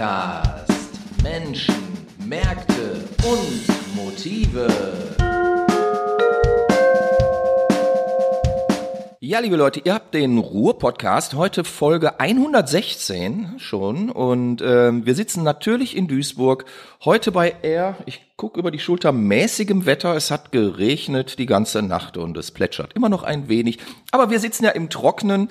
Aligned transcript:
Podcast. 0.00 0.72
Menschen, 1.22 1.74
Märkte 2.24 3.04
und 3.22 3.94
Motive. 3.94 4.66
Ja, 9.20 9.40
liebe 9.40 9.56
Leute, 9.56 9.82
ihr 9.84 9.92
habt 9.92 10.14
den 10.14 10.38
Ruhr-Podcast, 10.38 11.34
heute 11.34 11.64
Folge 11.64 12.18
116 12.18 13.56
schon. 13.58 14.08
Und 14.08 14.62
ähm, 14.62 15.04
wir 15.04 15.14
sitzen 15.14 15.42
natürlich 15.42 15.94
in 15.94 16.08
Duisburg, 16.08 16.64
heute 17.04 17.30
bei 17.30 17.54
eher, 17.60 17.96
ich 18.06 18.22
gucke 18.36 18.58
über 18.58 18.70
die 18.70 18.78
Schulter, 18.78 19.12
mäßigem 19.12 19.84
Wetter. 19.84 20.16
Es 20.16 20.30
hat 20.30 20.50
geregnet 20.50 21.38
die 21.38 21.44
ganze 21.44 21.82
Nacht 21.82 22.16
und 22.16 22.38
es 22.38 22.52
plätschert 22.52 22.94
immer 22.94 23.10
noch 23.10 23.22
ein 23.22 23.50
wenig, 23.50 23.78
aber 24.12 24.30
wir 24.30 24.40
sitzen 24.40 24.64
ja 24.64 24.70
im 24.70 24.88
Trocknen 24.88 25.50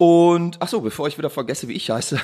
und 0.00 0.56
ach 0.60 0.68
so, 0.68 0.80
bevor 0.80 1.08
ich 1.08 1.18
wieder 1.18 1.28
vergesse, 1.28 1.68
wie 1.68 1.74
ich 1.74 1.90
heiße. 1.90 2.18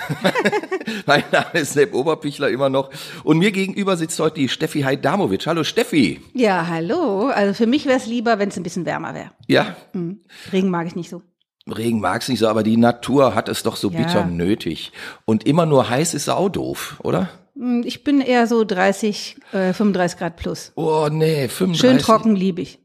mein 1.06 1.22
Name 1.30 1.50
ist 1.60 1.74
Sepp 1.74 1.92
Oberpichler 1.92 2.48
immer 2.48 2.70
noch. 2.70 2.88
Und 3.22 3.36
mir 3.38 3.52
gegenüber 3.52 3.98
sitzt 3.98 4.18
heute 4.18 4.36
die 4.36 4.48
Steffi 4.48 4.80
Hajdamovic. 4.80 5.46
Hallo 5.46 5.62
Steffi. 5.62 6.22
Ja, 6.32 6.66
hallo. 6.68 7.26
Also 7.26 7.52
für 7.52 7.66
mich 7.66 7.84
wäre 7.84 7.98
es 7.98 8.06
lieber, 8.06 8.38
wenn 8.38 8.48
es 8.48 8.56
ein 8.56 8.62
bisschen 8.62 8.86
wärmer 8.86 9.12
wäre. 9.12 9.30
Ja. 9.46 9.76
Mhm. 9.92 10.20
Regen 10.54 10.70
mag 10.70 10.86
ich 10.86 10.96
nicht 10.96 11.10
so. 11.10 11.20
Regen 11.68 12.00
mag's 12.00 12.28
nicht 12.30 12.38
so, 12.38 12.48
aber 12.48 12.62
die 12.62 12.78
Natur 12.78 13.34
hat 13.34 13.50
es 13.50 13.62
doch 13.62 13.76
so 13.76 13.90
Ja. 13.90 13.98
bitter 13.98 14.24
nötig. 14.24 14.92
Und 15.26 15.44
immer 15.46 15.66
nur 15.66 15.90
heiß 15.90 16.14
ist 16.14 16.30
auch 16.30 16.48
doof, 16.48 16.96
oder? 17.02 17.28
Hm, 17.56 17.82
Ich 17.84 18.02
bin 18.04 18.22
eher 18.22 18.46
so 18.46 18.64
30, 18.64 19.36
äh, 19.52 19.74
35 19.74 20.18
Grad 20.18 20.36
plus. 20.36 20.72
Oh 20.76 21.08
nee, 21.12 21.46
35. 21.48 21.78
Schön 21.78 21.98
trocken 21.98 22.36
liebe 22.36 22.62
ich. 22.62 22.78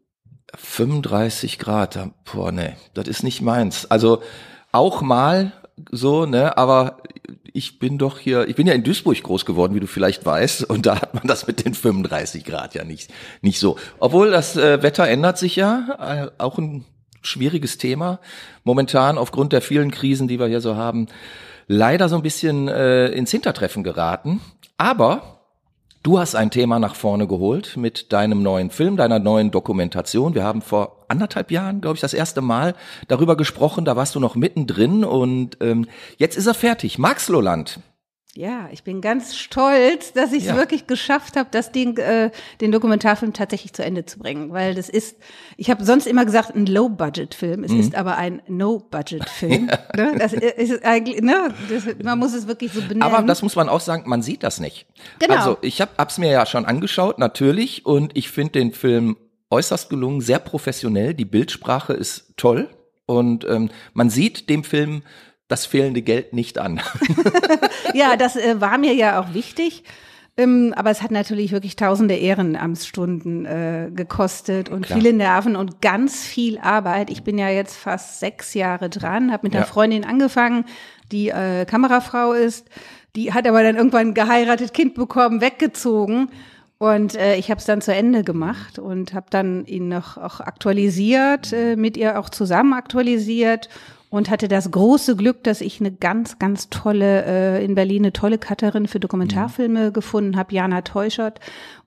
35 0.53 1.59
Grad, 1.59 1.97
boah 2.33 2.51
nee, 2.51 2.73
das 2.93 3.07
ist 3.07 3.23
nicht 3.23 3.41
meins. 3.41 3.85
Also 3.89 4.21
auch 4.71 5.01
mal 5.01 5.53
so, 5.91 6.25
ne, 6.25 6.57
aber 6.57 6.97
ich 7.53 7.79
bin 7.79 7.97
doch 7.97 8.19
hier, 8.19 8.47
ich 8.47 8.55
bin 8.55 8.67
ja 8.67 8.73
in 8.73 8.83
Duisburg 8.83 9.21
groß 9.21 9.45
geworden, 9.45 9.75
wie 9.75 9.79
du 9.79 9.87
vielleicht 9.87 10.25
weißt, 10.25 10.63
und 10.69 10.85
da 10.85 11.01
hat 11.01 11.13
man 11.13 11.27
das 11.27 11.47
mit 11.47 11.65
den 11.65 11.73
35 11.73 12.45
Grad 12.45 12.73
ja 12.75 12.83
nicht, 12.83 13.11
nicht 13.41 13.59
so. 13.59 13.77
Obwohl 13.99 14.31
das 14.31 14.57
äh, 14.57 14.81
Wetter 14.81 15.07
ändert 15.07 15.37
sich 15.37 15.55
ja, 15.55 16.29
äh, 16.37 16.41
auch 16.41 16.57
ein 16.57 16.85
schwieriges 17.21 17.77
Thema. 17.77 18.19
Momentan 18.63 19.17
aufgrund 19.17 19.53
der 19.53 19.61
vielen 19.61 19.91
Krisen, 19.91 20.27
die 20.27 20.39
wir 20.39 20.47
hier 20.47 20.61
so 20.61 20.75
haben, 20.75 21.07
leider 21.67 22.09
so 22.09 22.15
ein 22.15 22.23
bisschen 22.23 22.67
äh, 22.67 23.07
ins 23.09 23.31
Hintertreffen 23.31 23.83
geraten. 23.83 24.41
Aber 24.77 25.40
Du 26.03 26.17
hast 26.17 26.33
ein 26.33 26.49
Thema 26.49 26.79
nach 26.79 26.95
vorne 26.95 27.27
geholt 27.27 27.77
mit 27.77 28.11
deinem 28.11 28.41
neuen 28.41 28.71
Film, 28.71 28.97
deiner 28.97 29.19
neuen 29.19 29.51
Dokumentation. 29.51 30.33
Wir 30.33 30.43
haben 30.43 30.63
vor 30.63 31.05
anderthalb 31.09 31.51
Jahren, 31.51 31.79
glaube 31.79 31.93
ich, 31.93 32.01
das 32.01 32.15
erste 32.15 32.41
Mal 32.41 32.73
darüber 33.07 33.37
gesprochen. 33.37 33.85
Da 33.85 33.95
warst 33.95 34.15
du 34.15 34.19
noch 34.19 34.33
mittendrin 34.33 35.03
und 35.03 35.57
ähm, 35.61 35.85
jetzt 36.17 36.37
ist 36.37 36.47
er 36.47 36.55
fertig. 36.55 36.97
Maxloland. 36.97 37.79
Ja, 38.33 38.69
ich 38.71 38.83
bin 38.83 39.01
ganz 39.01 39.35
stolz, 39.35 40.13
dass 40.13 40.31
ich 40.31 40.43
es 40.43 40.49
Ja. 40.49 40.55
wirklich 40.55 40.87
geschafft 40.87 41.35
habe, 41.35 41.49
das 41.51 41.73
Ding, 41.73 41.97
äh, 41.97 42.31
den 42.61 42.71
Dokumentarfilm 42.71 43.33
tatsächlich 43.33 43.73
zu 43.73 43.83
Ende 43.83 44.05
zu 44.05 44.19
bringen. 44.19 44.53
Weil 44.53 44.73
das 44.73 44.87
ist, 44.87 45.17
ich 45.57 45.69
habe 45.69 45.83
sonst 45.83 46.07
immer 46.07 46.23
gesagt, 46.23 46.55
ein 46.55 46.65
Low-Budget-Film. 46.65 47.59
Mhm. 47.59 47.65
Es 47.65 47.73
ist 47.73 47.95
aber 47.95 48.17
ein 48.17 48.41
No-Budget-Film. 48.47 49.65
ne? 49.97 50.15
Das 50.17 50.31
ist 50.31 50.85
eigentlich, 50.85 51.21
ne? 51.21 51.53
Das, 51.69 51.83
man 52.01 52.19
muss 52.19 52.33
es 52.33 52.47
wirklich 52.47 52.71
so 52.71 52.79
benennen. 52.81 53.01
Aber 53.03 53.21
das 53.23 53.41
muss 53.41 53.57
man 53.57 53.67
auch 53.67 53.81
sagen, 53.81 54.03
man 54.07 54.21
sieht 54.21 54.43
das 54.43 54.61
nicht. 54.61 54.85
Genau. 55.19 55.35
Also 55.35 55.57
ich 55.61 55.81
hab, 55.81 55.97
hab's 55.97 56.17
mir 56.17 56.31
ja 56.31 56.45
schon 56.45 56.63
angeschaut, 56.63 57.19
natürlich, 57.19 57.85
und 57.85 58.15
ich 58.17 58.29
finde 58.29 58.53
den 58.53 58.71
Film 58.71 59.17
äußerst 59.49 59.89
gelungen, 59.89 60.21
sehr 60.21 60.39
professionell. 60.39 61.13
Die 61.13 61.25
Bildsprache 61.25 61.91
ist 61.91 62.33
toll 62.37 62.69
und 63.05 63.43
ähm, 63.43 63.69
man 63.93 64.09
sieht 64.09 64.49
dem 64.49 64.63
Film 64.63 65.03
das 65.51 65.65
fehlende 65.65 66.01
Geld 66.01 66.33
nicht 66.33 66.57
an. 66.57 66.81
Ja, 67.93 68.15
das 68.15 68.35
äh, 68.35 68.59
war 68.61 68.77
mir 68.77 68.93
ja 68.93 69.19
auch 69.19 69.33
wichtig. 69.33 69.83
Ähm, 70.37 70.73
aber 70.77 70.91
es 70.91 71.01
hat 71.01 71.11
natürlich 71.11 71.51
wirklich 71.51 71.75
tausende 71.75 72.15
Ehrenamtsstunden 72.15 73.45
äh, 73.45 73.91
gekostet 73.93 74.69
und 74.69 74.85
Klar. 74.85 74.97
viele 74.97 75.13
Nerven 75.13 75.57
und 75.57 75.81
ganz 75.81 76.23
viel 76.25 76.57
Arbeit. 76.57 77.09
Ich 77.09 77.23
bin 77.23 77.37
ja 77.37 77.49
jetzt 77.49 77.75
fast 77.75 78.21
sechs 78.21 78.53
Jahre 78.53 78.89
dran, 78.89 79.31
habe 79.33 79.45
mit 79.45 79.53
einer 79.53 79.65
Ja. 79.65 79.69
Freundin 79.71 80.05
angefangen, 80.05 80.63
die 81.11 81.29
äh, 81.29 81.65
Kamerafrau 81.65 82.31
ist. 82.31 82.67
Die 83.17 83.33
hat 83.33 83.45
aber 83.45 83.61
dann 83.61 83.75
irgendwann 83.75 84.13
geheiratet, 84.13 84.73
Kind 84.73 84.95
bekommen, 84.95 85.41
weggezogen. 85.41 86.29
Und 86.77 87.15
äh, 87.15 87.35
ich 87.35 87.51
habe 87.51 87.59
es 87.59 87.65
dann 87.65 87.81
zu 87.81 87.93
Ende 87.93 88.23
gemacht 88.23 88.79
und 88.79 89.13
habe 89.13 89.27
dann 89.29 89.65
ihn 89.65 89.89
noch 89.89 90.15
auch 90.17 90.39
aktualisiert, 90.39 91.51
äh, 91.51 91.75
mit 91.75 91.97
ihr 91.97 92.17
auch 92.17 92.29
zusammen 92.29 92.73
aktualisiert 92.73 93.67
und 94.11 94.29
hatte 94.29 94.49
das 94.49 94.69
große 94.69 95.15
Glück, 95.15 95.43
dass 95.43 95.61
ich 95.61 95.79
eine 95.79 95.91
ganz, 95.91 96.37
ganz 96.37 96.69
tolle, 96.69 97.25
äh, 97.25 97.65
in 97.65 97.75
Berlin 97.75 98.03
eine 98.03 98.13
tolle 98.13 98.37
Cutterin 98.37 98.87
für 98.87 98.99
Dokumentarfilme 98.99 99.93
gefunden 99.93 100.35
habe, 100.35 100.53
Jana 100.53 100.81
Teuschert. 100.81 101.39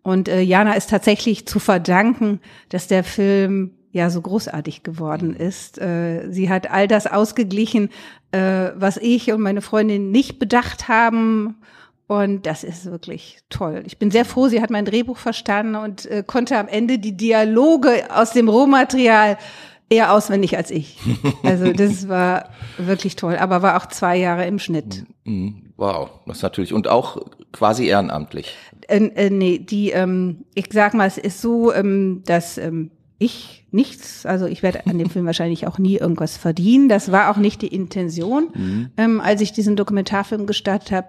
Und 0.02 0.28
äh, 0.28 0.40
Jana 0.40 0.72
ist 0.72 0.88
tatsächlich 0.88 1.46
zu 1.46 1.58
verdanken, 1.58 2.40
dass 2.70 2.88
der 2.88 3.04
Film 3.04 3.72
ja 3.92 4.08
so 4.08 4.22
großartig 4.22 4.82
geworden 4.82 5.36
ist. 5.36 5.78
Äh, 5.78 6.30
sie 6.30 6.48
hat 6.48 6.70
all 6.70 6.88
das 6.88 7.06
ausgeglichen, 7.06 7.90
äh, 8.32 8.70
was 8.74 8.96
ich 8.96 9.30
und 9.30 9.42
meine 9.42 9.60
Freundin 9.60 10.10
nicht 10.10 10.38
bedacht 10.38 10.88
haben. 10.88 11.56
Und 12.06 12.46
das 12.46 12.64
ist 12.64 12.86
wirklich 12.86 13.40
toll. 13.50 13.82
Ich 13.84 13.98
bin 13.98 14.10
sehr 14.10 14.24
froh, 14.24 14.48
sie 14.48 14.62
hat 14.62 14.70
mein 14.70 14.86
Drehbuch 14.86 15.18
verstanden 15.18 15.74
und 15.74 16.06
äh, 16.06 16.24
konnte 16.26 16.56
am 16.56 16.68
Ende 16.68 16.98
die 16.98 17.18
Dialoge 17.18 18.04
aus 18.14 18.32
dem 18.32 18.48
Rohmaterial 18.48 19.36
eher 19.94 20.12
auswendig 20.12 20.56
als 20.56 20.70
ich. 20.70 20.98
Also 21.42 21.72
das 21.72 22.08
war 22.08 22.50
wirklich 22.78 23.16
toll, 23.16 23.36
aber 23.36 23.62
war 23.62 23.76
auch 23.76 23.86
zwei 23.86 24.16
Jahre 24.16 24.46
im 24.46 24.58
Schnitt. 24.58 25.04
Mhm. 25.24 25.72
Wow, 25.76 26.10
das 26.26 26.38
ist 26.38 26.42
natürlich 26.42 26.72
und 26.72 26.88
auch 26.88 27.18
quasi 27.52 27.86
ehrenamtlich. 27.86 28.54
Äh, 28.88 29.06
äh, 29.14 29.30
nee, 29.30 29.58
die, 29.58 29.90
ähm, 29.90 30.44
ich 30.54 30.66
sag 30.70 30.94
mal, 30.94 31.06
es 31.06 31.18
ist 31.18 31.40
so, 31.40 31.72
ähm, 31.72 32.22
dass 32.26 32.58
ähm, 32.58 32.90
ich 33.18 33.64
nichts, 33.70 34.24
also 34.26 34.46
ich 34.46 34.62
werde 34.62 34.86
an 34.86 34.98
dem 34.98 35.10
Film 35.10 35.26
wahrscheinlich 35.26 35.66
auch 35.66 35.78
nie 35.78 35.96
irgendwas 35.96 36.36
verdienen. 36.36 36.88
Das 36.88 37.10
war 37.10 37.30
auch 37.30 37.36
nicht 37.36 37.62
die 37.62 37.68
Intention, 37.74 38.90
ähm, 38.96 39.20
als 39.20 39.40
ich 39.40 39.52
diesen 39.52 39.76
Dokumentarfilm 39.76 40.46
gestartet 40.46 40.92
habe. 40.92 41.08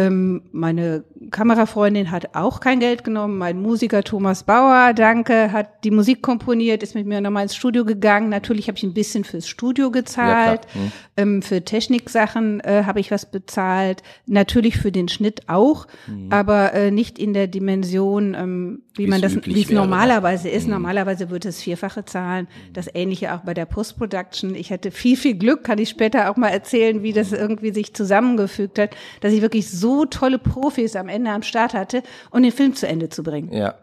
Ähm, 0.00 0.42
meine 0.52 1.04
Kamerafreundin 1.30 2.10
hat 2.10 2.34
auch 2.34 2.60
kein 2.60 2.80
Geld 2.80 3.04
genommen. 3.04 3.36
Mein 3.36 3.60
Musiker 3.60 4.02
Thomas 4.02 4.44
Bauer, 4.44 4.94
danke, 4.94 5.52
hat 5.52 5.84
die 5.84 5.90
Musik 5.90 6.22
komponiert, 6.22 6.82
ist 6.82 6.94
mit 6.94 7.06
mir 7.06 7.20
nochmal 7.20 7.42
ins 7.42 7.54
Studio 7.54 7.84
gegangen. 7.84 8.30
Natürlich 8.30 8.68
habe 8.68 8.78
ich 8.78 8.84
ein 8.84 8.94
bisschen 8.94 9.24
fürs 9.24 9.46
Studio 9.46 9.90
gezahlt. 9.90 10.62
Ja. 10.74 10.80
Mhm. 10.80 10.92
Ähm, 11.16 11.42
für 11.42 11.62
Techniksachen 11.62 12.60
äh, 12.60 12.84
habe 12.86 13.00
ich 13.00 13.10
was 13.10 13.30
bezahlt. 13.30 14.02
Natürlich 14.26 14.78
für 14.78 14.92
den 14.92 15.08
Schnitt 15.08 15.48
auch, 15.48 15.86
aber 16.30 16.72
äh, 16.72 16.90
nicht 16.90 17.18
in 17.18 17.34
der 17.34 17.46
Dimension, 17.46 18.34
ähm, 18.34 18.82
wie 18.94 19.04
Wie's 19.04 19.10
man 19.10 19.20
das, 19.20 19.36
wie 19.44 19.62
es 19.62 19.68
ne? 19.68 19.76
normalerweise 19.76 20.48
ist. 20.48 20.66
Normalerweise 20.66 21.30
wird 21.30 21.44
es 21.44 21.62
vierfache 21.62 22.04
zahlen. 22.04 22.48
Das 22.72 22.88
Ähnliche 22.92 23.34
auch 23.34 23.40
bei 23.40 23.54
der 23.54 23.66
Post-Production. 23.66 24.54
Ich 24.54 24.72
hatte 24.72 24.90
viel, 24.90 25.16
viel 25.16 25.34
Glück, 25.34 25.64
kann 25.64 25.78
ich 25.78 25.88
später 25.88 26.30
auch 26.30 26.36
mal 26.36 26.48
erzählen, 26.48 27.02
wie 27.02 27.12
das 27.12 27.32
irgendwie 27.32 27.72
sich 27.72 27.94
zusammengefügt 27.94 28.78
hat, 28.78 28.90
dass 29.20 29.32
ich 29.32 29.42
wirklich 29.42 29.70
so 29.70 29.89
tolle 30.04 30.38
Profis 30.38 30.96
am 30.96 31.08
Ende 31.08 31.30
am 31.30 31.42
Start 31.42 31.74
hatte, 31.74 32.02
um 32.30 32.42
den 32.42 32.52
Film 32.52 32.74
zu 32.74 32.86
Ende 32.86 33.08
zu 33.08 33.22
bringen. 33.22 33.52
Ja. 33.52 33.74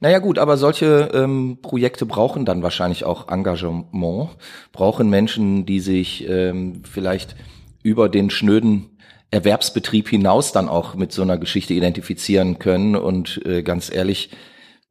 Naja 0.00 0.18
gut, 0.18 0.38
aber 0.38 0.56
solche 0.56 1.10
ähm, 1.14 1.58
Projekte 1.62 2.04
brauchen 2.04 2.44
dann 2.44 2.62
wahrscheinlich 2.62 3.04
auch 3.04 3.28
Engagement, 3.28 4.30
brauchen 4.72 5.08
Menschen, 5.08 5.66
die 5.66 5.80
sich 5.80 6.28
ähm, 6.28 6.82
vielleicht 6.84 7.36
über 7.82 8.08
den 8.08 8.30
schnöden 8.30 8.90
Erwerbsbetrieb 9.30 10.08
hinaus 10.08 10.52
dann 10.52 10.68
auch 10.68 10.94
mit 10.94 11.12
so 11.12 11.22
einer 11.22 11.38
Geschichte 11.38 11.74
identifizieren 11.74 12.58
können. 12.58 12.96
Und 12.96 13.44
äh, 13.46 13.62
ganz 13.62 13.92
ehrlich, 13.92 14.30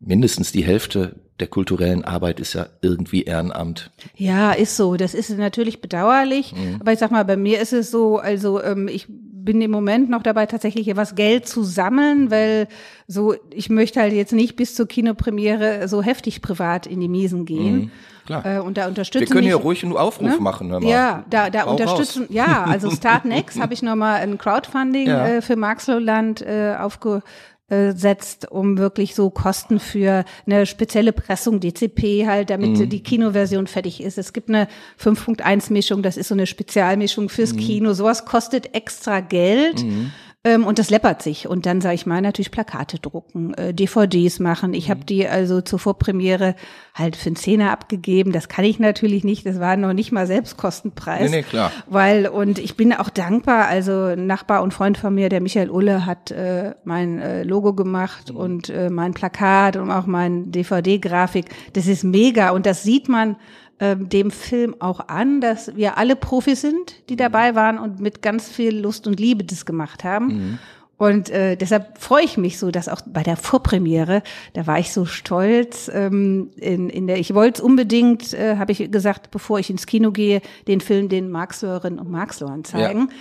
mindestens 0.06 0.52
die 0.52 0.64
Hälfte 0.64 1.16
der 1.40 1.48
kulturellen 1.48 2.06
Arbeit 2.06 2.40
ist 2.40 2.54
ja 2.54 2.68
irgendwie 2.82 3.24
Ehrenamt. 3.24 3.92
Ja, 4.16 4.52
ist 4.52 4.78
so. 4.78 4.96
Das 4.96 5.14
ist 5.14 5.30
natürlich 5.38 5.82
bedauerlich. 5.82 6.54
Mhm. 6.54 6.78
Aber 6.80 6.94
ich 6.94 7.00
sag 7.00 7.12
mal, 7.12 7.26
bei 7.26 7.38
mir 7.38 7.60
ist 7.60 7.74
es 7.74 7.90
so, 7.90 8.18
also 8.18 8.62
ähm, 8.62 8.88
ich 8.88 9.08
bin 9.10 9.62
im 9.62 9.72
Moment 9.72 10.10
noch 10.10 10.24
dabei, 10.24 10.46
tatsächlich 10.46 10.86
hier 10.86 10.96
was 10.96 11.16
Geld 11.16 11.48
zu 11.48 11.64
sammeln, 11.64 12.32
weil 12.32 12.68
so, 13.08 13.36
ich 13.50 13.70
möchte 13.70 14.00
halt 14.00 14.14
jetzt 14.14 14.32
nicht 14.32 14.56
bis 14.56 14.74
zur 14.76 14.88
Kinopremiere 14.88 15.88
so 15.88 16.02
heftig 16.02 16.42
privat 16.42 16.88
in 16.88 17.02
die 17.02 17.10
Miesen 17.10 17.46
gehen. 17.46 17.92
Klar. 18.26 18.46
Äh, 18.46 18.60
und 18.60 18.78
da 18.78 18.84
Wir 18.84 18.88
unterstützen 18.88 19.34
können 19.34 19.44
hier 19.46 19.58
mich, 19.58 19.66
ruhig 19.66 19.84
einen 19.84 19.98
Aufruf 19.98 20.30
ne? 20.30 20.38
machen, 20.40 20.72
hör 20.72 20.80
mal. 20.80 20.90
Ja, 20.90 21.26
da, 21.30 21.50
da 21.50 21.66
Hau 21.66 21.72
unterstützen, 21.72 22.28
ja, 22.30 22.64
also 22.64 22.90
Start 22.96 23.26
Next 23.26 23.60
habe 23.60 23.74
ich 23.74 23.82
nochmal 23.82 24.22
ein 24.22 24.38
Crowdfunding 24.38 25.08
Ja. 25.08 25.28
äh, 25.28 25.42
für 25.42 25.58
Marxloland 25.58 26.42
äh, 26.42 26.76
aufgesetzt, 27.74 28.48
um 28.52 28.78
wirklich 28.78 29.16
so 29.16 29.30
Kosten 29.30 29.80
für 29.80 30.26
eine 30.46 30.66
spezielle 30.66 31.14
Pressung, 31.14 31.60
DCP 31.60 32.26
halt, 32.28 32.50
damit 32.50 32.78
Mhm. 32.78 32.90
die 32.90 33.02
Kinoversion 33.04 33.68
fertig 33.68 34.02
ist. 34.02 34.18
Es 34.18 34.34
gibt 34.34 34.50
eine 34.50 34.68
5.1 34.98 35.72
Mischung, 35.72 36.02
das 36.04 36.18
ist 36.18 36.28
so 36.30 36.36
eine 36.36 36.48
Spezialmischung 36.48 37.30
fürs 37.30 37.54
Mhm. 37.54 37.58
Kino. 37.58 37.94
Sowas 37.94 38.26
kostet 38.26 38.74
extra 38.76 39.20
Geld. 39.20 39.82
Ähm, 39.82 40.12
und 40.46 40.78
das 40.78 40.90
läppert 40.90 41.22
sich. 41.22 41.48
Und 41.48 41.66
dann 41.66 41.80
sage 41.80 41.96
ich 41.96 42.06
mal 42.06 42.22
natürlich 42.22 42.52
Plakate 42.52 43.00
drucken, 43.00 43.54
äh, 43.54 43.74
DVDs 43.74 44.40
machen. 44.40 44.74
Ich 44.74 44.88
mhm. 44.88 44.92
habe 44.92 45.06
die 45.06 45.26
also 45.26 45.62
zur 45.62 45.80
Vorpremiere 45.80 46.56
halt 46.94 47.16
für 47.16 47.28
einen 47.28 47.38
Zehner 47.38 47.72
abgegeben. 47.72 48.34
Das 48.34 48.50
kann 48.50 48.66
ich 48.66 48.78
natürlich 48.78 49.24
nicht. 49.24 49.46
Das 49.46 49.62
war 49.62 49.78
noch 49.78 49.94
nicht 49.94 50.12
mal 50.12 50.28
Selbstkostenpreis. 50.28 51.32
Nee, 51.32 51.38
nee, 51.38 51.44
klar. 51.44 51.72
Weil, 51.88 52.28
und 52.28 52.60
ich 52.60 52.76
bin 52.76 52.92
auch 52.92 53.10
dankbar. 53.10 53.68
Also 53.68 54.16
Nachbar 54.16 54.64
und 54.64 54.74
Freund 54.74 54.98
von 54.98 55.16
mir, 55.16 55.30
der 55.30 55.40
Michael 55.40 55.70
Ulle, 55.70 56.06
hat 56.06 56.32
äh, 56.32 56.74
mein 56.84 57.20
äh, 57.20 57.44
Logo 57.44 57.74
gemacht 57.74 58.32
mhm. 58.32 58.38
und 58.38 58.70
äh, 58.70 58.90
mein 58.90 59.14
Plakat 59.14 59.78
und 59.78 59.92
auch 59.92 60.08
mein 60.08 60.52
DVD-Grafik. 60.52 61.46
Das 61.72 61.88
ist 61.88 62.04
mega. 62.04 62.50
Und 62.50 62.66
das 62.66 62.84
sieht 62.84 63.08
man 63.08 63.38
ähm, 63.84 64.08
dem 64.08 64.32
Film 64.32 64.78
auch 64.80 65.10
an, 65.10 65.42
dass 65.42 65.76
wir 65.76 65.98
alle 65.98 66.16
Profis 66.16 66.62
sind, 66.62 66.96
die 67.10 67.18
dabei 67.18 67.54
waren 67.54 67.78
und 67.78 68.00
mit 68.00 68.22
ganz 68.22 68.48
viel 68.48 68.80
Lust 68.80 69.08
und 69.08 69.20
Liebe 69.20 69.44
das 69.44 69.66
gemacht 69.66 70.06
haben. 70.06 70.28
Mhm. 70.28 70.60
Und 70.96 71.30
äh, 71.32 71.58
deshalb 71.58 71.98
freue 71.98 72.24
ich 72.24 72.38
mich 72.38 72.60
so, 72.60 72.72
dass 72.72 72.88
auch 72.88 73.02
bei 73.06 73.24
der 73.24 73.36
Vorpremiere, 73.36 74.24
da 74.54 74.68
war 74.68 74.80
ich 74.80 74.94
so 74.94 75.04
stolz. 75.04 75.92
Ähm, 75.94 76.52
in, 76.56 76.90
in 76.90 77.08
der, 77.08 77.20
ich 77.20 77.34
wollte 77.34 77.58
es 77.58 77.62
unbedingt, 77.62 78.34
äh, 78.34 78.56
habe 78.56 78.72
ich 78.72 78.90
gesagt, 78.90 79.30
bevor 79.30 79.60
ich 79.60 79.70
ins 79.70 79.86
Kino 79.86 80.12
gehe, 80.12 80.42
den 80.70 80.80
Film 80.80 81.10
den 81.10 81.30
Marxloerinnen 81.30 82.00
und 82.00 82.10
Marxloern 82.10 82.64
zeigen. 82.64 83.10
Ja. 83.10 83.16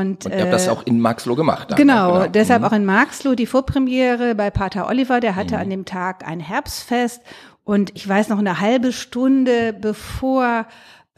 Und, 0.00 0.26
und 0.26 0.34
ihr 0.34 0.40
habt 0.40 0.52
das 0.52 0.66
äh, 0.66 0.70
auch 0.70 0.84
in 0.84 1.00
Marxloh 1.00 1.36
gemacht. 1.36 1.70
Dann, 1.70 1.76
genau, 1.76 2.14
genau, 2.14 2.26
deshalb 2.26 2.62
mhm. 2.62 2.68
auch 2.68 2.72
in 2.72 2.84
Marxloh 2.84 3.36
die 3.36 3.46
Vorpremiere 3.46 4.34
bei 4.34 4.50
Pater 4.50 4.88
Oliver, 4.88 5.20
der 5.20 5.36
hatte 5.36 5.54
mhm. 5.54 5.60
an 5.60 5.70
dem 5.70 5.84
Tag 5.84 6.26
ein 6.26 6.40
Herbstfest 6.40 7.22
und 7.68 7.92
ich 7.94 8.08
weiß 8.08 8.30
noch 8.30 8.38
eine 8.38 8.60
halbe 8.60 8.92
Stunde 8.92 9.74
bevor 9.78 10.66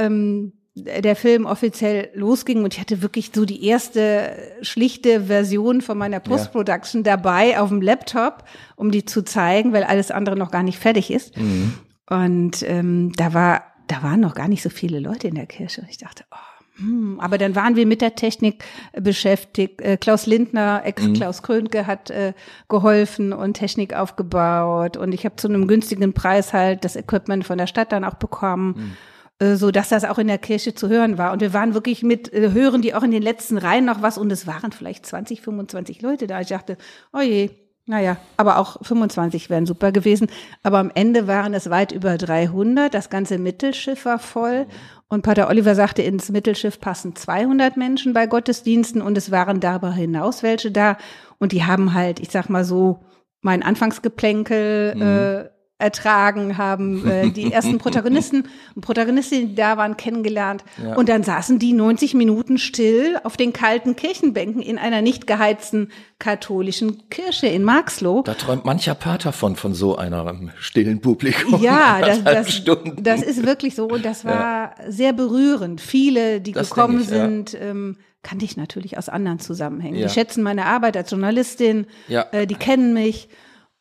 ähm, 0.00 0.52
der 0.74 1.14
Film 1.14 1.46
offiziell 1.46 2.10
losging 2.12 2.64
und 2.64 2.74
ich 2.74 2.80
hatte 2.80 3.02
wirklich 3.02 3.30
so 3.32 3.44
die 3.44 3.64
erste 3.64 4.36
schlichte 4.60 5.26
Version 5.26 5.80
von 5.80 5.96
meiner 5.96 6.18
Post-Production 6.18 7.04
ja. 7.04 7.16
dabei 7.16 7.60
auf 7.60 7.68
dem 7.68 7.80
Laptop, 7.80 8.42
um 8.74 8.90
die 8.90 9.04
zu 9.04 9.22
zeigen, 9.22 9.72
weil 9.72 9.84
alles 9.84 10.10
andere 10.10 10.34
noch 10.34 10.50
gar 10.50 10.64
nicht 10.64 10.80
fertig 10.80 11.12
ist. 11.12 11.36
Mhm. 11.36 11.74
Und 12.08 12.64
ähm, 12.64 13.12
da 13.12 13.32
war, 13.32 13.62
da 13.86 14.02
waren 14.02 14.18
noch 14.18 14.34
gar 14.34 14.48
nicht 14.48 14.62
so 14.62 14.70
viele 14.70 14.98
Leute 14.98 15.28
in 15.28 15.36
der 15.36 15.46
Kirche. 15.46 15.86
Ich 15.88 15.98
dachte, 15.98 16.24
oh, 16.32 16.59
aber 17.20 17.38
dann 17.38 17.54
waren 17.54 17.76
wir 17.76 17.86
mit 17.86 18.00
der 18.00 18.14
Technik 18.14 18.64
äh, 18.92 19.00
beschäftigt. 19.00 19.80
Äh, 19.80 19.96
Klaus 19.96 20.26
Lindner, 20.26 20.82
Ex-Klaus 20.84 21.40
mhm. 21.40 21.46
Krönke 21.46 21.86
hat 21.86 22.10
äh, 22.10 22.32
geholfen 22.68 23.32
und 23.32 23.54
Technik 23.54 23.94
aufgebaut. 23.94 24.96
Und 24.96 25.12
ich 25.12 25.24
habe 25.24 25.36
zu 25.36 25.48
einem 25.48 25.66
günstigen 25.66 26.12
Preis 26.12 26.52
halt 26.52 26.84
das 26.84 26.96
Equipment 26.96 27.44
von 27.44 27.58
der 27.58 27.66
Stadt 27.66 27.92
dann 27.92 28.04
auch 28.04 28.14
bekommen. 28.14 28.74
Mhm. 28.76 28.96
Äh, 29.40 29.56
so 29.56 29.70
dass 29.70 29.88
das 29.88 30.04
auch 30.04 30.18
in 30.18 30.28
der 30.28 30.38
Kirche 30.38 30.74
zu 30.74 30.88
hören 30.88 31.18
war. 31.18 31.32
Und 31.32 31.40
wir 31.40 31.52
waren 31.52 31.74
wirklich 31.74 32.02
mit, 32.02 32.32
äh, 32.32 32.52
hören 32.52 32.82
die 32.82 32.94
auch 32.94 33.02
in 33.02 33.10
den 33.10 33.22
letzten 33.22 33.58
Reihen 33.58 33.86
noch 33.86 34.02
was. 34.02 34.18
Und 34.18 34.30
es 34.30 34.46
waren 34.46 34.72
vielleicht 34.72 35.06
20, 35.06 35.40
25 35.40 36.02
Leute 36.02 36.26
da. 36.26 36.40
Ich 36.40 36.48
dachte, 36.48 36.76
oh 37.12 37.20
je, 37.20 37.50
naja, 37.86 38.18
aber 38.36 38.58
auch 38.58 38.76
25 38.82 39.50
wären 39.50 39.66
super 39.66 39.90
gewesen. 39.90 40.28
Aber 40.62 40.78
am 40.78 40.92
Ende 40.94 41.26
waren 41.26 41.54
es 41.54 41.70
weit 41.70 41.90
über 41.90 42.18
300. 42.18 42.92
Das 42.92 43.10
ganze 43.10 43.38
Mittelschiff 43.38 44.04
war 44.04 44.18
voll. 44.18 44.66
Und 45.10 45.22
Pater 45.22 45.48
Oliver 45.48 45.74
sagte, 45.74 46.02
ins 46.02 46.30
Mittelschiff 46.30 46.80
passen 46.80 47.16
200 47.16 47.76
Menschen 47.76 48.12
bei 48.12 48.26
Gottesdiensten 48.26 49.02
und 49.02 49.18
es 49.18 49.32
waren 49.32 49.58
darüber 49.58 49.92
hinaus 49.92 50.44
welche 50.44 50.70
da. 50.70 50.96
Und 51.38 51.50
die 51.50 51.64
haben 51.64 51.94
halt, 51.94 52.20
ich 52.20 52.30
sag 52.30 52.48
mal 52.48 52.64
so, 52.64 53.00
mein 53.42 53.64
Anfangsgeplänkel 53.64 54.94
mhm. 54.94 55.02
äh, 55.02 55.50
ertragen, 55.80 56.58
haben 56.58 57.08
äh, 57.08 57.30
die 57.30 57.52
ersten 57.52 57.78
Protagonisten 57.78 58.48
und 58.74 58.82
Protagonistinnen, 58.82 59.48
die 59.48 59.54
da 59.54 59.76
waren, 59.76 59.96
kennengelernt. 59.96 60.64
Ja. 60.82 60.94
Und 60.96 61.08
dann 61.08 61.22
saßen 61.22 61.58
die 61.58 61.72
90 61.72 62.14
Minuten 62.14 62.58
still 62.58 63.18
auf 63.24 63.36
den 63.36 63.52
kalten 63.52 63.96
Kirchenbänken 63.96 64.62
in 64.62 64.78
einer 64.78 65.02
nicht 65.02 65.26
geheizten 65.26 65.90
katholischen 66.18 67.08
Kirche 67.08 67.46
in 67.46 67.64
Marxloh. 67.64 68.22
Da 68.22 68.34
träumt 68.34 68.64
mancher 68.64 68.94
Pater 68.94 69.32
von, 69.32 69.56
von 69.56 69.74
so 69.74 69.96
einer 69.96 70.34
stillen 70.58 71.00
Publikum. 71.00 71.62
Ja, 71.62 72.00
das, 72.22 72.22
das, 72.24 72.62
das 72.98 73.22
ist 73.22 73.44
wirklich 73.44 73.74
so. 73.74 73.86
Und 73.86 74.04
das 74.04 74.24
war 74.24 74.32
ja. 74.34 74.74
sehr 74.88 75.12
berührend. 75.12 75.80
Viele, 75.80 76.40
die 76.40 76.52
das 76.52 76.70
gekommen 76.70 77.00
ich, 77.00 77.08
sind, 77.08 77.52
ja. 77.52 77.60
ähm, 77.60 77.96
kannte 78.22 78.44
ich 78.44 78.56
natürlich 78.56 78.98
aus 78.98 79.08
anderen 79.08 79.38
Zusammenhängen. 79.38 79.96
Die 79.96 80.08
schätzen 80.08 80.42
meine 80.42 80.66
Arbeit 80.66 80.96
als 80.96 81.10
Journalistin, 81.10 81.86
äh, 82.08 82.46
die 82.46 82.54
kennen 82.54 82.92
mich 82.92 83.28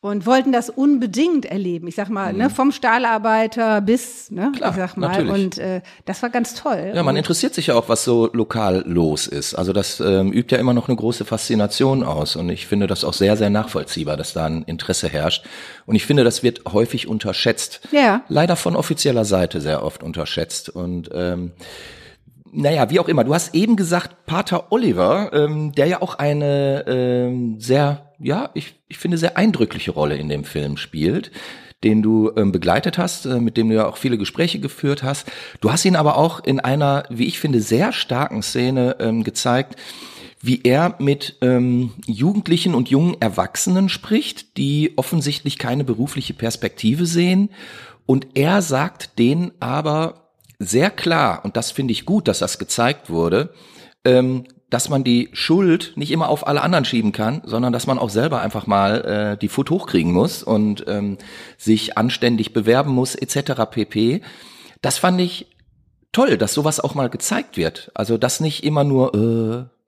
und 0.02 0.24
wollten 0.24 0.50
das 0.50 0.70
unbedingt 0.70 1.44
erleben. 1.44 1.86
Ich 1.86 1.94
sag 1.94 2.08
mal, 2.08 2.28
ne, 2.28 2.32
mhm. 2.32 2.38
ne, 2.38 2.50
vom 2.50 2.72
Stahlarbeiter 2.72 3.82
bis, 3.82 4.30
ne, 4.30 4.50
Klar, 4.56 4.70
ich 4.70 4.76
sag 4.76 4.96
mal. 4.96 5.08
Natürlich. 5.08 5.32
Und 5.32 5.58
äh, 5.58 5.82
das 6.06 6.22
war 6.22 6.30
ganz 6.30 6.54
toll. 6.54 6.92
Ja, 6.94 7.02
man 7.02 7.16
interessiert 7.16 7.54
sich 7.54 7.66
ja 7.66 7.74
auch, 7.74 7.90
was 7.90 8.04
so 8.04 8.30
lokal 8.32 8.82
los 8.86 9.26
ist. 9.26 9.54
Also 9.54 9.74
das 9.74 10.00
ähm, 10.00 10.32
übt 10.32 10.54
ja 10.54 10.60
immer 10.60 10.72
noch 10.72 10.88
eine 10.88 10.96
große 10.96 11.26
Faszination 11.26 12.02
aus. 12.02 12.34
Und 12.36 12.48
ich 12.48 12.66
finde 12.66 12.86
das 12.86 13.04
auch 13.04 13.12
sehr, 13.12 13.36
sehr 13.36 13.50
nachvollziehbar, 13.50 14.16
dass 14.16 14.32
da 14.32 14.46
ein 14.46 14.62
Interesse 14.62 15.08
herrscht. 15.08 15.44
Und 15.84 15.96
ich 15.96 16.06
finde, 16.06 16.24
das 16.24 16.42
wird 16.42 16.62
häufig 16.72 17.06
unterschätzt. 17.06 17.80
Ja. 17.92 18.22
Leider 18.28 18.56
von 18.56 18.76
offizieller 18.76 19.26
Seite 19.26 19.60
sehr 19.60 19.84
oft 19.84 20.02
unterschätzt. 20.02 20.70
Und 20.70 21.10
ähm, 21.12 21.52
naja, 22.52 22.90
wie 22.90 23.00
auch 23.00 23.08
immer. 23.08 23.24
Du 23.24 23.34
hast 23.34 23.54
eben 23.54 23.76
gesagt, 23.76 24.26
Pater 24.26 24.72
Oliver, 24.72 25.30
ähm, 25.32 25.72
der 25.72 25.86
ja 25.86 26.02
auch 26.02 26.16
eine 26.16 26.84
ähm, 26.86 27.60
sehr 27.60 28.10
ja, 28.22 28.50
ich, 28.54 28.74
ich 28.88 28.98
finde, 28.98 29.16
sehr 29.16 29.36
eindrückliche 29.36 29.92
Rolle 29.92 30.16
in 30.16 30.28
dem 30.28 30.44
Film 30.44 30.76
spielt 30.76 31.30
den 31.82 32.02
du 32.02 32.30
ähm, 32.36 32.52
begleitet 32.52 32.98
hast, 32.98 33.24
äh, 33.24 33.40
mit 33.40 33.56
dem 33.56 33.68
du 33.68 33.74
ja 33.76 33.86
auch 33.86 33.96
viele 33.96 34.18
Gespräche 34.18 34.60
geführt 34.60 35.02
hast. 35.02 35.30
Du 35.60 35.72
hast 35.72 35.84
ihn 35.84 35.96
aber 35.96 36.16
auch 36.16 36.44
in 36.44 36.60
einer, 36.60 37.04
wie 37.08 37.26
ich 37.26 37.40
finde, 37.40 37.60
sehr 37.60 37.92
starken 37.92 38.42
Szene 38.42 38.96
ähm, 39.00 39.24
gezeigt, 39.24 39.76
wie 40.42 40.60
er 40.62 40.96
mit 40.98 41.36
ähm, 41.40 41.92
Jugendlichen 42.06 42.74
und 42.74 42.90
jungen 42.90 43.16
Erwachsenen 43.20 43.88
spricht, 43.88 44.56
die 44.56 44.92
offensichtlich 44.96 45.58
keine 45.58 45.84
berufliche 45.84 46.34
Perspektive 46.34 47.06
sehen. 47.06 47.50
Und 48.06 48.26
er 48.34 48.60
sagt 48.60 49.18
denen 49.18 49.52
aber 49.60 50.19
sehr 50.60 50.90
klar, 50.90 51.40
und 51.42 51.56
das 51.56 51.70
finde 51.70 51.92
ich 51.92 52.04
gut, 52.04 52.28
dass 52.28 52.38
das 52.38 52.58
gezeigt 52.58 53.08
wurde, 53.08 53.48
ähm, 54.04 54.44
dass 54.68 54.90
man 54.90 55.02
die 55.02 55.30
Schuld 55.32 55.94
nicht 55.96 56.12
immer 56.12 56.28
auf 56.28 56.46
alle 56.46 56.60
anderen 56.60 56.84
schieben 56.84 57.12
kann, 57.12 57.40
sondern 57.44 57.72
dass 57.72 57.86
man 57.86 57.98
auch 57.98 58.10
selber 58.10 58.42
einfach 58.42 58.66
mal 58.66 59.04
äh, 59.04 59.38
die 59.38 59.48
Foot 59.48 59.70
hochkriegen 59.70 60.12
muss 60.12 60.42
und 60.42 60.84
ähm, 60.86 61.16
sich 61.56 61.96
anständig 61.96 62.52
bewerben 62.52 62.92
muss 62.92 63.14
etc. 63.14 63.62
pp. 63.70 64.20
Das 64.82 64.98
fand 64.98 65.20
ich 65.20 65.46
toll, 66.12 66.36
dass 66.36 66.52
sowas 66.52 66.78
auch 66.78 66.94
mal 66.94 67.08
gezeigt 67.08 67.56
wird. 67.56 67.90
Also 67.94 68.18
dass 68.18 68.40
nicht 68.40 68.62
immer 68.62 68.84
nur 68.84 69.14
äh, 69.14 69.80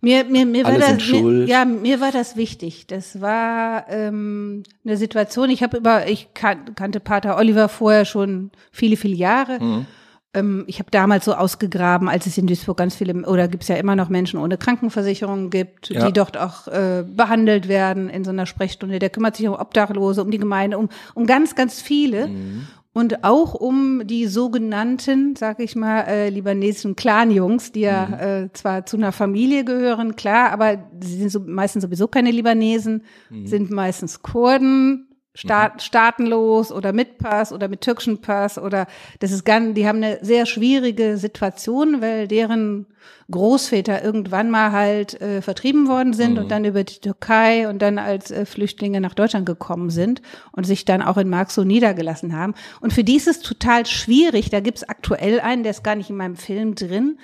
mir, 0.00 0.24
mir, 0.24 0.46
mir 0.46 0.64
war 0.64 0.78
das, 0.78 1.08
mir, 1.08 1.46
ja, 1.46 1.64
mir 1.64 2.00
war 2.00 2.12
das 2.12 2.36
wichtig. 2.36 2.86
Das 2.86 3.20
war 3.20 3.86
ähm, 3.88 4.62
eine 4.84 4.96
Situation. 4.96 5.50
Ich 5.50 5.62
habe 5.62 5.76
über, 5.76 6.06
ich 6.06 6.32
kan 6.34 6.74
kannte 6.76 7.00
Pater 7.00 7.36
Oliver 7.36 7.68
vorher 7.68 8.04
schon 8.04 8.52
viele, 8.70 8.96
viele 8.96 9.16
Jahre. 9.16 9.58
Mhm 9.60 9.86
ähm, 10.34 10.64
ich 10.66 10.78
habe 10.78 10.90
damals 10.90 11.24
so 11.24 11.34
ausgegraben, 11.34 12.08
als 12.08 12.26
es 12.26 12.36
in 12.36 12.46
Duisburg 12.46 12.76
ganz 12.76 12.96
viele, 12.96 13.14
oder 13.26 13.48
gibt 13.48 13.62
es 13.62 13.68
ja 13.68 13.76
immer 13.76 13.96
noch 13.96 14.08
Menschen 14.08 14.38
ohne 14.38 14.58
Krankenversicherung 14.58 15.50
gibt, 15.50 15.88
ja. 15.90 16.06
die 16.06 16.12
dort 16.12 16.36
auch 16.36 16.68
äh, 16.68 17.04
behandelt 17.06 17.68
werden 17.68 18.08
in 18.08 18.24
so 18.24 18.30
einer 18.30 18.46
Sprechstunde. 18.46 18.98
Der 18.98 19.10
kümmert 19.10 19.36
sich 19.36 19.48
um 19.48 19.54
Obdachlose, 19.54 20.22
um 20.22 20.30
die 20.30 20.38
Gemeinde, 20.38 20.78
um, 20.78 20.88
um 21.14 21.26
ganz, 21.26 21.54
ganz 21.54 21.80
viele. 21.80 22.28
Mhm. 22.28 22.66
Und 22.92 23.24
auch 23.24 23.54
um 23.54 24.06
die 24.06 24.28
sogenannten, 24.28 25.34
sag 25.34 25.58
ich 25.58 25.74
mal, 25.74 26.02
äh, 26.02 26.28
libanesischen 26.28 26.94
Clanjungs, 26.94 27.72
die 27.72 27.80
ja 27.80 28.06
mhm. 28.06 28.14
äh, 28.14 28.52
zwar 28.52 28.86
zu 28.86 28.96
einer 28.96 29.10
Familie 29.10 29.64
gehören, 29.64 30.14
klar, 30.14 30.52
aber 30.52 30.78
sie 31.00 31.18
sind 31.18 31.30
so, 31.30 31.40
meistens 31.40 31.82
sowieso 31.82 32.06
keine 32.06 32.30
Libanesen, 32.30 33.02
mhm. 33.30 33.46
sind 33.48 33.70
meistens 33.72 34.22
Kurden, 34.22 35.08
Staat, 35.36 35.74
mhm. 35.74 35.80
staatenlos 35.80 36.70
oder 36.70 36.92
mit 36.92 37.18
Pass 37.18 37.52
oder 37.52 37.66
mit 37.66 37.80
türkischen 37.80 38.20
Pass 38.20 38.56
oder 38.56 38.86
das 39.18 39.32
ist 39.32 39.44
ganz, 39.44 39.74
die 39.74 39.88
haben 39.88 39.96
eine 39.96 40.20
sehr 40.22 40.46
schwierige 40.46 41.16
Situation, 41.16 42.00
weil 42.00 42.28
deren 42.28 42.86
Großväter 43.32 44.04
irgendwann 44.04 44.48
mal 44.48 44.70
halt 44.70 45.20
äh, 45.20 45.42
vertrieben 45.42 45.88
worden 45.88 46.12
sind 46.12 46.34
mhm. 46.34 46.38
und 46.38 46.50
dann 46.52 46.64
über 46.64 46.84
die 46.84 47.00
Türkei 47.00 47.68
und 47.68 47.82
dann 47.82 47.98
als 47.98 48.30
äh, 48.30 48.46
Flüchtlinge 48.46 49.00
nach 49.00 49.14
Deutschland 49.14 49.44
gekommen 49.44 49.90
sind 49.90 50.22
und 50.52 50.64
sich 50.64 50.84
dann 50.84 51.02
auch 51.02 51.16
in 51.16 51.28
Marxo 51.28 51.64
niedergelassen 51.64 52.36
haben. 52.36 52.54
Und 52.80 52.92
für 52.92 53.02
die 53.02 53.16
ist 53.16 53.26
es 53.26 53.40
total 53.40 53.86
schwierig. 53.86 54.50
Da 54.50 54.60
gibt's 54.60 54.88
aktuell 54.88 55.40
einen, 55.40 55.64
der 55.64 55.70
ist 55.70 55.82
gar 55.82 55.96
nicht 55.96 56.10
in 56.10 56.16
meinem 56.16 56.36
Film 56.36 56.76
drin. 56.76 57.18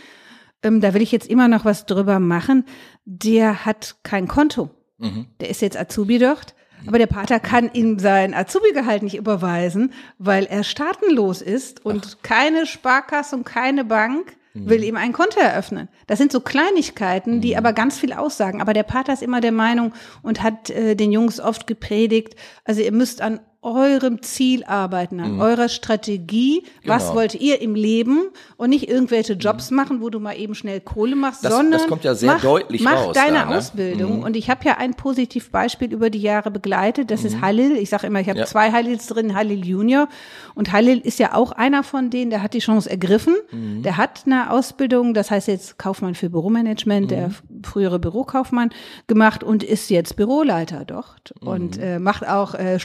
Ähm, 0.65 0.81
da 0.81 0.95
will 0.95 1.03
ich 1.03 1.13
jetzt 1.13 1.31
immer 1.31 1.47
noch 1.47 1.65
was 1.65 1.87
drüber 1.87 2.19
machen. 2.19 2.65
Der 3.05 3.65
hat 3.65 3.99
kein 4.03 4.27
Konto. 4.27 4.71
Mhm. 4.99 5.27
Der 5.39 5.49
ist 5.49 5.63
jetzt 5.63 5.79
Azubi 5.79 6.19
dort 6.19 6.55
aber 6.87 6.99
der 6.99 7.07
Pater 7.07 7.41
kann 7.41 7.71
ihm 7.73 7.99
sein 7.99 8.35
Azubi-Gehalt 8.35 9.03
nicht 9.03 9.17
überweisen, 9.17 9.93
weil 10.19 10.45
er 10.45 10.65
staatenlos 10.65 11.43
ist 11.43 11.85
und 11.85 12.17
Ach. 12.19 12.23
keine 12.23 12.67
Sparkasse 12.67 13.37
und 13.37 13.45
keine 13.45 13.85
Bank 13.85 14.37
will 14.53 14.83
ihm 14.83 14.97
ein 14.97 15.13
Konto 15.13 15.39
eröffnen. 15.39 15.89
Das 16.07 16.19
sind 16.19 16.33
so 16.33 16.41
Kleinigkeiten, 16.41 17.41
die 17.41 17.53
mhm. 17.53 17.59
aber 17.59 17.73
ganz 17.73 17.99
viel 17.99 18.13
aussagen. 18.13 18.61
Aber 18.61 18.73
der 18.73 18.83
Pater 18.83 19.13
ist 19.13 19.23
immer 19.23 19.41
der 19.41 19.53
Meinung 19.53 19.93
und 20.23 20.43
hat 20.43 20.71
äh, 20.71 20.97
den 20.97 21.13
Jungs 21.13 21.41
oft 21.41 21.67
gepredigt, 21.67 22.35
also 22.65 22.81
ihr 22.81 22.93
müsst 22.93 23.23
an 23.23 23.41
eurem 23.63 24.23
Ziel 24.23 24.65
arbeiten, 24.65 25.21
an 25.21 25.39
eurer 25.41 25.69
Strategie. 25.69 26.63
Was 26.87 27.05
Genau. 27.09 27.15
wollt 27.17 27.35
ihr 27.35 27.61
im 27.61 27.75
Leben 27.75 28.21
und 28.57 28.71
nicht 28.71 28.89
irgendwelche 28.89 29.35
Jobs 29.35 29.71
machen, 29.71 30.01
wo 30.01 30.09
du 30.09 30.19
mal 30.19 30.33
eben 30.39 30.55
schnell 30.55 30.81
Kohle 30.81 31.15
machst, 31.15 31.45
Das- 31.45 31.53
sondern 31.53 31.73
das 31.73 31.87
kommt 31.87 32.05
ja 32.05 32.15
sehr 32.15 32.33
mach, 32.35 32.41
deutlich 32.41 32.81
mach 32.83 32.95
raus 33.09 33.15
deine 33.15 33.39
da, 33.41 33.45
ne? 33.47 33.57
Ausbildung. 33.59 34.23
Und 34.23 34.35
ich 34.37 34.49
habe 34.49 34.65
ja 34.65 34.79
ein 34.79 34.95
Positivbeispiel 34.95 35.93
über 35.93 36.09
die 36.09 36.21
Jahre 36.23 36.51
begleitet. 36.51 37.11
Das 37.11 37.25
ist 37.25 37.41
Halil. 37.43 37.77
Ich 37.77 37.91
sage 37.91 38.07
immer, 38.07 38.21
ich 38.21 38.29
habe 38.31 38.39
Ja. 38.39 38.47
zwei 38.47 38.73
Halils 38.73 39.07
drin, 39.09 39.35
Halil 39.35 39.65
Junior. 39.65 40.09
Und 40.55 40.73
Halil 40.73 40.99
ist 40.99 41.19
ja 41.19 41.35
auch 41.35 41.53
einer 41.53 41.83
von 41.83 42.09
denen, 42.09 42.31
der 42.31 42.43
hat 42.43 42.55
die 42.55 42.61
Chance 42.61 42.89
ergriffen. 42.91 43.35
Der 43.53 43.97
hat 43.99 44.23
eine 44.27 44.51
Ausbildung, 44.51 45.13
das 45.15 45.31
heißt 45.31 45.49
jetzt 45.49 45.79
Kaufmann 45.79 46.15
für 46.15 46.31
Büromanagement, 46.31 47.11
der 47.11 47.27
f- 47.27 47.43
frühere 47.63 47.99
Bürokaufmann 47.99 48.71
gemacht 49.07 49.45
und 49.45 49.63
ist 49.63 49.91
jetzt 49.91 50.17
Büroleiter 50.17 50.85
dort 50.87 51.33
und 51.41 51.79
äh, 51.79 51.99
macht 51.99 52.27
auch 52.27 52.55
äh, 52.55 52.79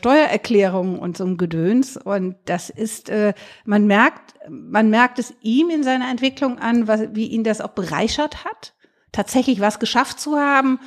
Steuererklärungen 0.65 1.00
und 1.00 1.17
so 1.17 1.25
ein 1.25 1.38
Gedöns. 1.38 1.98
Und 1.98 2.36
das 2.45 2.69
ist, 2.69 3.10
äh, 3.10 3.34
man 3.65 3.86
merkt, 3.88 4.36
man 4.50 4.89
merkt 4.89 5.19
es 5.19 5.34
ihm 5.41 5.69
in 5.69 5.84
seiner 5.84 6.10
Entwicklung 6.10 6.60
an, 6.60 6.88
was, 6.88 7.01
wie 7.13 7.27
ihn 7.27 7.43
das 7.43 7.62
auch 7.62 7.69
bereichert 7.69 8.45
hat, 8.45 8.74
tatsächlich 9.12 9.60
was 9.60 9.79
geschafft 9.79 10.19
zu 10.19 10.38
haben. 10.38 10.79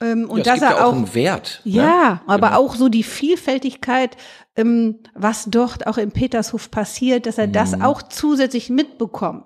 Ähm, 0.00 0.28
und 0.30 0.46
ja, 0.46 0.54
dass 0.54 0.62
er 0.62 0.70
ja 0.78 0.84
auch 0.84 0.92
auch 0.94 1.14
Wert. 1.14 1.60
ne? 1.64 1.72
ja, 1.72 2.20
aber 2.26 2.48
Genau. 2.48 2.60
auch 2.60 2.74
so 2.76 2.88
die 2.88 3.02
Vielfältigkeit, 3.02 4.16
ähm, 4.56 4.98
was 5.14 5.46
dort 5.48 5.86
auch 5.86 5.98
in 5.98 6.12
Petershof 6.12 6.70
passiert, 6.70 7.26
dass 7.26 7.38
er 7.38 7.48
das 7.48 7.76
Mhm. 7.76 7.82
auch 7.82 8.02
zusätzlich 8.02 8.70
mitbekommt. 8.70 9.44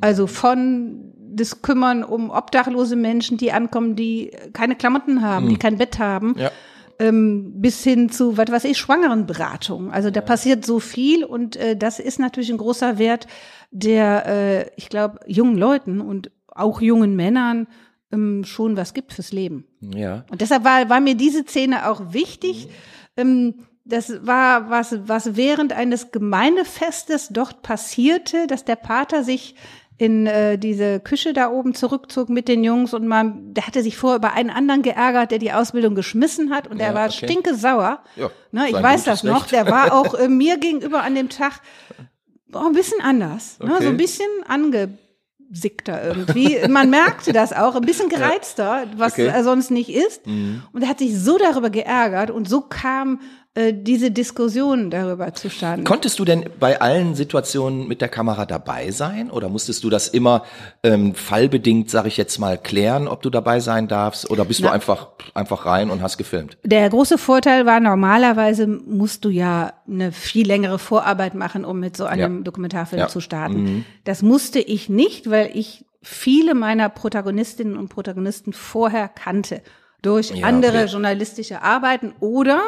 Also 0.00 0.26
von 0.26 1.12
das 1.34 1.60
Kümmern 1.62 2.02
um 2.04 2.30
obdachlose 2.30 2.96
Menschen, 2.96 3.36
die 3.36 3.52
ankommen, 3.52 3.94
die 3.96 4.30
keine 4.54 4.74
Klamotten 4.76 5.20
haben, 5.22 5.48
die 5.50 5.56
kein 5.58 5.76
Bett 5.78 5.98
haben, 5.98 6.28
Mhm. 6.28 6.38
Ja. 6.38 6.50
Ähm, 6.98 7.60
bis 7.60 7.82
hin 7.82 8.10
zu, 8.10 8.36
was 8.36 8.50
weiß 8.50 8.64
ich, 8.64 8.78
Schwangerenberatung. 8.78 9.90
Also 9.90 10.10
da 10.10 10.20
passiert 10.20 10.64
so 10.64 10.80
viel 10.80 11.24
und 11.24 11.56
äh, 11.56 11.76
das 11.76 11.98
ist 11.98 12.18
natürlich 12.18 12.50
ein 12.50 12.58
großer 12.58 12.98
Wert, 12.98 13.26
der, 13.70 14.26
äh, 14.26 14.70
ich 14.76 14.88
glaube, 14.88 15.20
jungen 15.26 15.56
Leuten 15.56 16.00
und 16.00 16.30
auch 16.48 16.80
jungen 16.80 17.16
Männern 17.16 17.66
ähm, 18.12 18.44
schon 18.44 18.76
was 18.76 18.94
gibt 18.94 19.12
fürs 19.12 19.32
Leben. 19.32 19.64
Ja. 19.80 20.24
Und 20.30 20.40
deshalb 20.40 20.64
war, 20.64 20.88
war 20.88 21.00
mir 21.00 21.14
diese 21.14 21.44
Szene 21.44 21.88
auch 21.88 22.12
wichtig. 22.12 22.68
Ähm, 23.16 23.54
das 23.84 24.24
war 24.24 24.70
was, 24.70 24.96
was 25.08 25.34
während 25.36 25.72
eines 25.72 26.12
Gemeindefestes 26.12 27.28
dort 27.30 27.62
passierte, 27.62 28.46
dass 28.46 28.64
der 28.64 28.76
Pater 28.76 29.24
sich 29.24 29.56
in 29.98 30.26
äh, 30.26 30.58
diese 30.58 31.00
Küche 31.00 31.32
da 31.32 31.50
oben 31.50 31.74
zurückzog 31.74 32.28
mit 32.28 32.48
den 32.48 32.64
Jungs 32.64 32.92
und 32.94 33.06
man, 33.06 33.54
der 33.54 33.66
hatte 33.66 33.82
sich 33.82 33.96
vorher 33.96 34.16
über 34.18 34.32
einen 34.32 34.50
anderen 34.50 34.82
geärgert, 34.82 35.30
der 35.30 35.38
die 35.38 35.52
Ausbildung 35.52 35.94
geschmissen 35.94 36.50
hat 36.52 36.66
und 36.66 36.78
der 36.78 36.88
Ja, 36.88 36.94
war 36.94 37.06
okay. 37.06 37.26
stinkesauer. 37.26 38.00
Ja, 38.16 38.30
ne, 38.50 38.68
ich 38.68 38.74
weiß 38.82 39.04
das 39.04 39.22
noch. 39.22 39.42
Recht. 39.42 39.52
Der 39.52 39.66
war 39.66 39.92
auch 39.98 40.14
äh, 40.14 40.28
mir 40.28 40.58
gegenüber 40.58 41.02
an 41.02 41.14
dem 41.14 41.28
Tag 41.28 41.60
oh, 42.52 42.66
ein 42.66 42.72
bisschen 42.72 43.00
anders, 43.00 43.58
ne, 43.60 43.72
Okay. 43.74 43.84
so 43.84 43.88
ein 43.90 43.96
bisschen 43.96 44.26
angesickter 44.48 46.02
irgendwie. 46.04 46.58
Man 46.68 46.90
merkte 46.90 47.32
das 47.32 47.52
auch, 47.52 47.74
ein 47.76 47.82
bisschen 47.82 48.08
gereizter, 48.08 48.84
was 48.96 49.12
Okay. 49.12 49.28
Mhm. 49.28 49.34
er 49.34 49.44
sonst 49.44 49.70
nicht 49.70 49.90
ist. 49.90 50.26
Und 50.26 50.82
er 50.82 50.88
hat 50.88 50.98
sich 50.98 51.16
so 51.18 51.38
darüber 51.38 51.70
geärgert 51.70 52.30
und 52.30 52.48
so 52.48 52.62
kam 52.62 53.20
äh, 53.54 53.74
diese 53.74 54.10
Diskussion 54.10 54.90
darüber 54.90 55.34
zustande. 55.34 55.84
Konntest 55.84 56.18
du 56.18 56.24
denn 56.24 56.46
bei 56.58 56.80
allen 56.80 57.14
Situationen 57.14 57.86
mit 57.86 58.00
der 58.00 58.08
Kamera 58.08 58.46
dabei 58.46 58.90
sein 58.92 59.30
oder 59.30 59.50
musstest 59.50 59.84
du 59.84 59.90
das 59.90 60.08
immer 60.08 60.44
ähm, 60.82 61.14
fallbedingt, 61.14 61.90
sage 61.90 62.08
ich 62.08 62.16
jetzt 62.16 62.38
mal, 62.38 62.56
klären, 62.56 63.08
ob 63.08 63.20
du 63.20 63.28
dabei 63.28 63.60
sein 63.60 63.88
darfst 63.88 64.30
oder 64.30 64.46
bist 64.46 64.60
du 64.62 64.68
einfach 64.68 65.08
einfach 65.34 65.66
rein 65.66 65.90
und 65.90 66.00
hast 66.00 66.16
gefilmt? 66.16 66.56
Der 66.64 66.88
große 66.88 67.18
Vorteil 67.18 67.66
war, 67.66 67.78
normalerweise 67.80 68.66
musst 68.66 69.24
du 69.24 69.28
ja 69.28 69.74
eine 69.86 70.12
viel 70.12 70.46
längere 70.46 70.78
Vorarbeit 70.78 71.34
machen, 71.34 71.64
um 71.66 71.78
mit 71.78 71.94
so 71.96 72.04
einem 72.06 72.38
Ja. 72.38 72.42
Dokumentarfilm 72.44 73.00
Ja. 73.00 73.06
Mhm. 73.06 73.10
zu 73.10 73.20
starten. 73.20 73.84
Das 74.04 74.22
musste 74.22 74.60
ich 74.60 74.88
nicht, 74.88 75.28
weil 75.30 75.50
ich 75.52 75.84
viele 76.00 76.54
meiner 76.54 76.88
Protagonistinnen 76.88 77.76
und 77.76 77.88
Protagonisten 77.88 78.52
vorher 78.54 79.08
kannte. 79.08 79.60
Durch 80.00 80.30
Ja, 80.30 80.46
andere 80.46 80.78
okay. 80.84 80.90
journalistische 80.90 81.62
Arbeiten 81.62 82.12
oder 82.18 82.60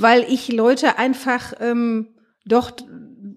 weil 0.00 0.24
ich 0.28 0.52
Leute 0.52 0.98
einfach 0.98 1.52
ähm, 1.60 2.08
dort 2.44 2.84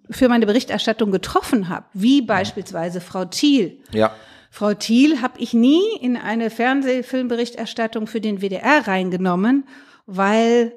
für 0.09 0.29
meine 0.29 0.45
Berichterstattung 0.45 1.11
getroffen 1.11 1.69
habe, 1.69 1.85
wie 1.93 2.21
beispielsweise 2.21 3.01
Frau 3.01 3.25
Thiel. 3.25 3.79
Ja. 3.91 4.13
Frau 4.49 4.73
Thiel 4.73 5.21
habe 5.21 5.39
ich 5.39 5.53
nie 5.53 5.81
in 6.01 6.17
eine 6.17 6.49
Fernsehfilmberichterstattung 6.49 8.07
für 8.07 8.19
den 8.19 8.41
WDR 8.41 8.87
reingenommen, 8.87 9.65
weil 10.05 10.73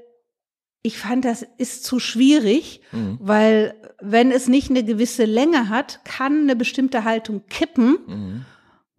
ich 0.82 0.98
fand, 0.98 1.24
das 1.24 1.44
ist 1.56 1.84
zu 1.84 1.98
schwierig, 1.98 2.82
weil 3.18 3.74
wenn 4.00 4.30
es 4.30 4.48
nicht 4.48 4.68
eine 4.70 4.84
gewisse 4.84 5.24
Länge 5.24 5.70
hat, 5.70 6.04
kann 6.04 6.42
eine 6.42 6.56
bestimmte 6.56 7.04
Haltung 7.04 7.42
kippen. 7.48 8.44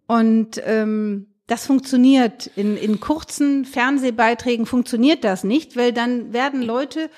Und 0.08 0.60
ähm, 0.64 1.28
das 1.46 1.66
funktioniert. 1.66 2.50
In, 2.56 2.76
in 2.76 3.00
kurzen 3.00 3.64
Fernsehbeiträgen 3.64 4.66
funktioniert 4.66 5.24
das 5.24 5.44
nicht, 5.44 5.76
weil 5.76 5.92
dann 5.92 6.32
werden 6.32 6.62
Leute 6.62 7.10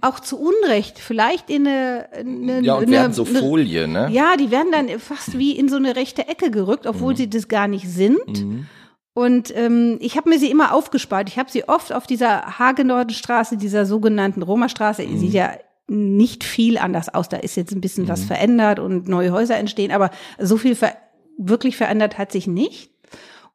auch 0.00 0.20
zu 0.20 0.38
Unrecht 0.38 0.98
vielleicht 0.98 1.48
in 1.48 1.66
eine, 1.66 2.08
eine, 2.12 2.60
Ja, 2.60 2.74
und 2.74 2.82
eine, 2.82 2.92
werden 2.92 3.12
so 3.12 3.24
eine 3.24 3.38
Folie, 3.38 3.88
ne? 3.88 4.08
ja, 4.10 4.36
die 4.36 4.50
werden 4.50 4.70
dann 4.70 4.88
fast 4.98 5.38
wie 5.38 5.52
in 5.52 5.68
so 5.68 5.76
eine 5.76 5.96
rechte 5.96 6.28
Ecke 6.28 6.50
gerückt, 6.50 6.86
obwohl 6.86 7.16
sie 7.16 7.30
das 7.30 7.48
gar 7.48 7.66
nicht 7.66 7.88
sind. 7.88 8.66
Und 9.14 9.56
ähm, 9.56 9.96
ich 10.00 10.18
habe 10.18 10.28
mir 10.28 10.38
sie 10.38 10.50
immer 10.50 10.74
aufgespart. 10.74 11.30
Ich 11.30 11.38
habe 11.38 11.50
sie 11.50 11.66
oft 11.66 11.90
auf 11.94 12.06
dieser 12.06 12.58
Hagenordenstraße, 12.58 13.56
dieser 13.56 13.86
sogenannten 13.86 14.42
Roma-Straße, 14.42 15.06
sieht 15.16 15.32
ja 15.32 15.52
nicht 15.88 16.44
viel 16.44 16.76
anders 16.76 17.14
aus. 17.14 17.30
Da 17.30 17.38
ist 17.38 17.56
jetzt 17.56 17.72
ein 17.72 17.80
bisschen 17.80 18.08
was 18.08 18.24
verändert 18.24 18.78
und 18.78 19.08
neue 19.08 19.32
Häuser 19.32 19.56
entstehen, 19.56 19.92
aber 19.92 20.10
so 20.38 20.58
viel 20.58 20.74
ver 20.74 20.92
wirklich 21.38 21.76
verändert 21.76 22.18
hat 22.18 22.32
sich 22.32 22.46
nicht. 22.46 22.90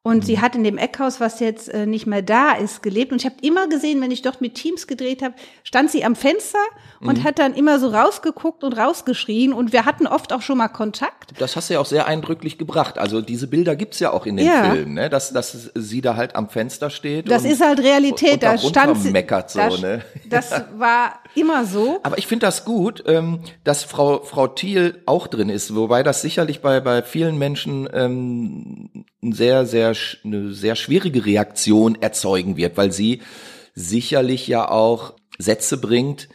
Und 0.04 0.24
sie 0.24 0.40
hat 0.40 0.56
in 0.56 0.64
dem 0.64 0.78
Eckhaus, 0.78 1.20
was 1.20 1.38
jetzt 1.38 1.68
äh, 1.68 1.86
nicht 1.86 2.06
mehr 2.06 2.22
da 2.22 2.52
ist, 2.52 2.82
gelebt. 2.82 3.12
Und 3.12 3.20
ich 3.20 3.24
habe 3.24 3.36
immer 3.42 3.68
gesehen, 3.68 4.00
wenn 4.00 4.10
ich 4.10 4.22
dort 4.22 4.40
mit 4.40 4.54
Teams 4.54 4.86
gedreht 4.88 5.22
habe, 5.22 5.34
stand 5.62 5.90
sie 5.90 6.04
am 6.04 6.16
Fenster 6.16 6.58
und 7.00 7.24
hat 7.24 7.38
dann 7.38 7.54
immer 7.54 7.78
so 7.78 7.88
rausgeguckt 7.88 8.64
und 8.64 8.72
rausgeschrien. 8.72 9.52
Und 9.52 9.72
wir 9.72 9.84
hatten 9.84 10.06
oft 10.06 10.32
auch 10.32 10.42
schon 10.42 10.58
mal 10.58 10.68
Kontakt. 10.68 11.32
Das 11.38 11.54
hast 11.56 11.70
du 11.70 11.74
ja 11.74 11.80
auch 11.80 11.86
sehr 11.86 12.06
eindrücklich 12.06 12.58
gebracht. 12.58 12.98
Also 12.98 13.20
diese 13.20 13.46
Bilder 13.46 13.76
gibt's 13.76 14.00
ja 14.00 14.12
auch 14.12 14.26
in 14.26 14.36
den 14.36 14.46
Ja. 14.46 14.72
Filmen, 14.72 14.94
ne? 14.94 15.08
Dass, 15.08 15.32
dass 15.32 15.70
sie 15.74 16.00
da 16.00 16.16
halt 16.16 16.34
am 16.34 16.48
Fenster 16.48 16.90
steht. 16.90 17.30
Das 17.30 17.44
und, 17.44 17.50
ist 17.50 17.60
halt 17.60 17.80
Realität. 17.80 18.34
Und 18.34 18.42
da 18.42 18.52
da 18.52 18.58
stand 18.58 18.98
sie. 18.98 19.10
meckert 19.10 19.50
so, 19.50 19.58
da, 19.58 19.68
ne? 19.76 20.02
Das 20.28 20.50
war 20.76 21.20
immer 21.34 21.64
so. 21.64 22.00
Aber 22.02 22.18
ich 22.18 22.26
finde 22.26 22.46
das 22.46 22.64
gut, 22.64 23.04
ähm, 23.06 23.40
dass 23.64 23.84
Frau, 23.84 24.22
Frau 24.22 24.48
Thiel 24.48 25.00
auch 25.06 25.26
drin 25.26 25.48
ist, 25.48 25.74
wobei 25.74 26.02
das 26.02 26.22
sicherlich 26.22 26.60
bei, 26.60 26.80
bei 26.80 27.02
vielen 27.02 27.38
Menschen 27.38 27.88
ähm, 27.92 29.04
ein 29.22 29.32
sehr, 29.32 29.66
sehr, 29.66 29.91
eine 30.24 30.52
sehr 30.52 30.76
schwierige 30.76 31.24
Reaktion 31.24 32.00
erzeugen 32.00 32.56
wird, 32.56 32.76
weil 32.76 32.92
sie 32.92 33.22
sicherlich 33.74 34.46
ja 34.48 34.68
auch 34.70 35.14
Sätze 35.38 35.78
bringt, 35.78 36.28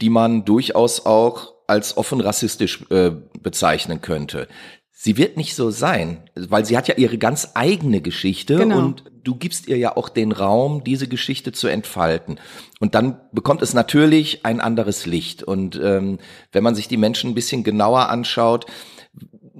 die 0.00 0.10
man 0.10 0.44
durchaus 0.44 1.06
auch 1.06 1.54
als 1.66 1.96
offen 1.96 2.20
rassistisch 2.20 2.84
äh, 2.90 3.12
bezeichnen 3.40 4.00
könnte. 4.00 4.48
Sie 4.90 5.16
wird 5.16 5.36
nicht 5.36 5.56
so 5.56 5.70
sein, 5.70 6.30
weil 6.36 6.64
sie 6.64 6.76
hat 6.76 6.86
ja 6.86 6.94
ihre 6.96 7.18
ganz 7.18 7.52
eigene 7.54 8.00
Geschichte 8.00 8.56
Genau. 8.56 8.78
und 8.78 9.04
du 9.24 9.34
gibst 9.34 9.66
ihr 9.66 9.76
ja 9.76 9.96
auch 9.96 10.08
den 10.08 10.32
Raum, 10.32 10.84
diese 10.84 11.08
Geschichte 11.08 11.50
zu 11.52 11.66
entfalten. 11.66 12.38
Und 12.78 12.94
dann 12.94 13.20
bekommt 13.32 13.62
es 13.62 13.74
natürlich 13.74 14.44
ein 14.44 14.60
anderes 14.60 15.06
Licht. 15.06 15.42
Und 15.42 15.80
ähm, 15.82 16.18
wenn 16.52 16.62
man 16.62 16.74
sich 16.74 16.88
die 16.88 16.96
Menschen 16.96 17.30
ein 17.30 17.34
bisschen 17.34 17.64
genauer 17.64 18.10
anschaut, 18.10 18.66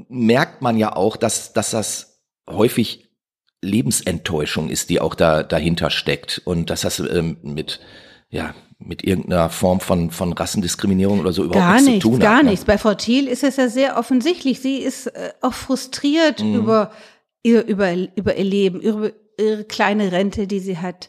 merkt 0.08 0.62
man 0.62 0.76
ja 0.76 0.94
auch, 0.94 1.16
dass, 1.16 1.52
dass 1.52 1.70
das 1.70 2.20
häufig 2.48 3.11
Lebensenttäuschung 3.62 4.68
ist, 4.68 4.90
die 4.90 5.00
auch 5.00 5.14
da 5.14 5.42
dahinter 5.42 5.90
steckt. 5.90 6.40
Und 6.44 6.70
dass 6.70 6.82
das 6.82 6.98
ähm, 7.00 7.38
mit, 7.42 7.80
ja, 8.30 8.54
mit 8.78 9.04
irgendeiner 9.04 9.48
Form 9.50 9.80
von, 9.80 10.10
von 10.10 10.32
Rassendiskriminierung 10.32 11.20
oder 11.20 11.32
so 11.32 11.44
überhaupt 11.44 11.64
Gar 11.64 11.72
nichts 11.74 11.86
nichts, 11.88 12.02
zu 12.02 12.10
tun 12.10 12.18
gar 12.20 12.36
hat. 12.38 12.44
ne? 12.44 12.50
nichts. 12.50 12.64
Bei 12.64 12.78
Frau 12.78 12.94
Thiel 12.94 13.28
ist 13.28 13.44
es 13.44 13.56
ja 13.56 13.68
sehr 13.68 13.96
offensichtlich. 13.98 14.60
Sie 14.60 14.78
ist 14.78 15.06
äh, 15.06 15.30
auch 15.40 15.54
frustriert 15.54 16.42
Mhm. 16.42 16.54
über 16.56 16.90
ihr, 17.42 17.64
über, 17.66 17.92
über 18.16 18.36
ihr 18.36 18.44
Leben, 18.44 18.80
über 18.80 19.10
ihre 19.38 19.64
kleine 19.64 20.12
Rente, 20.12 20.46
die 20.46 20.60
sie 20.60 20.78
hat, 20.78 21.08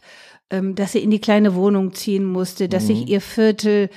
ähm, 0.50 0.76
dass 0.76 0.92
sie 0.94 1.00
in 1.00 1.12
die 1.12 1.20
kleine 1.22 1.56
Wohnung 1.56 1.94
ziehen 1.94 2.26
musste, 2.26 2.70
dass 2.70 2.84
Mhm. 2.84 2.88
sich 2.88 3.08
ihr 3.10 3.22
Viertel 3.22 3.90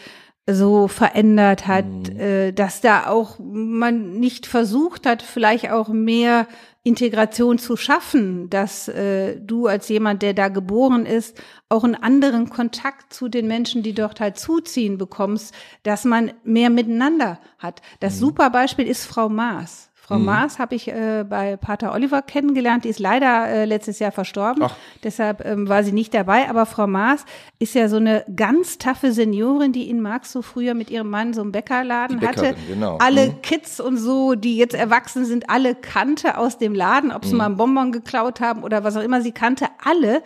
so 0.48 0.86
verändert 0.88 1.66
hat, 1.66 1.84
Mhm. 1.86 2.20
äh, 2.20 2.52
dass 2.52 2.80
da 2.80 3.08
auch 3.08 3.38
man 3.40 4.18
nicht 4.20 4.46
versucht 4.46 5.04
hat, 5.06 5.22
vielleicht 5.22 5.70
auch 5.70 5.88
mehr 5.88 6.46
Integration 6.86 7.58
zu 7.58 7.76
schaffen, 7.76 8.48
dass 8.48 8.86
äh, 8.86 9.40
du 9.40 9.66
als 9.66 9.88
jemand, 9.88 10.22
der 10.22 10.34
da 10.34 10.46
geboren 10.46 11.04
ist, 11.04 11.42
auch 11.68 11.82
einen 11.82 11.96
anderen 11.96 12.48
Kontakt 12.48 13.12
zu 13.12 13.28
den 13.28 13.48
Menschen, 13.48 13.82
die 13.82 13.92
dort 13.92 14.20
halt 14.20 14.38
zuziehen, 14.38 14.96
bekommst, 14.96 15.52
dass 15.82 16.04
man 16.04 16.32
mehr 16.44 16.70
miteinander 16.70 17.40
hat. 17.58 17.82
Das 17.98 18.20
super 18.20 18.50
Beispiel 18.50 18.86
ist 18.86 19.04
Frau 19.04 19.28
Maas. 19.28 19.90
Frau 20.06 20.18
Maas 20.20 20.60
habe 20.60 20.76
ich 20.76 20.86
äh, 20.86 21.24
bei 21.28 21.56
Pater 21.56 21.92
Oliver 21.92 22.22
kennengelernt. 22.22 22.84
Die 22.84 22.88
ist 22.90 23.00
leider 23.00 23.48
äh, 23.48 23.64
letztes 23.64 23.98
Jahr 23.98 24.12
verstorben. 24.12 24.62
Ach. 24.62 24.76
Deshalb 25.02 25.44
ähm, 25.44 25.68
war 25.68 25.82
sie 25.82 25.90
nicht 25.90 26.14
dabei. 26.14 26.48
Aber 26.48 26.64
Frau 26.64 26.86
Maas 26.86 27.24
ist 27.58 27.74
ja 27.74 27.88
so 27.88 27.96
eine 27.96 28.24
ganz 28.36 28.78
taffe 28.78 29.10
Seniorin, 29.10 29.72
die 29.72 29.90
in 29.90 30.00
Marx 30.00 30.30
so 30.30 30.42
früher 30.42 30.74
mit 30.74 30.90
ihrem 30.90 31.10
Mann 31.10 31.34
so 31.34 31.40
einen 31.42 31.50
Bäckerladen 31.50 32.20
hatte. 32.20 32.54
Genau. 32.68 32.98
Alle 32.98 33.26
Mhm. 33.30 33.42
Kids 33.42 33.80
und 33.80 33.96
so, 33.96 34.34
die 34.36 34.56
jetzt 34.56 34.74
erwachsen 34.74 35.24
sind, 35.24 35.50
alle 35.50 35.74
kannte 35.74 36.38
aus 36.38 36.56
dem 36.58 36.74
Laden, 36.74 37.10
ob 37.10 37.24
sie 37.24 37.32
Mhm. 37.32 37.38
mal 37.38 37.46
einen 37.46 37.56
Bonbon 37.56 37.90
geklaut 37.90 38.40
haben 38.40 38.62
oder 38.62 38.84
was 38.84 38.96
auch 38.96 39.02
immer. 39.02 39.20
Sie 39.22 39.32
kannte 39.32 39.66
alle. 39.84 40.22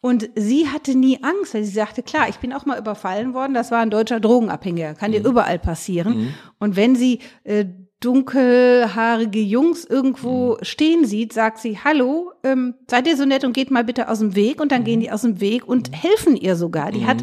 Und 0.00 0.30
sie 0.34 0.66
hatte 0.68 0.96
nie 0.98 1.22
Angst, 1.22 1.54
weil 1.54 1.62
sie 1.62 1.70
sagte, 1.70 2.02
klar, 2.02 2.28
ich 2.28 2.38
bin 2.38 2.52
auch 2.52 2.66
mal 2.66 2.76
überfallen 2.76 3.34
worden, 3.34 3.54
das 3.54 3.70
war 3.70 3.78
ein 3.78 3.90
deutscher 3.90 4.18
Drogenabhängiger, 4.18 4.94
kann 4.94 5.12
Mhm. 5.12 5.14
dir 5.14 5.24
überall 5.28 5.60
passieren. 5.60 6.34
Und 6.58 6.74
wenn 6.74 6.96
sie 6.96 7.20
äh, 7.44 7.66
dunkelhaarige 8.04 9.40
Jungs 9.40 9.84
irgendwo 9.84 10.54
Mhm. 10.60 10.64
stehen 10.64 11.04
sieht, 11.06 11.32
sagt 11.32 11.58
sie, 11.58 11.78
hallo, 11.82 12.32
ähm, 12.44 12.74
seid 12.90 13.06
ihr 13.06 13.16
so 13.16 13.24
nett 13.24 13.44
und 13.44 13.52
geht 13.52 13.70
mal 13.70 13.84
bitte 13.84 14.08
aus 14.08 14.18
dem 14.18 14.34
Weg. 14.34 14.60
Und 14.60 14.72
dann 14.72 14.84
gehen 14.84 15.00
die 15.00 15.10
aus 15.10 15.22
dem 15.22 15.40
Weg 15.40 15.66
und 15.66 15.90
Mhm. 15.90 15.94
helfen 15.94 16.36
ihr 16.36 16.56
sogar. 16.56 16.90
Die 16.92 17.06
hat 17.06 17.18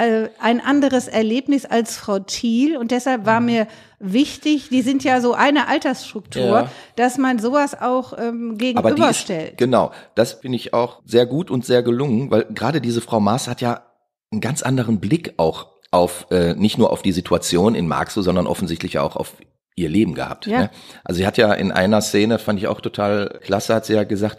äh, 0.00 0.28
ein 0.40 0.60
anderes 0.60 1.08
Erlebnis 1.08 1.64
als 1.66 1.96
Frau 1.96 2.20
Thiel 2.20 2.76
und 2.76 2.92
deshalb 2.92 3.22
Mhm. 3.22 3.26
war 3.26 3.40
mir 3.40 3.66
wichtig, 3.98 4.68
die 4.68 4.82
sind 4.82 5.02
ja 5.02 5.20
so 5.20 5.32
eine 5.34 5.66
Altersstruktur, 5.66 6.40
Ja. 6.44 6.70
dass 6.94 7.18
man 7.18 7.40
sowas 7.40 7.74
auch 7.80 8.12
ähm, 8.16 8.56
die 8.58 8.66
ist, 8.70 8.76
gegenüberstellt. 8.76 9.58
genau, 9.58 9.90
das 10.14 10.34
finde 10.34 10.54
ich 10.54 10.72
auch 10.72 11.02
sehr 11.04 11.26
gut 11.26 11.50
und 11.50 11.64
sehr 11.66 11.82
gelungen, 11.82 12.30
weil 12.30 12.44
gerade 12.54 12.80
diese 12.80 13.00
Frau 13.00 13.18
Maas 13.18 13.48
hat 13.48 13.60
ja 13.60 13.82
einen 14.30 14.40
ganz 14.40 14.62
anderen 14.62 15.00
Blick 15.00 15.34
auch 15.36 15.66
auf, 15.90 16.26
äh, 16.30 16.54
nicht 16.54 16.78
nur 16.78 16.92
auf 16.92 17.02
die 17.02 17.10
Situation 17.10 17.74
in 17.74 17.88
Marxloh, 17.88 18.22
sondern 18.22 18.46
offensichtlich 18.46 19.00
auch 19.00 19.16
auf 19.16 19.32
ihr 19.78 19.88
Leben 19.88 20.14
gehabt. 20.14 20.46
Ja. 20.46 20.62
Ne? 20.62 20.70
Also 21.04 21.18
sie 21.18 21.26
hat 21.26 21.38
ja 21.38 21.52
in 21.52 21.72
einer 21.72 22.00
Szene, 22.00 22.38
fand 22.38 22.58
ich 22.58 22.66
auch 22.66 22.80
total 22.80 23.38
klasse, 23.42 23.74
hat 23.74 23.86
sie 23.86 23.94
ja 23.94 24.04
gesagt, 24.04 24.38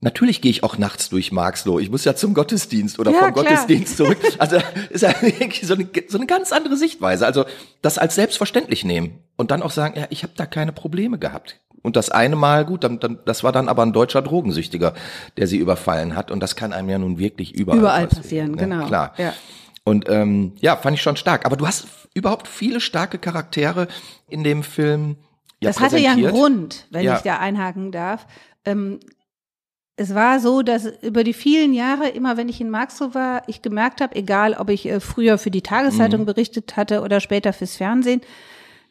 Natürlich 0.00 0.40
gehe 0.40 0.50
ich 0.52 0.62
auch 0.62 0.78
nachts 0.78 1.08
durch 1.08 1.32
Marxloh. 1.32 1.80
Ich 1.80 1.90
muss 1.90 2.04
ja 2.04 2.14
zum 2.14 2.32
Gottesdienst 2.32 3.00
oder 3.00 3.10
Ja, 3.10 3.18
vom 3.18 3.32
klar. 3.32 3.44
Gottesdienst 3.46 3.96
zurück. 3.96 4.18
Also 4.38 4.58
ist 4.90 5.02
ja 5.02 5.12
so 5.62 5.74
eine, 5.74 5.88
so 6.06 6.18
eine 6.18 6.26
ganz 6.26 6.52
andere 6.52 6.76
Sichtweise. 6.76 7.26
Also 7.26 7.46
das 7.82 7.98
als 7.98 8.14
selbstverständlich 8.14 8.84
nehmen 8.84 9.18
und 9.36 9.50
dann 9.50 9.60
auch 9.60 9.72
sagen, 9.72 9.98
ja, 9.98 10.06
ich 10.10 10.22
habe 10.22 10.32
da 10.36 10.46
keine 10.46 10.70
Probleme 10.70 11.18
gehabt. 11.18 11.58
Und 11.82 11.96
das 11.96 12.10
eine 12.10 12.36
Mal, 12.36 12.64
gut, 12.64 12.84
dann, 12.84 13.00
dann, 13.00 13.18
das 13.24 13.42
war 13.42 13.50
dann 13.50 13.68
aber 13.68 13.82
ein 13.82 13.92
deutscher 13.92 14.22
Drogensüchtiger, 14.22 14.94
der 15.36 15.46
sie 15.48 15.56
überfallen 15.58 16.14
hat. 16.14 16.30
Und 16.30 16.40
das 16.40 16.54
kann 16.54 16.72
einem 16.72 16.88
ja 16.88 16.98
nun 16.98 17.18
wirklich 17.18 17.54
überall, 17.54 17.78
Überall 17.78 18.06
passieren, 18.06 18.52
ne? 18.52 18.56
genau. 18.56 18.86
Klar. 18.86 19.14
Ja. 19.16 19.32
Und 19.88 20.08
ähm, 20.08 20.52
ja, 20.56 20.76
fand 20.76 20.96
ich 20.96 21.02
schon 21.02 21.16
stark. 21.16 21.44
Aber 21.46 21.56
du 21.56 21.66
hast 21.66 21.86
überhaupt 22.14 22.48
viele 22.48 22.80
starke 22.80 23.18
Charaktere 23.18 23.88
in 24.28 24.44
dem 24.44 24.62
Film. 24.62 25.16
Ja, 25.60 25.70
das 25.70 25.80
hatte 25.80 25.98
ja 25.98 26.12
einen. 26.12 26.26
Grund, 26.28 26.86
wenn 26.90 27.04
Ja. 27.04 27.16
ich 27.16 27.22
da 27.22 27.38
einhaken 27.38 27.90
darf. 27.92 28.26
Ähm, 28.64 29.00
es 29.96 30.14
war 30.14 30.38
so, 30.38 30.62
dass 30.62 30.86
über 31.02 31.24
die 31.24 31.32
vielen 31.32 31.74
Jahre, 31.74 32.08
immer 32.08 32.36
wenn 32.36 32.48
ich 32.48 32.60
in 32.60 32.70
Marxloh 32.70 33.14
war, 33.14 33.42
ich 33.48 33.62
gemerkt 33.62 34.00
habe, 34.00 34.14
egal 34.14 34.54
ob 34.54 34.70
ich 34.70 34.86
äh, 34.86 35.00
früher 35.00 35.38
für 35.38 35.50
die 35.50 35.58
Mhm. 35.58 35.64
Tageszeitung 35.64 36.24
berichtet 36.24 36.76
hatte 36.76 37.02
oder 37.02 37.18
später 37.20 37.52
fürs 37.52 37.76
Fernsehen, 37.76 38.20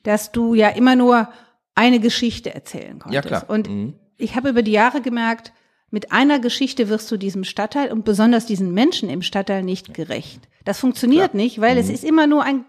dass 0.03 0.31
du 0.33 0.53
ja 0.53 0.69
immer 0.69 0.95
nur 0.97 1.29
eine 1.75 1.99
Geschichte 1.99 2.53
erzählen 2.53 2.99
konntest. 2.99 3.13
Ja, 3.13 3.21
klar. 3.21 3.45
Und 3.49 3.69
Mhm. 3.69 3.93
ich 4.17 4.35
habe 4.35 4.49
über 4.49 4.63
die 4.63 4.71
Jahre 4.71 5.01
gemerkt, 5.01 5.53
mit 5.89 6.11
einer 6.11 6.39
Geschichte 6.39 6.89
wirst 6.89 7.09
du 7.11 7.17
diesem 7.17 7.43
Stadtteil 7.43 7.91
und 7.91 8.03
besonders 8.03 8.45
diesen 8.45 8.73
Menschen 8.73 9.09
im 9.09 9.21
Stadtteil 9.21 9.63
nicht 9.63 9.93
gerecht. 9.93 10.41
Das 10.65 10.79
funktioniert 10.79 11.33
nicht, 11.33 11.61
weil 11.61 11.75
Mhm. 11.75 11.81
es 11.81 11.89
ist 11.89 12.03
immer 12.03 12.27
nur 12.27 12.43
ein 12.43 12.65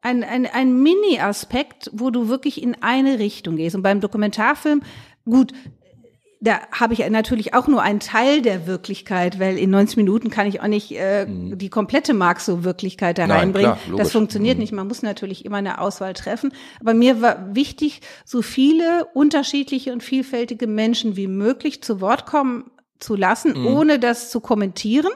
ein, 0.00 0.22
ein, 0.22 0.44
ein 0.44 0.82
Mini-Aspekt, 0.82 1.90
wo 1.94 2.10
du 2.10 2.28
wirklich 2.28 2.62
in 2.62 2.74
eine 2.82 3.18
Richtung 3.18 3.56
gehst. 3.56 3.74
Und 3.74 3.82
beim 3.82 4.00
Dokumentarfilm, 4.02 4.82
gut, 5.24 5.52
da 6.44 6.60
habe 6.72 6.92
ich 6.94 7.08
natürlich 7.10 7.54
auch 7.54 7.66
nur 7.68 7.80
einen 7.82 8.00
Teil 8.00 8.42
der 8.42 8.66
Wirklichkeit, 8.66 9.40
weil 9.40 9.56
in 9.58 9.70
90 9.70 9.96
Minuten 9.96 10.30
kann 10.30 10.46
ich 10.46 10.60
auch 10.60 10.66
nicht 10.66 10.92
äh, 10.92 11.26
die 11.28 11.70
komplette 11.70 12.12
Marx-so-Wirklichkeit 12.14 13.18
da 13.18 13.22
Mhm. 13.24 13.28
Nein, 13.28 13.38
reinbringen. 13.40 13.74
klar, 13.84 13.96
das 13.96 14.12
funktioniert 14.12 14.56
Mhm. 14.58 14.60
nicht. 14.62 14.72
Man 14.72 14.86
muss 14.86 15.02
natürlich 15.02 15.44
immer 15.44 15.56
eine 15.56 15.80
Auswahl 15.80 16.12
treffen. 16.12 16.52
Aber 16.80 16.92
mir 16.94 17.22
war 17.22 17.54
wichtig, 17.54 18.02
so 18.24 18.42
viele 18.42 19.06
unterschiedliche 19.14 19.92
und 19.92 20.02
vielfältige 20.02 20.66
Menschen 20.66 21.16
wie 21.16 21.28
möglich 21.28 21.82
zu 21.82 22.00
Wort 22.00 22.26
kommen 22.26 22.70
zu 23.00 23.16
lassen, 23.16 23.58
Mhm. 23.58 23.66
ohne 23.66 23.98
das 23.98 24.30
zu 24.30 24.40
kommentieren, 24.40 25.10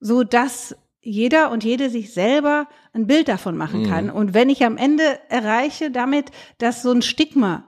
so 0.00 0.24
dass 0.24 0.74
jeder 1.00 1.50
und 1.50 1.64
jede 1.64 1.90
sich 1.90 2.14
selber 2.14 2.66
ein 2.94 3.06
Bild 3.06 3.28
davon 3.28 3.56
machen 3.56 3.82
Mhm. 3.82 3.86
kann. 3.90 4.10
Und 4.10 4.32
wenn 4.32 4.48
ich 4.48 4.64
am 4.64 4.76
Ende 4.78 5.02
erreiche 5.28 5.90
damit, 5.90 6.30
dass 6.58 6.82
so 6.82 6.92
ein 6.92 7.02
Stigma 7.02 7.64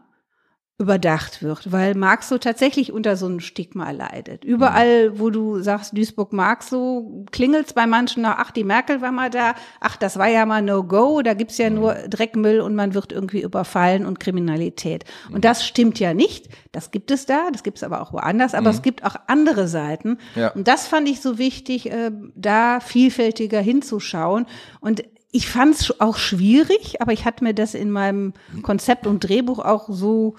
überdacht 0.78 1.42
wird, 1.42 1.73
weil 1.73 1.95
Marx 1.95 2.28
so 2.28 2.37
tatsächlich 2.37 2.92
unter 2.92 3.16
so 3.16 3.25
einem 3.25 3.40
Stigma 3.40 3.92
leidet. 3.92 4.44
Überall, 4.44 5.18
wo 5.18 5.31
du 5.31 5.61
sagst, 5.61 5.96
Duisburg 5.96 6.35
Marx 6.35 6.68
so, 6.68 7.24
klingelt's 7.33 7.72
bei 7.72 7.87
manchen 7.87 8.22
nach, 8.22 8.37
ach, 8.38 8.50
die 8.50 8.64
Merkel 8.64 9.00
war 9.00 9.11
mal 9.11 9.31
da, 9.31 9.55
ach, 9.81 9.96
das 9.96 10.18
war 10.18 10.29
ja 10.29 10.44
mal 10.44 10.61
No-Go, 10.61 11.22
da 11.22 11.33
gibt's 11.33 11.57
ja 11.57 11.70
nur 11.70 11.94
Dreckmüll 11.94 12.61
und 12.61 12.74
man 12.74 12.92
wird 12.92 13.11
irgendwie 13.11 13.40
überfallen 13.40 14.05
und 14.05 14.20
Kriminalität. 14.20 15.07
Und 15.33 15.46
das 15.46 15.66
stimmt 15.66 15.98
ja 15.98 16.12
nicht. 16.12 16.48
Das 16.72 16.90
gibt 16.90 17.11
es 17.11 17.24
da, 17.24 17.48
das 17.50 17.62
gibt's 17.62 17.83
aber 17.83 18.03
auch 18.03 18.12
woanders, 18.12 18.53
aber 18.53 18.68
es 18.68 18.83
gibt 18.83 19.03
auch 19.03 19.16
andere 19.29 19.68
Seiten. 19.68 20.18
Ja. 20.35 20.48
Und 20.48 20.68
das 20.68 20.87
fand 20.87 21.09
ich 21.09 21.22
so 21.22 21.38
wichtig, 21.38 21.90
äh, 21.90 22.11
da 22.35 22.81
vielfältiger 22.81 23.61
hinzuschauen. 23.61 24.44
Und 24.81 25.05
ich 25.33 25.48
fand 25.48 25.74
es 25.74 26.00
auch 26.03 26.18
schwierig, 26.18 27.00
aber 27.00 27.14
ich 27.14 27.24
hatte 27.24 27.44
mir 27.44 27.55
das 27.55 27.72
in 27.72 27.90
meinem 27.90 28.35
Konzept 28.62 29.07
und 29.07 29.20
Drehbuch 29.20 29.59
auch 29.59 29.88
so 29.88 30.37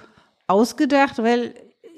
ausgedacht, 0.47 1.17
weil 1.19 1.53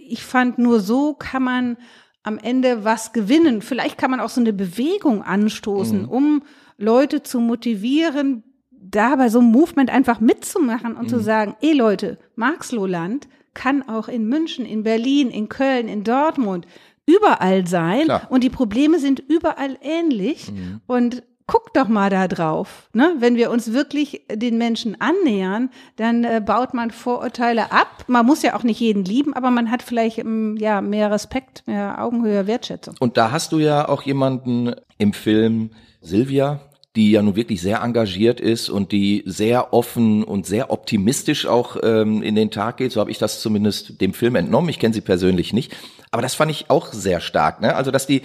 ich 0.08 0.24
fand, 0.24 0.58
nur 0.58 0.80
so 0.80 1.14
kann 1.14 1.44
man 1.44 1.78
am 2.24 2.38
Ende 2.38 2.84
was 2.84 3.14
gewinnen. 3.14 3.62
Vielleicht 3.62 3.98
kann 3.98 4.12
man 4.12 4.20
auch 4.20 4.30
so 4.30 4.42
eine 4.42 4.54
Bewegung 4.54 5.24
anstoßen, 5.24 6.06
um 6.06 6.44
Leute 6.78 7.24
zu 7.24 7.40
motivieren, 7.40 8.44
da 8.72 9.16
bei 9.16 9.30
so 9.30 9.40
einem 9.40 9.52
Movement 9.52 9.90
einfach 9.90 10.20
mitzumachen 10.20 10.96
und 10.96 11.10
zu 11.10 11.20
sagen, 11.20 11.56
ey 11.62 11.74
Leute, 11.74 12.18
Marxlohland 12.36 13.28
kann 13.54 13.88
auch 13.88 14.08
in 14.08 14.28
München, 14.28 14.66
in 14.66 14.84
Berlin, 14.84 15.30
in 15.30 15.50
Köln, 15.50 15.88
in 15.88 16.04
Dortmund 16.04 16.66
überall 17.06 17.68
sein 17.68 18.06
Klar. 18.06 18.28
und 18.30 18.44
die 18.44 18.50
Probleme 18.50 19.00
sind 19.00 19.20
überall 19.20 19.78
ähnlich 19.82 20.52
und 20.88 21.24
guckt 21.50 21.76
doch 21.76 21.88
mal 21.88 22.12
da 22.12 22.28
drauf. 22.28 22.88
Ne? 22.94 23.16
Wenn 23.18 23.36
wir 23.36 23.50
uns 23.50 23.74
wirklich 23.74 24.22
den 24.32 24.60
Menschen 24.60 25.02
annähern, 25.02 25.72
dann 25.96 26.24
äh, 26.24 26.42
baut 26.46 26.76
man 26.76 26.92
Vorurteile 26.92 27.72
ab. 27.72 28.06
Man 28.08 28.26
muss 28.26 28.44
ja 28.44 28.56
auch 28.56 28.64
nicht 28.64 28.80
jeden 28.80 29.04
lieben, 29.04 29.34
aber 29.34 29.50
man 29.50 29.72
hat 29.72 29.82
vielleicht 29.82 30.20
ähm, 30.20 30.58
ja 30.58 30.82
mehr 30.82 31.10
Respekt, 31.12 31.64
mehr 31.66 32.04
Augenhöhe, 32.04 32.46
Wertschätzung. 32.46 32.96
Und 33.00 33.18
da 33.18 33.32
hast 33.32 33.52
du 33.52 33.58
ja 33.58 33.90
auch 33.90 34.04
jemanden 34.04 34.76
im 35.00 35.14
Film, 35.14 35.72
Silvia, 36.02 36.62
die 36.96 37.12
ja 37.12 37.22
nun 37.24 37.36
wirklich 37.36 37.62
sehr 37.62 37.82
engagiert 37.82 38.40
ist 38.40 38.70
und 38.70 38.92
die 38.92 39.24
sehr 39.26 39.74
offen 39.74 40.24
und 40.24 40.46
sehr 40.46 40.72
optimistisch 40.72 41.48
auch 41.48 41.78
ähm, 41.82 42.22
in 42.22 42.36
den 42.36 42.52
Tag 42.52 42.78
geht. 42.78 42.92
So 42.92 43.00
habe 43.00 43.10
ich 43.10 43.18
das 43.18 43.42
zumindest 43.42 44.02
dem 44.02 44.14
Film 44.14 44.36
entnommen. 44.36 44.70
Ich 44.70 44.80
kenne 44.80 44.94
sie 44.94 45.02
persönlich 45.02 45.52
nicht, 45.52 45.76
aber 46.12 46.22
das 46.22 46.36
fand 46.36 46.52
ich 46.52 46.70
auch 46.70 46.94
sehr 46.94 47.22
stark. 47.22 47.60
Ne? 47.60 47.76
Also 47.76 47.90
dass 47.90 48.06
die, 48.06 48.22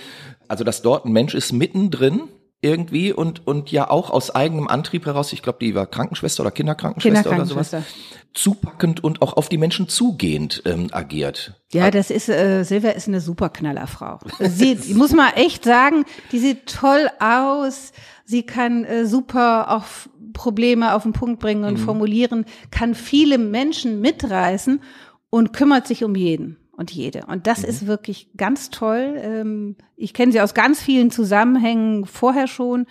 also 0.46 0.62
dass 0.62 0.82
dort 0.82 1.06
ein 1.06 1.12
Mensch 1.12 1.34
ist 1.34 1.52
mittendrin 1.52 2.28
irgendwie 2.64 3.12
und 3.12 3.46
und 3.46 3.70
ja 3.70 3.90
auch 3.90 4.10
aus 4.10 4.34
eigenem 4.34 4.66
Antrieb 4.66 5.06
heraus. 5.06 5.32
Ich 5.32 5.42
glaube, 5.42 5.58
die 5.60 5.74
war 5.74 5.86
Krankenschwester 5.86 6.42
oder 6.42 6.50
Kinderkrankenschwester, 6.50 7.30
oder 7.30 7.46
sowas. 7.46 7.70
Kinderkrankenschwester. 7.70 7.84
Zupackend 8.32 9.04
und 9.04 9.22
auch 9.22 9.34
auf 9.34 9.48
die 9.48 9.58
Menschen 9.58 9.88
zugehend 9.88 10.62
ähm, 10.64 10.88
agiert. 10.90 11.60
Ja, 11.72 11.90
das 11.92 12.10
ist, 12.10 12.28
äh, 12.28 12.64
Silvia 12.64 12.90
ist 12.90 13.06
eine 13.06 13.20
super 13.20 13.48
Knallerfrau. 13.48 14.18
Sie, 14.40 14.76
muss 14.94 15.12
mal 15.12 15.30
echt 15.36 15.62
sagen, 15.62 16.04
die 16.32 16.40
sieht 16.40 16.66
toll 16.66 17.08
aus. 17.20 17.92
Sie 18.24 18.44
kann 18.44 18.84
äh, 18.84 19.06
super 19.06 19.70
auf 19.70 20.08
Probleme 20.32 20.94
auf 20.94 21.04
den 21.04 21.12
Punkt 21.12 21.38
bringen 21.38 21.62
und 21.64 21.76
formulieren, 21.78 22.44
kann 22.72 22.96
viele 22.96 23.38
Menschen 23.38 24.00
mitreißen 24.00 24.82
und 25.30 25.52
kümmert 25.52 25.86
sich 25.86 26.02
um 26.02 26.16
jeden 26.16 26.63
und 26.76 26.90
jede. 26.90 27.26
Und 27.26 27.46
das 27.46 27.64
ist 27.64 27.86
wirklich 27.86 28.28
ganz 28.36 28.70
toll. 28.70 29.14
Ähm, 29.16 29.76
ich 29.96 30.14
kenne 30.14 30.32
sie 30.32 30.40
aus 30.40 30.54
ganz 30.54 30.80
vielen 30.80 31.10
Zusammenhängen 31.10 32.06
vorher 32.06 32.46
schon. 32.46 32.86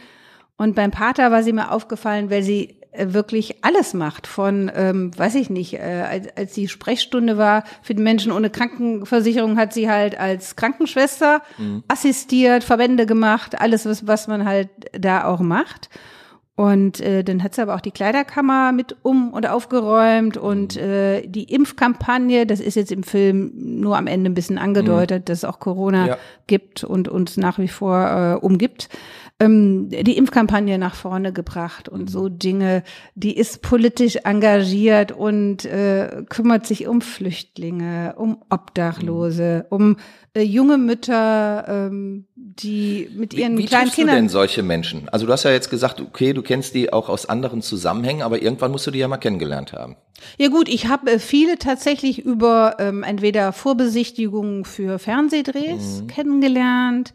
Und 0.58 0.76
beim 0.76 0.92
Pater 0.92 1.32
war 1.32 1.44
sie 1.44 1.54
mir 1.54 1.72
aufgefallen, 1.72 2.30
weil 2.30 2.44
sie 2.44 2.78
äh, 2.94 3.14
wirklich 3.14 3.64
alles 3.64 3.94
macht 3.94 4.28
von, 4.28 4.72
ähm, 4.76 5.18
weiß 5.18 5.36
ich 5.36 5.50
nicht, 5.50 5.74
äh, 5.74 6.06
als, 6.08 6.28
als 6.38 6.54
die 6.54 6.68
Sprechstunde 6.68 7.38
war 7.38 7.64
für 7.82 7.96
die 7.96 8.04
Menschen 8.04 8.32
ohne 8.32 8.50
Krankenversicherung, 8.50 9.58
hat 9.58 9.74
sie 9.74 9.90
halt 9.90 10.18
als 10.20 10.56
Krankenschwester 10.56 11.42
assistiert, 11.88 12.64
Verbände 12.64 13.06
gemacht, 13.06 13.60
alles, 13.60 13.86
was, 13.86 14.06
was 14.06 14.28
man 14.28 14.46
halt 14.46 14.70
da 14.92 15.26
auch 15.26 15.40
macht. 15.40 15.90
Und 16.56 17.00
äh, 17.02 17.24
dann 17.24 17.42
hat 17.42 17.56
sie 17.56 17.64
aber 17.64 17.74
auch 17.74 17.82
die 17.82 17.90
Kleiderkammer 17.92 18.72
mit 18.74 18.96
um 19.02 19.34
und 19.34 19.48
aufgeräumt 19.50 20.38
und 20.38 20.78
äh, 20.78 21.26
die 21.26 21.46
Impfkampagne, 21.52 22.46
das 22.46 22.60
ist 22.60 22.76
jetzt 22.76 22.92
im 22.92 23.02
Film 23.02 23.52
nur 23.56 23.98
am 23.98 24.06
Ende 24.06 24.30
ein 24.30 24.36
bisschen 24.36 24.60
angedeutet, 24.60 25.30
dass 25.30 25.40
es 25.40 25.46
auch 25.46 25.60
Corona 25.60 26.08
Ja. 26.10 26.18
gibt 26.46 26.84
und 26.84 27.08
uns 27.08 27.38
nach 27.38 27.58
wie 27.58 27.68
vor 27.68 28.38
äh, 28.40 28.46
umgibt. 28.46 28.88
Ähm, 29.44 29.90
die 29.90 30.18
Impfkampagne 30.18 30.78
nach 30.78 30.96
vorne 30.96 31.34
gebracht 31.34 31.90
und 31.90 32.10
so 32.10 32.30
Dinge. 32.30 32.84
Die 33.16 33.36
ist 33.36 33.62
politisch 33.62 34.18
engagiert 34.24 35.12
und 35.12 35.66
äh, 35.66 36.24
kümmert 36.30 36.66
sich 36.66 36.88
um 36.88 37.02
Flüchtlinge, 37.02 38.16
um 38.18 38.38
Obdachlose, 38.50 39.66
um 39.70 39.98
äh, 40.34 40.42
junge 40.42 40.78
Mütter, 40.78 41.66
ähm, 41.68 42.26
die 42.36 43.10
mit 43.16 43.34
ihren 43.34 43.58
wie, 43.58 43.64
wie 43.64 43.66
kleinen 43.66 43.92
Kindern. 43.92 44.16
du 44.16 44.22
denn 44.22 44.30
solche 44.30 44.64
Menschen? 44.64 45.10
Also 45.10 45.26
du 45.26 45.32
hast 45.32 45.44
ja 45.44 45.52
jetzt 45.52 45.70
gesagt, 45.70 46.02
okay, 46.02 46.34
du 46.34 46.42
kennst 46.42 46.74
die 46.76 46.92
auch 46.92 47.10
aus 47.10 47.28
anderen 47.28 47.62
Zusammenhängen, 47.62 48.22
aber 48.22 48.42
irgendwann 48.42 48.72
musst 48.72 48.88
du 48.88 48.92
die 48.92 49.00
ja 49.00 49.08
mal 49.08 49.18
kennengelernt 49.18 49.74
haben. 49.74 49.96
Ja 50.38 50.48
gut, 50.50 50.70
ich 50.70 50.88
habe 50.88 51.12
äh, 51.12 51.20
viele 51.20 51.58
tatsächlich 51.58 52.20
über 52.24 52.78
ähm, 52.80 53.04
entweder 53.04 53.52
Vorbesichtigungen 53.52 54.66
für 54.66 55.00
Fernseh-Drehs 55.00 56.02
Mhm. 56.04 56.08
kennengelernt. 56.08 57.14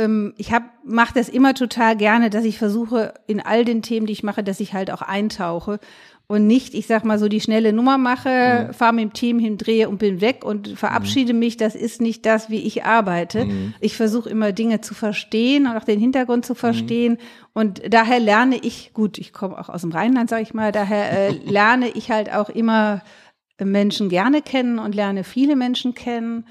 Ähm, 0.00 0.34
ich 0.36 0.50
mache 0.84 1.14
das 1.14 1.28
immer 1.28 1.54
total 1.54 1.96
gerne, 1.96 2.30
dass 2.30 2.44
ich 2.44 2.58
versuche 2.58 3.14
in 3.26 3.40
all 3.40 3.64
den 3.64 3.82
Themen, 3.82 4.06
die 4.06 4.12
ich 4.12 4.22
mache, 4.22 4.42
dass 4.42 4.60
ich 4.60 4.72
halt 4.72 4.90
auch 4.90 5.02
eintauche 5.02 5.78
und 6.26 6.46
nicht, 6.46 6.74
ich 6.74 6.86
sag 6.86 7.04
mal 7.04 7.18
so 7.18 7.26
die 7.28 7.40
schnelle 7.40 7.72
Nummer 7.72 7.98
mache, 7.98 8.68
Mhm. 8.68 8.72
fahre 8.72 8.92
mit 8.94 9.02
dem 9.02 9.12
Team 9.12 9.38
hin, 9.40 9.58
drehe 9.58 9.88
und 9.88 9.98
bin 9.98 10.20
weg 10.20 10.44
und 10.44 10.68
verabschiede 10.78 11.32
mich. 11.34 11.56
Das 11.56 11.74
ist 11.74 12.00
nicht 12.00 12.24
das, 12.24 12.48
wie 12.50 12.60
ich 12.60 12.84
arbeite. 12.84 13.46
Mhm. 13.46 13.74
Ich 13.80 13.96
versuche 13.96 14.30
immer 14.30 14.52
Dinge 14.52 14.80
zu 14.80 14.94
verstehen 14.94 15.66
und 15.66 15.76
auch 15.76 15.82
den 15.84 15.98
Hintergrund 15.98 16.44
Mhm. 16.44 16.46
zu 16.46 16.54
verstehen. 16.54 17.18
Und 17.52 17.82
daher 17.92 18.20
lerne 18.20 18.56
ich, 18.62 18.92
gut, 18.94 19.18
ich 19.18 19.32
komme 19.32 19.58
auch 19.58 19.68
aus 19.68 19.80
dem 19.80 19.90
Rheinland, 19.90 20.30
sage 20.30 20.42
ich 20.42 20.54
mal, 20.54 20.70
daher 20.70 21.10
äh, 21.10 21.30
lerne 21.44 21.88
ich 21.88 22.12
halt 22.12 22.32
auch 22.32 22.48
immer 22.48 23.02
Menschen 23.62 24.08
gerne 24.08 24.40
kennen 24.40 24.78
und 24.78 24.94
lerne 24.94 25.24
viele 25.24 25.56
Menschen 25.56 25.94
kennen 25.94 26.46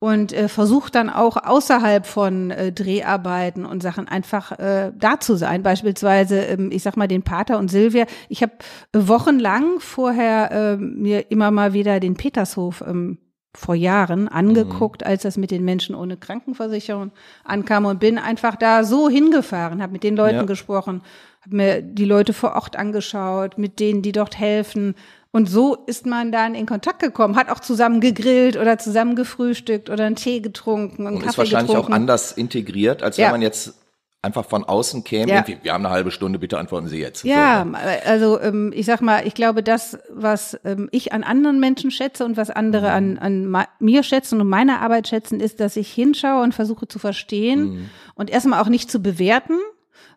und 0.00 0.32
äh, 0.32 0.48
versuche 0.48 0.90
dann 0.92 1.10
auch 1.10 1.36
außerhalb 1.36 2.06
von 2.06 2.50
äh, 2.50 2.72
Dreharbeiten 2.72 3.66
und 3.66 3.82
Sachen 3.82 4.06
einfach 4.06 4.52
äh, 4.58 4.92
da 4.96 5.18
zu 5.18 5.34
sein. 5.36 5.62
Beispielsweise, 5.62 6.40
ähm, 6.40 6.70
ich 6.70 6.82
sag 6.82 6.96
mal, 6.96 7.08
den 7.08 7.22
Pater 7.22 7.58
und 7.58 7.68
Silvia. 7.70 8.06
Ich 8.28 8.42
habe 8.42 8.52
wochenlang 8.92 9.80
vorher 9.80 10.50
äh, 10.52 10.76
mir 10.76 11.30
immer 11.30 11.50
mal 11.50 11.72
wieder 11.72 11.98
den 12.00 12.14
Petershof 12.14 12.82
ähm, 12.86 13.18
vor 13.54 13.74
Jahren 13.74 14.28
angeguckt, 14.28 15.04
als 15.04 15.22
das 15.22 15.36
mit 15.36 15.50
den 15.50 15.64
Menschen 15.64 15.96
ohne 15.96 16.16
Krankenversicherung 16.16 17.10
ankam 17.44 17.86
und 17.86 17.98
bin 17.98 18.18
einfach 18.18 18.54
da 18.54 18.84
so 18.84 19.08
hingefahren, 19.08 19.82
habe 19.82 19.92
mit 19.92 20.04
den 20.04 20.14
Leuten 20.16 20.36
Ja. 20.36 20.42
gesprochen, 20.44 21.02
habe 21.42 21.56
mir 21.56 21.82
die 21.82 22.04
Leute 22.04 22.34
vor 22.34 22.54
Ort 22.54 22.76
angeschaut, 22.76 23.58
mit 23.58 23.80
denen, 23.80 24.02
die 24.02 24.12
dort 24.12 24.38
helfen. 24.38 24.94
Und 25.38 25.48
so 25.48 25.76
ist 25.86 26.04
man 26.04 26.32
dann 26.32 26.56
in 26.56 26.66
Kontakt 26.66 26.98
gekommen, 26.98 27.36
hat 27.36 27.48
auch 27.48 27.60
zusammen 27.60 28.00
gegrillt 28.00 28.56
oder 28.56 28.76
zusammen 28.76 29.14
gefrühstückt 29.14 29.88
oder 29.88 30.04
einen 30.04 30.16
Tee 30.16 30.40
getrunken, 30.40 31.06
einen 31.06 31.16
Und 31.16 31.22
Kaffee 31.22 31.30
ist 31.30 31.38
wahrscheinlich 31.38 31.70
getrunken. 31.70 31.92
auch 31.92 31.96
anders 31.96 32.32
integriert, 32.32 33.04
als 33.04 33.18
Ja. 33.18 33.26
wenn 33.26 33.32
man 33.34 33.42
jetzt 33.42 33.74
einfach 34.20 34.44
von 34.46 34.64
außen 34.64 35.04
käme. 35.04 35.30
Ja. 35.30 35.44
Wir 35.62 35.72
haben 35.72 35.86
eine 35.86 35.94
halbe 35.94 36.10
Stunde, 36.10 36.40
bitte 36.40 36.58
antworten 36.58 36.88
Sie 36.88 36.98
jetzt. 36.98 37.22
Ja, 37.24 37.62
So, 37.64 37.70
ne? 37.70 37.78
also 38.04 38.40
ähm, 38.40 38.72
ich 38.74 38.84
sag 38.84 39.00
mal, 39.00 39.24
ich 39.28 39.34
glaube, 39.34 39.62
das, 39.62 39.96
was 40.10 40.58
ähm, 40.64 40.88
ich 40.90 41.12
an 41.12 41.22
anderen 41.22 41.60
Menschen 41.60 41.92
schätze 41.92 42.24
und 42.24 42.36
was 42.36 42.50
andere 42.50 42.90
an, 42.90 43.16
an 43.18 43.46
ma- 43.46 43.68
mir 43.78 44.02
schätzen 44.02 44.40
und 44.40 44.48
meiner 44.48 44.80
Arbeit 44.80 45.06
schätzen, 45.06 45.38
ist, 45.38 45.60
dass 45.60 45.76
ich 45.76 45.88
hinschaue 45.92 46.42
und 46.42 46.52
versuche 46.52 46.88
zu 46.88 46.98
verstehen 46.98 47.90
und 48.16 48.28
erstmal 48.28 48.60
auch 48.60 48.68
nicht 48.68 48.90
zu 48.90 49.00
bewerten, 49.00 49.54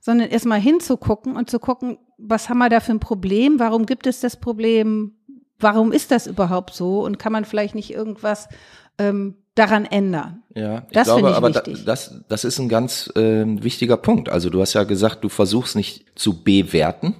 sondern 0.01 0.29
erstmal 0.29 0.59
hinzugucken 0.59 1.37
und 1.37 1.49
zu 1.49 1.59
gucken, 1.59 1.97
was 2.17 2.49
haben 2.49 2.57
wir 2.57 2.69
da 2.69 2.81
für 2.81 2.91
ein 2.91 2.99
Problem, 2.99 3.59
warum 3.59 3.85
gibt 3.85 4.07
es 4.07 4.19
das 4.19 4.35
Problem, 4.35 5.13
warum 5.59 5.91
ist 5.93 6.11
das 6.11 6.27
überhaupt 6.27 6.73
so 6.73 7.05
und 7.05 7.19
kann 7.19 7.31
man 7.31 7.45
vielleicht 7.45 7.75
nicht 7.75 7.93
irgendwas 7.93 8.49
ähm, 8.97 9.37
daran 9.55 9.85
ändern. 9.85 10.43
Ja, 10.55 10.85
ich 10.87 10.93
Das 10.93 11.05
glaube, 11.05 11.19
finde 11.19 11.31
ich 11.31 11.37
aber 11.37 11.49
wichtig. 11.49 11.85
das, 11.85 12.23
das 12.27 12.43
ist 12.43 12.59
ein 12.59 12.69
ganz 12.69 13.11
äh, 13.15 13.45
wichtiger 13.45 13.97
Punkt. 13.97 14.29
Also 14.29 14.49
du 14.49 14.59
hast 14.61 14.73
ja 14.73 14.83
gesagt, 14.83 15.23
du 15.23 15.29
versuchst 15.29 15.75
nicht 15.75 16.05
zu 16.15 16.43
bewerten. 16.43 17.15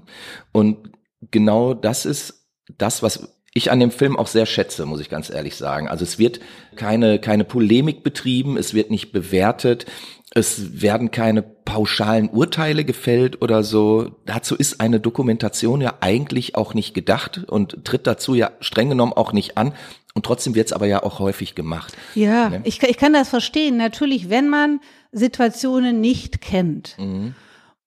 Und 0.52 0.92
genau 1.30 1.74
das 1.74 2.06
ist 2.06 2.48
das, 2.78 3.04
was 3.04 3.38
ich 3.54 3.70
an 3.70 3.82
dem 3.82 3.92
Film 3.92 4.16
auch 4.18 4.28
sehr 4.28 4.46
schätze, 4.46 4.86
muss 4.86 5.02
ich 5.02 5.10
ganz 5.10 5.30
ehrlich 5.30 5.58
sagen. 5.58 5.90
Also 5.90 6.04
es 6.04 6.18
wird 6.18 6.40
keine, 6.76 7.20
keine 7.20 7.44
Polemik 7.44 8.02
betrieben, 8.02 8.56
es 8.58 8.74
wird 8.74 8.92
nicht 8.92 9.12
bewertet, 9.12 9.86
es 10.34 10.82
werden 10.82 11.12
keine 11.12 11.42
pauschalen 11.42 12.30
Urteile 12.30 12.86
gefällt 12.86 13.42
oder 13.42 13.64
so. 13.64 14.12
Dazu 14.26 14.56
ist 14.56 14.80
eine 14.80 15.00
Dokumentation 15.02 15.82
ja 15.82 15.96
eigentlich 16.00 16.56
auch 16.56 16.74
nicht 16.74 16.94
gedacht 16.94 17.44
und 17.50 17.84
tritt 17.84 18.08
dazu 18.08 18.34
ja 18.34 18.52
streng 18.62 18.90
genommen 18.90 19.14
auch 19.14 19.34
nicht 19.34 19.58
an. 19.58 19.74
Und 20.14 20.26
trotzdem 20.26 20.56
wird 20.56 20.68
es 20.68 20.74
aber 20.74 20.88
ja 20.88 21.04
auch 21.04 21.20
häufig 21.20 21.54
gemacht. 21.56 21.96
Ja, 22.16 22.50
Ne? 22.50 22.62
ich, 22.64 22.82
ich 22.82 22.98
kann 22.98 23.14
das 23.14 23.30
verstehen. 23.30 23.78
Natürlich, 23.78 24.30
wenn 24.30 24.50
man 24.50 24.80
Situationen 25.12 26.00
nicht 26.02 26.42
kennt 26.42 26.98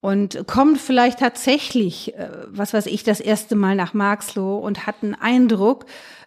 und 0.01 0.47
kommt 0.47 0.79
vielleicht 0.79 1.21
tatsächlich, 1.21 2.15
äh, 2.15 2.29
was 2.49 2.75
weiß 2.75 2.87
ich, 2.87 3.05
das 3.05 3.21
erste 3.21 3.57
Mal 3.57 3.75
nach 3.75 3.95
Marxloh 3.95 4.59
und 4.59 4.87
hat 4.87 4.97
einen 5.03 5.15
Eindruck, 5.15 5.87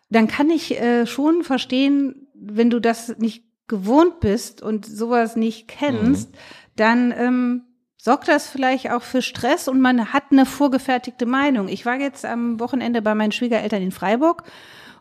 dann 0.10 0.28
kann 0.28 0.50
ich 0.50 0.80
äh, 0.80 1.06
schon 1.06 1.44
verstehen, 1.44 2.28
wenn 2.34 2.70
du 2.72 2.80
das 2.80 3.18
nicht 3.20 3.44
gewohnt 3.68 4.20
bist 4.20 4.62
und 4.62 4.86
sowas 4.86 5.36
nicht 5.36 5.68
kennst, 5.68 6.30
dann 6.76 7.14
ähm, 7.18 7.64
sorgt 7.98 8.28
das 8.28 8.48
vielleicht 8.48 8.92
auch 8.92 9.02
für 9.02 9.22
Stress 9.22 9.68
und 9.68 9.82
man 9.82 10.14
hat 10.14 10.24
eine 10.32 10.46
vorgefertigte 10.46 11.26
Meinung. 11.26 11.68
Ich 11.68 11.86
war 11.86 12.00
jetzt 12.00 12.26
am 12.26 12.60
Wochenende 12.60 13.02
bei 13.02 13.16
meinen 13.16 13.32
Schwiegereltern 13.32 13.82
in 13.82 13.92
Freiburg 13.92 14.44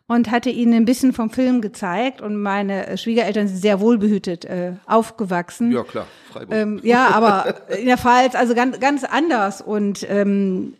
und 0.09 0.31
hatte 0.31 0.51
ihnen 0.51 0.75
ein 0.75 0.85
bisschen 0.85 1.13
vom 1.13 1.31
Film 1.31 1.61
gezeigt 1.61 2.21
und 2.21 2.41
meine 2.41 2.87
äh, 2.87 2.97
Schwiegereltern 2.97 3.49
sind 3.49 3.59
sehr 3.59 3.81
wohlbehütet 3.81 4.45
äh, 4.45 4.73
aufgewachsen. 4.87 5.73
Ja, 5.73 5.83
klar, 5.83 6.07
Freiburg. 6.33 6.57
Ähm, 6.57 6.81
ja, 6.83 7.09
aber 7.09 7.69
in 7.79 7.87
der 7.87 7.99
Pfalz, 7.99 8.35
also 8.35 8.55
ganz, 8.55 8.79
ganz 8.81 9.05
anders. 9.05 9.61
Und 9.61 10.09
ähm, 10.09 10.75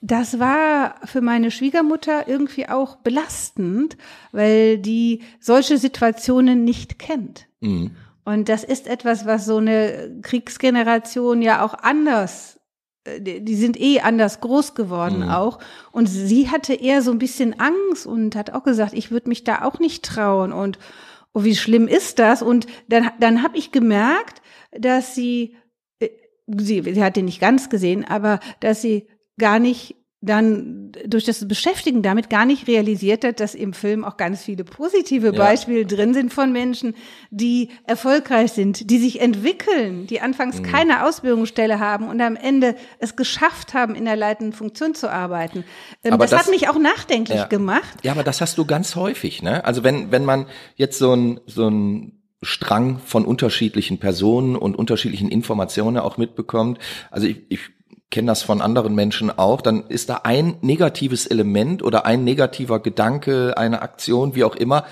das 0.00 0.38
war 0.38 0.96
für 1.04 1.20
meine 1.20 1.50
Schwiegermutter 1.50 2.28
irgendwie 2.28 2.68
auch 2.68 2.96
belastend, 2.96 3.96
weil 4.32 4.78
die 4.78 5.22
solche 5.40 5.78
Situationen 5.78 6.64
nicht 6.64 6.98
kennt. 6.98 7.46
Mhm. 7.60 7.96
Und 8.24 8.48
das 8.48 8.64
ist 8.64 8.88
etwas, 8.88 9.24
was 9.24 9.46
so 9.46 9.58
eine 9.58 10.18
Kriegsgeneration 10.22 11.42
ja 11.42 11.64
auch 11.64 11.74
anders, 11.74 12.60
äh, 13.04 13.40
die 13.40 13.54
sind 13.54 13.80
eh 13.80 14.00
anders 14.00 14.40
groß 14.40 14.74
geworden 14.74 15.20
Mhm. 15.20 15.28
auch. 15.30 15.60
Und 15.92 16.06
sie 16.06 16.50
hatte 16.50 16.74
eher 16.74 17.02
so 17.02 17.10
ein 17.12 17.18
bisschen 17.18 17.58
Angst 17.58 18.06
und 18.06 18.36
hat 18.36 18.50
auch 18.50 18.64
gesagt, 18.64 18.92
ich 18.94 19.10
würde 19.10 19.28
mich 19.28 19.44
da 19.44 19.62
auch 19.62 19.78
nicht 19.78 20.04
trauen. 20.04 20.52
Und 20.52 20.78
oh, 21.32 21.44
wie 21.44 21.56
schlimm 21.56 21.88
ist 21.88 22.18
das? 22.18 22.42
Und 22.42 22.66
dann, 22.88 23.10
dann 23.20 23.42
habe 23.42 23.56
ich 23.56 23.72
gemerkt, 23.72 24.42
dass 24.72 25.14
sie, 25.14 25.56
äh, 26.00 26.10
sie, 26.46 26.82
sie 26.82 27.02
hat 27.02 27.16
den 27.16 27.26
nicht 27.26 27.40
ganz 27.40 27.70
gesehen, 27.70 28.04
aber 28.04 28.40
dass 28.60 28.82
sie 28.82 29.06
gar 29.38 29.58
nicht 29.58 29.96
dann 30.22 30.92
durch 31.06 31.24
das 31.24 31.46
Beschäftigen 31.46 32.02
damit 32.02 32.30
gar 32.30 32.46
nicht 32.46 32.66
realisiert 32.66 33.22
hat, 33.22 33.38
dass 33.38 33.54
im 33.54 33.74
Film 33.74 34.02
auch 34.02 34.16
ganz 34.16 34.42
viele 34.42 34.64
positive 34.64 35.26
Ja. 35.26 35.32
Beispiele 35.32 35.84
drin 35.86 36.14
sind 36.14 36.32
von 36.32 36.52
Menschen, 36.52 36.94
die 37.30 37.68
erfolgreich 37.86 38.52
sind, 38.52 38.90
die 38.90 38.98
sich 38.98 39.20
entwickeln, 39.20 40.06
die 40.08 40.16
Mhm. 40.16 40.22
anfangs 40.24 40.62
keine 40.62 41.04
Ausbildungsstelle 41.04 41.78
haben 41.78 42.08
und 42.08 42.20
am 42.22 42.34
Ende 42.34 42.74
es 42.98 43.14
geschafft 43.14 43.74
haben, 43.74 43.94
in 43.94 44.06
der 44.06 44.16
leitenden 44.16 44.52
Funktion 44.54 44.94
zu 44.94 45.12
arbeiten. 45.12 45.64
Ähm, 46.02 46.18
das, 46.18 46.30
das- 46.30 46.40
hat 46.46 46.50
mich 46.50 46.68
auch 46.70 46.78
nachdenklich 46.78 47.38
Ja. 47.38 47.46
gemacht. 47.46 47.98
Ja, 48.02 48.12
aber 48.12 48.24
das 48.24 48.40
hast 48.40 48.56
du 48.58 48.64
ganz 48.64 48.96
häufig, 48.96 49.42
ne? 49.42 49.64
Also 49.64 49.84
wenn, 49.84 50.10
wenn 50.10 50.24
man 50.24 50.46
jetzt 50.76 50.98
so 50.98 51.12
ein, 51.14 51.40
so 51.46 51.68
ein 51.68 52.22
Strang 52.42 52.98
von 53.00 53.24
unterschiedlichen 53.26 53.98
Personen 53.98 54.56
und 54.56 54.76
unterschiedlichen 54.76 55.28
Informationen 55.30 55.98
auch 55.98 56.16
mitbekommt, 56.16 56.78
also 57.10 57.26
ich, 57.26 57.42
ich 57.50 57.60
kenne 58.10 58.28
das 58.28 58.42
von 58.42 58.60
anderen 58.62 58.94
Menschen 58.94 59.36
auch, 59.36 59.60
dann 59.60 59.84
ist 59.88 60.08
da 60.08 60.20
ein 60.24 60.56
negatives 60.60 61.26
Element 61.26 61.82
oder 61.82 62.06
ein 62.06 62.24
negativer 62.24 62.80
Gedanke, 62.80 63.56
eine 63.56 63.82
Aktion, 63.82 64.34
wie 64.34 64.44
auch 64.44 64.54
immer, 64.56 64.84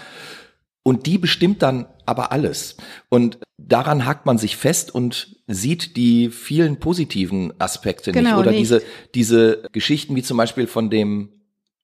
und 0.82 1.06
die 1.06 1.16
bestimmt 1.16 1.62
dann 1.62 1.86
aber 2.06 2.32
alles. 2.32 2.76
Und 3.08 3.38
daran 3.56 4.04
hakt 4.04 4.26
man 4.26 4.36
sich 4.36 4.56
fest 4.56 4.94
und 4.94 5.36
sieht 5.46 5.96
die 5.96 6.28
vielen 6.28 6.78
positiven 6.78 7.54
Aspekte 7.58 8.10
nicht. 8.10 8.22
Genau, 8.22 8.38
Oder 8.38 8.50
nicht. 8.50 8.60
diese, 8.60 8.82
diese 9.14 9.62
Geschichten 9.72 10.14
wie 10.16 10.22
zum 10.22 10.36
Beispiel 10.36 10.66
von 10.66 10.90
dem 10.90 11.30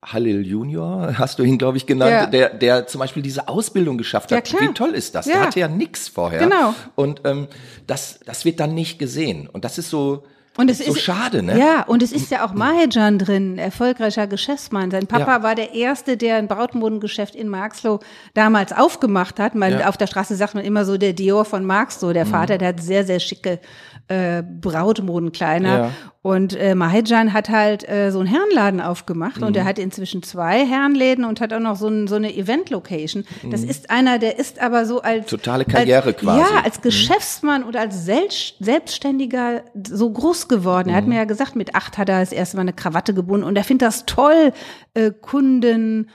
Halil 0.05 0.47
Junior, 0.47 1.19
hast 1.19 1.38
du 1.38 1.45
ihn, 1.45 1.57
glaube 1.59 1.77
ich, 1.79 1.87
genannt, 1.87 2.11
Ja. 2.11 2.27
der, 2.27 2.51
der 2.55 2.87
zum 2.87 2.99
Beispiel 2.99 3.23
diese 3.23 3.49
Ausbildung 3.49 3.97
geschafft 3.97 4.31
Ja, 4.31 4.38
hat. 4.38 4.45
klar. 4.45 4.62
Wie 4.62 4.75
toll 4.75 4.90
ist 4.90 5.14
das? 5.14 5.27
Ja. 5.27 5.35
Der 5.35 5.43
hatte 5.43 5.61
ja 5.61 5.69
nix 5.69 6.09
vorher. 6.09 6.40
Genau. 6.40 6.75
Und 6.95 7.23
ähm, 7.25 7.47
das, 7.87 8.21
das 8.27 8.45
wird 8.45 8.61
dann 8.61 8.75
nicht 8.75 8.99
gesehen. 8.99 9.47
Und 9.47 9.64
das 9.64 9.79
ist 9.79 9.88
so, 9.90 10.25
Und 10.57 10.69
es 10.69 10.79
so 10.79 10.93
ist 10.93 11.01
schade, 11.03 11.43
ne? 11.43 11.59
Ja, 11.59 11.85
und 11.85 12.03
es 12.03 12.13
ist 12.13 12.31
ja 12.31 12.45
auch 12.45 12.53
Mahejan 12.53 13.19
drin, 13.19 13.57
erfolgreicher 13.57 14.27
Geschäftsmann. 14.27 14.91
Sein 14.91 15.07
Papa 15.07 15.37
Ja. 15.37 15.43
war 15.43 15.55
der 15.55 15.75
erste, 15.75 16.17
der 16.17 16.37
ein 16.37 16.49
Brautmodengeschäft 16.49 17.35
in 17.37 17.49
Marxloh 17.49 18.01
damals 18.35 18.73
aufgemacht 18.73 19.39
hat. 19.39 19.55
Man, 19.55 19.73
Ja. 19.73 19.79
Mhm. 19.79 19.85
Auf 19.85 19.97
der 19.97 20.09
Straße 20.09 20.35
sagt 20.35 20.55
man 20.55 20.65
immer 20.65 20.85
so 20.85 20.99
der 20.99 21.13
Dior 21.13 21.45
von 21.45 21.65
Marxloh. 21.65 22.13
Der 22.13 22.27
Vater, 22.27 22.59
der 22.59 22.69
hat 22.69 22.83
sehr, 22.83 23.05
sehr 23.05 23.21
schicke 23.21 23.61
äh, 24.09 24.43
Brautmodenkleider. 24.43 25.69
Ja. 25.79 25.91
Und 26.23 26.55
äh, 26.55 26.75
Mahejan 26.75 27.33
hat 27.33 27.49
halt 27.49 27.89
äh, 27.89 28.11
so 28.11 28.19
einen 28.19 28.29
Herrenladen 28.29 28.83
aufgemacht 28.83 29.43
und 29.43 29.57
er 29.57 29.65
hat 29.65 29.79
inzwischen 29.79 30.23
zwei 30.23 30.67
Herrenläden 30.67 31.25
und 31.25 31.41
hat 31.41 31.51
auch 31.55 31.61
noch 31.61 31.77
so, 31.77 31.89
ein, 31.89 32.09
so 32.09 32.17
eine 32.17 32.35
Event-Location. 32.37 33.25
Das 33.51 33.63
ist 33.63 33.89
einer, 33.91 34.19
der 34.19 34.39
ist 34.39 34.61
aber 34.61 34.85
so 34.85 35.01
als 35.01 35.29
Totale 35.31 35.65
Karriere 35.65 36.09
als, 36.09 36.17
quasi. 36.19 36.41
Ja, 36.41 36.61
als 36.63 36.83
Geschäftsmann 36.83 37.65
oder 37.65 37.81
als 37.81 38.05
Selbst, 38.05 38.57
Selbstständiger 38.61 39.63
so 39.89 40.11
groß 40.11 40.39
geworden. 40.48 40.90
Er 40.90 40.96
hat 40.96 41.07
mir 41.07 41.16
ja 41.16 41.24
gesagt, 41.24 41.57
mit 41.57 41.74
acht 41.74 41.98
hat 41.98 42.09
er 42.09 42.20
das 42.20 42.33
erste 42.33 42.57
Mal 42.57 42.62
eine 42.62 42.72
Krawatte 42.72 43.14
gebunden 43.14 43.46
und 43.46 43.57
er 43.57 43.64
findet 43.64 43.88
das 43.88 44.07
toll, 44.07 44.53
äh, 44.94 45.11
Kunden 45.11 46.09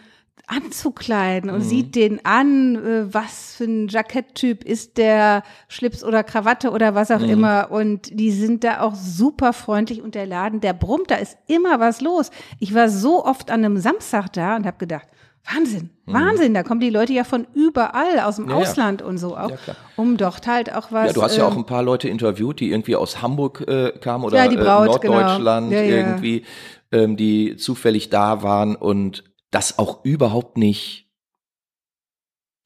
anzukleiden 0.47 1.49
und 1.49 1.61
sieht 1.61 1.95
den 1.95 2.23
an, 2.23 2.75
äh, 2.75 3.13
was 3.13 3.55
für 3.55 3.63
ein 3.63 3.87
Jacketttyp 3.87 4.63
ist 4.63 4.97
der, 4.97 5.43
Schlips 5.67 6.03
oder 6.03 6.23
Krawatte 6.23 6.71
oder 6.71 6.93
was 6.93 7.09
auch 7.09 7.21
immer. 7.21 7.71
Und 7.71 8.19
die 8.19 8.31
sind 8.31 8.63
da 8.63 8.81
auch 8.81 8.95
super 8.95 9.53
freundlich 9.53 10.01
und 10.01 10.13
der 10.13 10.27
Laden, 10.27 10.61
der 10.61 10.73
brummt, 10.73 11.09
da 11.09 11.15
ist 11.15 11.37
immer 11.47 11.79
was 11.79 12.01
los. 12.01 12.29
Ich 12.59 12.73
war 12.75 12.89
so 12.89 13.25
oft 13.25 13.49
an 13.49 13.65
einem 13.65 13.77
Samstag 13.77 14.31
da 14.33 14.55
und 14.55 14.65
habe 14.65 14.77
gedacht, 14.77 15.07
Wahnsinn, 15.53 15.91
Wahnsinn, 16.05 16.53
da 16.55 16.63
kommen 16.63 16.79
die 16.79 16.89
Leute 16.89 17.13
ja 17.13 17.23
von 17.23 17.45
überall, 17.53 18.19
aus 18.21 18.37
dem 18.37 18.49
Ja, 18.49 18.55
ja. 18.55 18.61
Ausland 18.61 19.01
und 19.03 19.17
so 19.19 19.37
auch, 19.37 19.51
Ja, 19.51 19.57
um 19.95 20.17
dort 20.17 20.47
halt 20.47 20.73
auch 20.73 20.91
was. 20.91 21.07
Ja, 21.07 21.13
du 21.13 21.21
hast 21.21 21.37
ja 21.37 21.45
ähm, 21.45 21.53
auch 21.53 21.57
ein 21.57 21.65
paar 21.65 21.83
Leute 21.83 22.09
interviewt, 22.09 22.59
die 22.59 22.71
irgendwie 22.71 22.95
aus 22.95 23.21
Hamburg 23.21 23.61
äh, 23.67 23.91
kamen 23.99 24.23
oder 24.23 24.37
Ja, 24.43 24.47
die 24.47 24.57
Braut, 24.57 25.03
äh, 25.03 25.07
Norddeutschland 25.07 25.69
genau. 25.69 25.81
Ja, 25.81 25.87
ja. 25.87 25.97
irgendwie, 25.97 26.43
ähm, 26.91 27.15
die 27.15 27.57
zufällig 27.57 28.09
da 28.09 28.41
waren 28.41 28.75
und 28.75 29.23
das 29.51 29.77
auch 29.77 30.03
überhaupt 30.03 30.57
nicht 30.57 31.09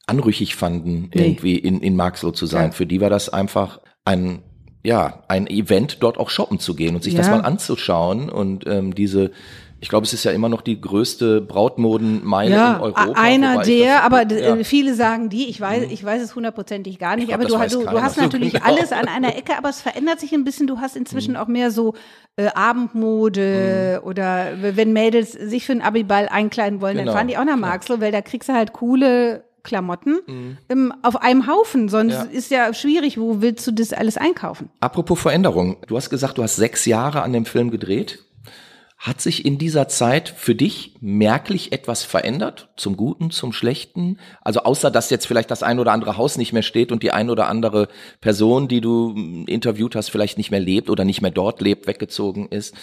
anrüchig 0.08 0.56
fanden, 0.56 1.12
Nee. 1.14 1.24
irgendwie 1.28 1.56
in, 1.56 1.82
in 1.82 1.96
Marxloh 1.96 2.32
zu 2.32 2.46
sein. 2.46 2.68
Ja. 2.68 2.72
Für 2.72 2.86
die 2.86 3.00
war 3.02 3.10
das 3.10 3.30
einfach 3.30 3.80
ein, 4.06 4.42
ja, 4.84 5.24
ein 5.28 5.46
Event, 5.48 5.98
dort 6.02 6.18
auch 6.18 6.30
shoppen 6.30 6.60
zu 6.60 6.74
gehen 6.76 6.96
und 6.96 7.04
sich 7.04 7.14
das 7.16 7.28
Ja. 7.28 7.38
mal 7.38 7.42
anzuschauen 7.46 8.30
und 8.30 8.66
ähm, 8.68 8.96
diese 8.96 9.32
ich 9.82 9.88
glaube, 9.90 10.06
es 10.06 10.14
ist 10.14 10.24
ja 10.26 10.32
immer 10.32 10.50
noch 10.50 10.62
die 10.62 10.80
größte 10.82 11.40
Brautmodenmeile 11.42 12.56
ja, 12.56 12.76
in 12.76 12.82
Europa. 12.82 13.14
einer 13.16 13.62
der, 13.62 14.04
aber 14.04 14.28
ja. 14.30 14.56
Mhm. 14.56 14.62
äh, 14.62 14.64
viele 14.64 14.94
sagen 14.94 15.30
die, 15.30 15.48
ich 15.50 15.62
weiß, 15.62 15.86
ich 15.90 16.04
weiß 16.04 16.22
es 16.22 16.36
hundertprozentig 16.36 17.00
gar 17.00 17.16
nicht, 17.16 17.30
glaub, 17.30 17.40
aber 17.40 17.68
du, 17.68 17.78
du, 17.80 17.86
du 17.86 18.02
hast 18.02 18.18
natürlich 18.18 18.54
genau. 18.54 18.66
alles 18.66 18.92
an 18.92 19.08
einer 19.08 19.38
Ecke, 19.38 19.58
aber 19.58 19.70
es 19.70 19.82
verändert 19.82 20.20
sich 20.20 20.34
ein 20.34 20.44
bisschen. 20.44 20.68
Du 20.68 20.80
hast 20.80 20.96
inzwischen 20.98 21.32
Mhm. 21.36 21.38
auch 21.38 21.48
mehr 21.48 21.72
so 21.72 21.94
äh, 22.36 22.48
Abendmode 22.54 24.02
oder 24.04 24.52
wenn 24.62 24.94
Mädels 24.94 25.32
sich 25.34 25.66
für 25.66 25.72
einen 25.74 25.82
Abiball 25.82 26.28
einkleiden 26.30 26.82
wollen, 26.82 26.98
Genau, 26.98 27.08
dann 27.08 27.16
fahren 27.16 27.28
die 27.28 27.38
auch 27.38 27.46
nach 27.46 27.58
klar. 27.58 27.70
Marxloh, 27.70 28.00
weil 28.02 28.12
da 28.12 28.22
kriegst 28.22 28.50
du 28.50 28.54
halt 28.54 28.74
coole 28.74 29.44
Klamotten 29.64 30.20
ähm, 30.70 30.94
auf 31.04 31.22
einem 31.22 31.46
Haufen, 31.48 31.90
sonst 31.90 32.14
Mhm. 32.14 32.32
Ja. 32.32 32.38
ist 32.38 32.50
ja 32.52 32.74
schwierig, 32.74 33.20
wo 33.20 33.42
willst 33.42 33.68
du 33.68 33.72
das 33.72 33.92
alles 33.94 34.18
einkaufen? 34.18 34.70
Apropos 34.80 35.20
Veränderung, 35.20 35.78
du 35.88 35.96
hast 35.98 36.10
gesagt, 36.10 36.38
du 36.38 36.44
hast 36.44 36.56
sechs 36.56 36.86
Jahre 36.86 37.22
an 37.22 37.34
dem 37.34 37.46
Film 37.46 37.70
gedreht. 37.70 38.24
Hat 39.00 39.22
sich 39.22 39.46
in 39.46 39.58
dieser 39.58 39.88
Zeit 39.88 40.28
für 40.28 40.56
dich 40.56 40.98
merklich 41.00 41.72
etwas 41.72 42.04
verändert? 42.04 42.68
Zum 42.76 42.98
Guten, 42.98 43.32
zum 43.32 43.54
Schlechten? 43.54 44.20
Also 44.42 44.64
außer, 44.64 44.92
dass 44.92 45.10
jetzt 45.10 45.26
vielleicht 45.26 45.50
das 45.52 45.64
ein 45.64 45.80
oder 45.80 45.94
andere 45.94 46.18
Haus 46.18 46.38
nicht 46.38 46.52
mehr 46.52 46.64
steht 46.64 46.92
und 46.92 47.02
die 47.02 47.12
ein 47.12 47.30
oder 47.30 47.48
andere 47.48 47.88
Person, 48.20 48.68
die 48.68 48.82
du 48.82 49.14
mm, 49.16 49.46
interviewt 49.48 49.96
hast, 49.96 50.10
vielleicht 50.10 50.38
nicht 50.38 50.52
mehr 50.52 50.60
lebt 50.60 50.90
oder 50.90 51.06
nicht 51.06 51.22
mehr 51.22 51.32
dort 51.32 51.62
lebt, 51.62 51.88
weggezogen 51.88 52.50
ist. 52.50 52.76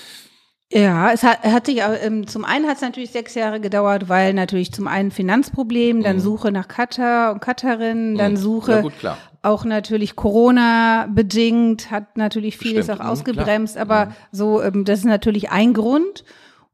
Ja, 0.73 1.13
es 1.13 1.23
hat, 1.23 1.45
hat 1.45 1.67
sich, 1.67 1.83
auch, 1.83 1.93
ähm, 2.03 2.27
zum 2.27 2.47
einen 2.47 2.67
hat 2.67 2.77
es 2.77 2.83
natürlich 2.83 3.11
sechs 3.11 3.35
Jahre 3.35 3.61
gedauert, 3.61 4.09
weil 4.09 4.33
natürlich 4.33 4.73
zum 4.73 4.89
einen 4.89 5.11
Finanzproblem, 5.11 6.03
dann 6.03 6.19
Suche 6.19 6.51
nach 6.51 6.67
Katar 6.67 7.35
und 7.35 7.41
Katarinnen, 7.41 8.17
dann 8.17 8.39
Suche 8.39 8.71
Mhm. 8.71 8.77
Ja, 8.77 8.83
gut, 8.83 8.99
klar. 8.99 9.19
Auch 9.47 9.65
natürlich 9.65 10.17
Corona 10.17 11.07
bedingt, 11.07 11.91
hat 11.91 12.17
natürlich 12.17 12.59
vieles 12.59 12.87
Stimmt, 12.87 13.01
auch 13.01 13.05
mhm, 13.05 13.11
ausgebremst, 13.11 13.77
aber 13.77 14.15
so, 14.33 14.63
ähm, 14.63 14.85
das 14.85 15.01
ist 15.01 15.05
natürlich 15.05 15.51
ein 15.51 15.73
Grund. 15.73 16.25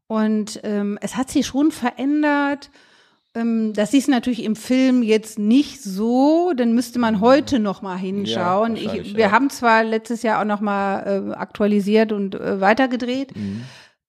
Und 0.07 0.59
ähm, 0.63 0.99
es 1.01 1.15
hat 1.15 1.29
sich 1.29 1.47
schon 1.47 1.71
verändert. 1.71 2.69
Ähm, 3.35 3.73
das 3.73 3.93
ist 3.93 4.09
natürlich 4.09 4.43
im 4.43 4.55
Film 4.55 5.01
jetzt 5.01 5.39
nicht 5.39 5.81
so, 5.81 6.53
dann 6.55 6.73
müsste 6.73 6.99
man 6.99 7.19
heute 7.19 7.59
noch 7.59 7.81
mal 7.81 7.97
hinschauen. 7.97 8.75
Ja, 8.75 8.93
ich, 8.93 9.15
wir 9.15 9.25
ja. 9.25 9.31
haben 9.31 9.49
zwar 9.49 9.83
letztes 9.83 10.21
Jahr 10.21 10.41
auch 10.41 10.45
noch 10.45 10.61
mal 10.61 11.31
äh, 11.31 11.33
aktualisiert 11.33 12.11
und 12.11 12.35
äh, 12.35 12.61
weitergedreht. 12.61 13.31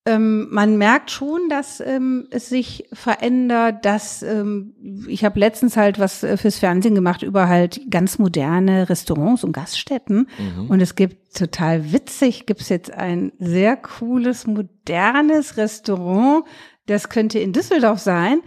Ähm, 0.06 0.48
man 0.50 0.76
merkt 0.76 1.10
schon, 1.10 1.48
dass 1.48 1.80
ähm, 1.80 2.26
es 2.30 2.50
sich 2.50 2.86
verändert, 2.92 3.86
dass 3.86 4.22
ähm, 4.22 4.74
ich 5.08 5.24
habe 5.24 5.40
letztens 5.40 5.78
halt 5.78 5.98
was 5.98 6.22
äh, 6.22 6.36
fürs 6.36 6.58
Fernsehen 6.58 6.94
gemacht 6.94 7.22
über 7.22 7.48
halt 7.48 7.80
ganz 7.90 8.18
moderne 8.18 8.90
Restaurants 8.90 9.44
und 9.44 9.52
Gaststätten. 9.52 10.28
Und 10.68 10.80
es 10.82 10.94
gibt 10.94 11.34
total 11.34 11.92
witzig, 11.92 12.44
gibt's 12.44 12.68
jetzt 12.68 12.92
ein 12.92 13.32
sehr 13.38 13.76
cooles 13.76 14.46
modernes 14.46 15.56
Restaurant, 15.56 16.44
das 16.86 17.08
könnte 17.08 17.38
in 17.38 17.54
Düsseldorf 17.54 17.98
sein, 17.98 18.40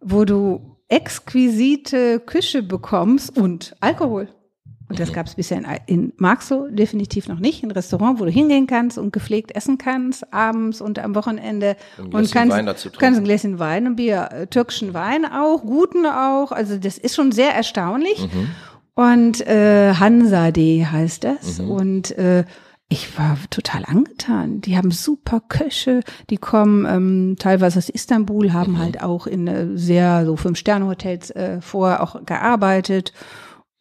wo 0.00 0.24
du 0.24 0.76
exquisite 0.88 2.20
Küche 2.20 2.62
bekommst 2.62 3.36
und 3.36 3.74
Alkohol. 3.80 4.28
Und 4.92 5.00
das 5.00 5.12
gab 5.12 5.26
es 5.26 5.34
bisher 5.34 5.58
in, 5.58 5.66
in 5.86 6.12
Marxloh 6.16 6.68
definitiv 6.68 7.28
noch 7.28 7.38
nicht. 7.38 7.64
Ein 7.64 7.70
Restaurant, 7.70 8.20
wo 8.20 8.24
du 8.24 8.30
hingehen 8.30 8.66
kannst 8.66 8.98
und 8.98 9.12
gepflegt 9.12 9.54
essen 9.56 9.78
kannst, 9.78 10.32
abends 10.32 10.80
und 10.80 10.98
am 10.98 11.14
Wochenende. 11.14 11.76
Ein 11.98 12.12
und 12.12 12.32
kannst, 12.32 12.56
Wein 12.56 12.66
dazu 12.66 12.88
trinken. 12.88 13.00
kannst 13.00 13.20
ein 13.20 13.24
Gläschen 13.24 13.58
Wein, 13.58 13.86
ein 13.86 13.96
Bier, 13.96 14.28
äh, 14.32 14.46
türkischen 14.46 14.94
Wein 14.94 15.24
auch, 15.24 15.62
guten 15.62 16.06
auch. 16.06 16.52
Also 16.52 16.76
das 16.76 16.98
ist 16.98 17.14
schon 17.16 17.32
sehr 17.32 17.54
erstaunlich. 17.54 18.20
Mhm. 18.20 18.48
Und 18.94 19.46
äh, 19.46 19.94
Hansa.de 19.94 20.84
heißt 20.84 21.24
das. 21.24 21.58
Mhm. 21.58 21.70
Und 21.70 22.18
äh, 22.18 22.44
ich 22.92 23.18
war 23.18 23.38
total 23.48 23.84
angetan. 23.86 24.60
Die 24.60 24.76
haben 24.76 24.90
super 24.90 25.40
Köche, 25.48 26.00
die 26.28 26.36
kommen 26.36 26.84
ähm, 26.84 27.36
teilweise 27.38 27.78
aus 27.78 27.88
Istanbul, 27.88 28.48
Mhm. 28.48 28.52
haben 28.52 28.78
halt 28.78 29.02
auch 29.02 29.26
in 29.26 29.46
äh, 29.46 29.66
sehr 29.78 30.26
so 30.26 30.36
Fünf-Sterne-Hotels 30.36 31.30
äh, 31.30 31.62
vorher 31.62 32.02
auch 32.02 32.26
gearbeitet 32.26 33.14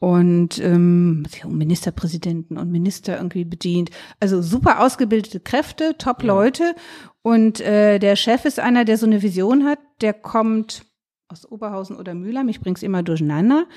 und 0.01 0.57
ähm, 0.57 1.27
Ministerpräsidenten 1.47 2.57
und 2.57 2.71
Minister 2.71 3.17
irgendwie 3.17 3.45
bedient. 3.45 3.91
Also 4.19 4.41
super 4.41 4.79
ausgebildete 4.79 5.39
Kräfte, 5.39 5.95
top 5.99 6.23
Leute. 6.23 6.73
Und 7.21 7.61
äh, 7.61 7.99
der 7.99 8.15
Chef 8.15 8.45
ist 8.45 8.59
einer, 8.59 8.83
der 8.83 8.97
so 8.97 9.05
eine 9.05 9.21
Vision 9.21 9.63
hat, 9.63 9.77
der 10.01 10.13
kommt 10.13 10.87
aus 11.27 11.49
Oberhausen 11.49 11.97
oder 11.97 12.15
Mühlheim, 12.15 12.49
ich 12.49 12.61
bring's 12.61 12.81
immer 12.81 13.03
durcheinander. 13.03 13.67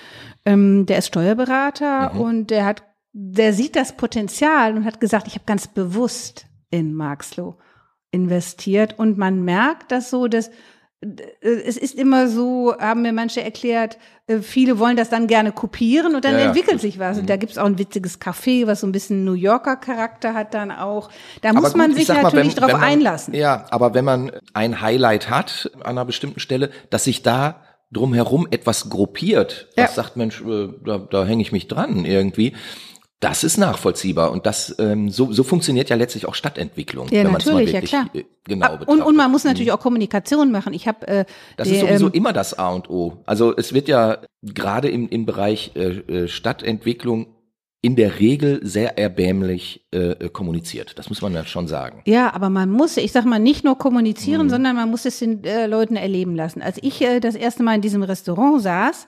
Ähm, 0.47 0.87
der 0.87 0.97
ist 0.97 1.09
Steuerberater 1.09 2.15
und 2.15 2.49
der 2.49 2.65
hat, 2.65 2.83
der 3.13 3.53
sieht 3.53 3.77
das 3.77 3.95
Potenzial 3.95 4.79
und 4.79 4.87
hat 4.87 5.01
gesagt, 5.01 5.27
ich 5.27 5.35
habe 5.35 5.45
ganz 5.45 5.69
bewusst 5.69 6.47
in 6.71 6.95
Marxloh 6.95 7.59
investiert 8.13 8.99
und 8.99 9.19
man 9.19 9.45
merkt 9.45 9.93
das 9.93 10.09
so, 10.09 10.27
dass 10.27 10.51
es 11.40 11.77
ist 11.77 11.95
immer 11.95 12.29
so, 12.29 12.75
haben 12.79 13.03
mir 13.03 13.12
manche 13.12 13.43
erklärt, 13.43 13.99
äh, 14.27 14.38
viele 14.38 14.79
wollen 14.79 14.97
das 14.97 15.11
dann 15.11 15.27
gerne 15.27 15.53
kopieren 15.53 16.14
und 16.14 16.25
dann 16.25 16.33
Ja, 16.35 16.38
ja. 16.40 16.45
entwickelt 16.47 16.81
sich 16.81 16.99
was. 16.99 17.19
Und 17.19 17.29
da 17.29 17.37
gibt's 17.37 17.59
auch 17.59 17.67
ein 17.67 17.79
witziges 17.79 18.21
Café, 18.21 18.67
was 18.67 18.81
so 18.81 18.87
ein 18.87 18.93
bisschen 18.93 19.25
New 19.25 19.33
Yorker 19.35 19.77
Charakter 19.77 20.35
hat 20.35 20.55
dann 20.55 20.71
auch. 20.71 21.11
Da 21.43 21.53
muss 21.53 21.67
Aber 21.67 21.77
man 21.79 21.90
gut, 21.90 22.01
ich 22.01 22.07
sich 22.07 22.14
mal, 22.17 22.23
natürlich 22.23 22.49
wenn- 22.57 22.61
drauf 22.62 22.73
wenn 22.73 22.81
man, 22.81 22.88
einlassen. 22.88 23.35
Ja, 23.35 23.67
aber 23.71 23.95
wenn 23.95 24.05
man 24.05 24.33
ein 24.55 24.81
Highlight 24.81 25.29
hat 25.31 25.71
an 25.81 25.83
einer 25.93 26.05
bestimmten 26.05 26.40
Stelle, 26.40 26.71
dass 26.90 27.05
sich 27.05 27.23
da 27.23 27.61
drumherum 27.93 28.49
etwas 28.51 28.88
gruppiert, 28.90 29.69
Ja. 29.77 29.85
was 29.85 29.95
sagt, 29.95 30.17
Mensch, 30.17 30.40
äh, 30.43 30.69
da, 30.85 30.99
da 30.99 31.25
hänge 31.25 31.43
ich 31.43 31.53
mich 31.53 31.69
dran 31.69 32.05
irgendwie. 32.05 32.55
Das 33.25 33.43
ist 33.45 33.57
nachvollziehbar 33.59 34.31
und 34.33 34.45
das 34.47 34.75
ähm, 34.79 35.09
so, 35.11 35.33
so 35.33 35.43
funktioniert 35.45 35.89
ja 35.91 35.97
letztlich 35.97 36.27
auch 36.27 36.35
Stadtentwicklung, 36.35 37.09
Ja, 37.11 37.25
wenn 37.25 37.33
man 37.33 37.41
es 37.41 37.47
mal 37.47 37.53
natürlich, 37.65 37.73
ja, 37.73 37.75
wirklich 37.81 37.91
klar. 37.91 38.11
äh, 38.13 38.25
genau 38.45 38.67
Ah, 38.67 38.71
und, 38.73 38.79
betrachtet. 38.81 39.07
und 39.07 39.17
man 39.17 39.31
muss 39.31 39.45
natürlich 39.45 39.73
auch 39.73 39.81
Kommunikation 39.81 40.51
machen. 40.53 40.73
Ich 40.75 40.87
habe 40.87 41.07
äh, 41.09 41.25
Das 41.57 41.69
der, 41.69 41.77
ist 41.77 41.81
sowieso 41.89 42.07
ähm, 42.09 42.13
immer 42.13 42.33
das 42.33 42.59
A 42.59 42.69
und 42.71 42.91
O. 42.91 43.19
Also 43.27 43.57
es 43.57 43.73
wird 43.73 43.89
ja 43.89 44.19
gerade 44.43 44.89
im, 44.91 45.09
im 45.09 45.25
Bereich 45.27 45.73
äh, 45.75 45.81
äh, 46.25 46.29
Stadtentwicklung 46.29 47.27
in 47.81 47.97
der 47.97 48.19
Regel 48.19 48.61
sehr 48.63 48.97
erbärmlich 48.99 49.87
äh, 49.95 49.99
äh, 50.13 50.29
kommuniziert. 50.31 50.99
Das 50.99 51.09
muss 51.11 51.21
man 51.21 51.35
ja 51.35 51.45
schon 51.45 51.69
sagen. 51.69 52.01
Ja, 52.07 52.33
aber 52.35 52.49
man 52.49 52.71
muss, 52.71 52.97
ich 52.97 53.13
sag 53.13 53.27
mal, 53.27 53.39
nicht 53.39 53.63
nur 53.65 53.75
Mhm. 53.75 53.79
kommunizieren, 53.79 54.49
sondern 54.49 54.75
man 54.77 54.91
muss 54.91 55.05
es 55.05 55.19
den 55.19 55.45
äh, 55.45 55.67
Leuten 55.67 55.97
erleben 55.97 56.35
lassen. 56.35 56.63
Als 56.63 56.79
ich 56.83 57.03
äh, 57.03 57.21
das 57.21 57.35
erste 57.35 57.63
Mal 57.63 57.75
in 57.75 57.81
diesem 57.83 58.03
Restaurant 58.03 58.63
saß, 58.63 59.07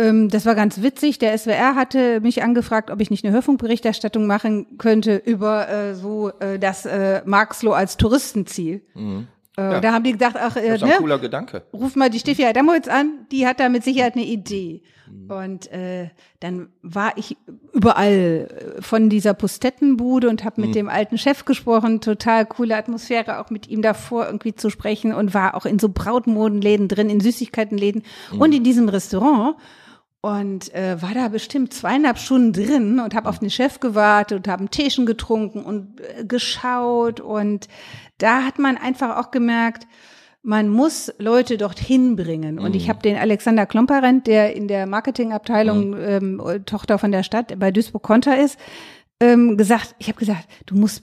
das 0.00 0.46
war 0.46 0.54
ganz 0.54 0.80
witzig. 0.80 1.18
Der 1.18 1.36
SWR 1.36 1.74
hatte 1.74 2.20
mich 2.20 2.42
angefragt, 2.44 2.90
ob 2.90 3.00
ich 3.00 3.10
nicht 3.10 3.24
eine 3.24 3.34
Hörfunkberichterstattung 3.34 4.26
machen 4.28 4.78
könnte 4.78 5.16
über 5.16 5.68
äh, 5.68 5.94
so 5.96 6.30
äh, 6.38 6.58
das 6.60 6.86
äh, 6.86 7.22
Marxloh 7.24 7.72
als 7.72 7.96
Touristenziel. 7.96 8.82
Äh, 8.94 9.22
Ja. 9.60 9.80
Da 9.80 9.92
haben 9.92 10.04
die 10.04 10.12
gedacht, 10.12 10.36
ach, 10.38 10.54
äh, 10.54 10.68
Das 10.68 10.76
ist 10.76 10.82
ein 10.84 10.88
ne, 10.90 10.94
cooler 10.98 11.18
Gedanke. 11.18 11.62
ruf 11.72 11.96
mal 11.96 12.10
die 12.10 12.20
Steffi 12.20 12.44
Adamowitz 12.44 12.86
an, 12.86 13.26
die 13.32 13.44
hat 13.44 13.58
da 13.58 13.68
mit 13.68 13.82
Sicherheit 13.82 14.14
eine 14.14 14.24
Idee. 14.24 14.82
Mhm. 15.10 15.30
Und 15.32 15.72
äh, 15.72 16.10
dann 16.38 16.68
war 16.82 17.14
ich 17.16 17.36
überall 17.72 18.76
äh, 18.78 18.82
von 18.82 19.08
dieser 19.10 19.34
Pustettenbude 19.34 20.28
und 20.28 20.42
Mhm. 20.42 20.46
habe 20.46 20.60
mit 20.60 20.74
dem 20.76 20.88
alten 20.88 21.18
Chef 21.18 21.44
gesprochen, 21.44 22.00
total 22.00 22.46
coole 22.46 22.76
Atmosphäre, 22.76 23.40
auch 23.40 23.50
mit 23.50 23.66
ihm 23.68 23.82
davor 23.82 24.26
irgendwie 24.26 24.54
zu 24.54 24.70
sprechen 24.70 25.12
und 25.12 25.34
war 25.34 25.56
auch 25.56 25.66
in 25.66 25.80
so 25.80 25.88
Brautmodenläden 25.88 26.86
drin, 26.86 27.10
in 27.10 27.18
Süßigkeitenläden 27.20 28.04
Mhm. 28.32 28.40
und 28.40 28.54
in 28.54 28.62
diesem 28.62 28.88
Restaurant 28.88 29.56
und 30.28 30.74
äh, 30.74 31.00
war 31.00 31.14
da 31.14 31.28
bestimmt 31.28 31.72
zweieinhalb 31.72 32.18
Stunden 32.18 32.52
drin 32.52 33.00
und 33.00 33.14
habe 33.14 33.28
auf 33.28 33.38
den 33.38 33.50
Chef 33.50 33.80
gewartet 33.80 34.38
und 34.38 34.48
habe 34.48 34.64
ein 34.64 34.70
Teechen 34.70 35.06
getrunken 35.06 35.64
und 35.64 36.00
äh, 36.00 36.24
geschaut 36.24 37.20
und 37.20 37.68
da 38.18 38.42
hat 38.42 38.58
man 38.58 38.76
einfach 38.76 39.16
auch 39.16 39.30
gemerkt, 39.30 39.86
man 40.42 40.68
muss 40.68 41.12
Leute 41.18 41.58
dorthin 41.58 42.16
bringen. 42.16 42.58
Und 42.58 42.74
ich 42.74 42.88
habe 42.88 43.02
den 43.02 43.16
Alexander 43.16 43.66
Klomperent, 43.66 44.26
der 44.26 44.54
in 44.54 44.68
der 44.68 44.86
Marketingabteilung 44.86 45.96
ähm, 45.98 46.42
Tochter 46.64 46.98
von 46.98 47.12
der 47.12 47.22
Stadt 47.22 47.58
bei 47.58 47.70
Duisburg-Konter 47.70 48.38
ist, 48.38 48.58
ähm, 49.20 49.56
gesagt, 49.56 49.94
ich 49.98 50.08
habe 50.08 50.18
gesagt, 50.18 50.48
du 50.66 50.76
musst, 50.76 51.02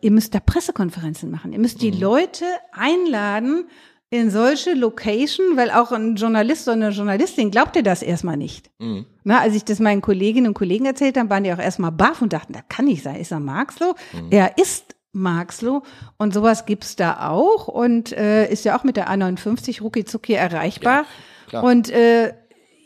ihr 0.00 0.10
müsst 0.10 0.34
da 0.34 0.40
Pressekonferenzen 0.40 1.30
machen. 1.30 1.52
Ihr 1.52 1.58
müsst 1.58 1.82
die 1.82 1.90
Leute 1.90 2.44
einladen 2.72 3.66
in 4.14 4.30
solche 4.30 4.74
Location, 4.74 5.56
weil 5.56 5.72
auch 5.72 5.90
ein 5.90 6.14
Journalist 6.14 6.68
oder 6.68 6.74
eine 6.74 6.90
Journalistin 6.90 7.50
glaubt 7.50 7.74
dir 7.74 7.82
das 7.82 8.00
erstmal 8.00 8.36
nicht. 8.36 8.70
Mhm. 8.78 9.06
Na, 9.24 9.40
als 9.40 9.56
ich 9.56 9.64
das 9.64 9.80
meinen 9.80 10.02
Kolleginnen 10.02 10.46
und 10.46 10.54
Kollegen 10.54 10.86
erzählt 10.86 11.18
habe, 11.18 11.30
waren 11.30 11.42
die 11.42 11.52
auch 11.52 11.58
erstmal 11.58 11.90
baff 11.90 12.22
und 12.22 12.32
dachten, 12.32 12.52
das 12.52 12.62
kann 12.68 12.84
nicht 12.84 13.02
sein. 13.02 13.16
Ist 13.16 13.32
er 13.32 13.40
Marxloh? 13.40 13.96
Er 14.30 14.56
ist 14.56 14.94
Marxloh 15.12 15.82
und 16.16 16.32
sowas 16.32 16.64
gibt's 16.64 16.94
da 16.94 17.28
auch 17.28 17.66
und 17.66 18.12
äh, 18.12 18.48
ist 18.52 18.64
ja 18.64 18.78
auch 18.78 18.84
mit 18.84 18.96
der 18.96 19.10
A59 19.10 19.80
rucki 19.80 20.04
zucki 20.04 20.34
erreichbar. 20.34 21.06
klar. 21.48 21.64
und 21.64 21.90
äh, 21.90 22.34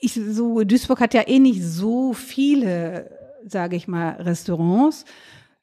ich 0.01 0.15
so 0.15 0.65
Duisburg 0.65 1.01
hat 1.01 1.13
ja 1.13 1.29
eh 1.29 1.41
nicht 1.41 1.63
so 1.63 2.15
viele, 2.15 3.11
sage 3.47 3.77
ich 3.77 3.87
mal, 3.87 4.13
Restaurants. 4.13 5.05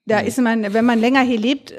Da 0.05 0.19
ist 0.19 0.39
man, 0.39 0.73
wenn 0.73 0.85
man 0.85 0.99
länger 0.99 1.21
hier 1.21 1.39
lebt, 1.39 1.73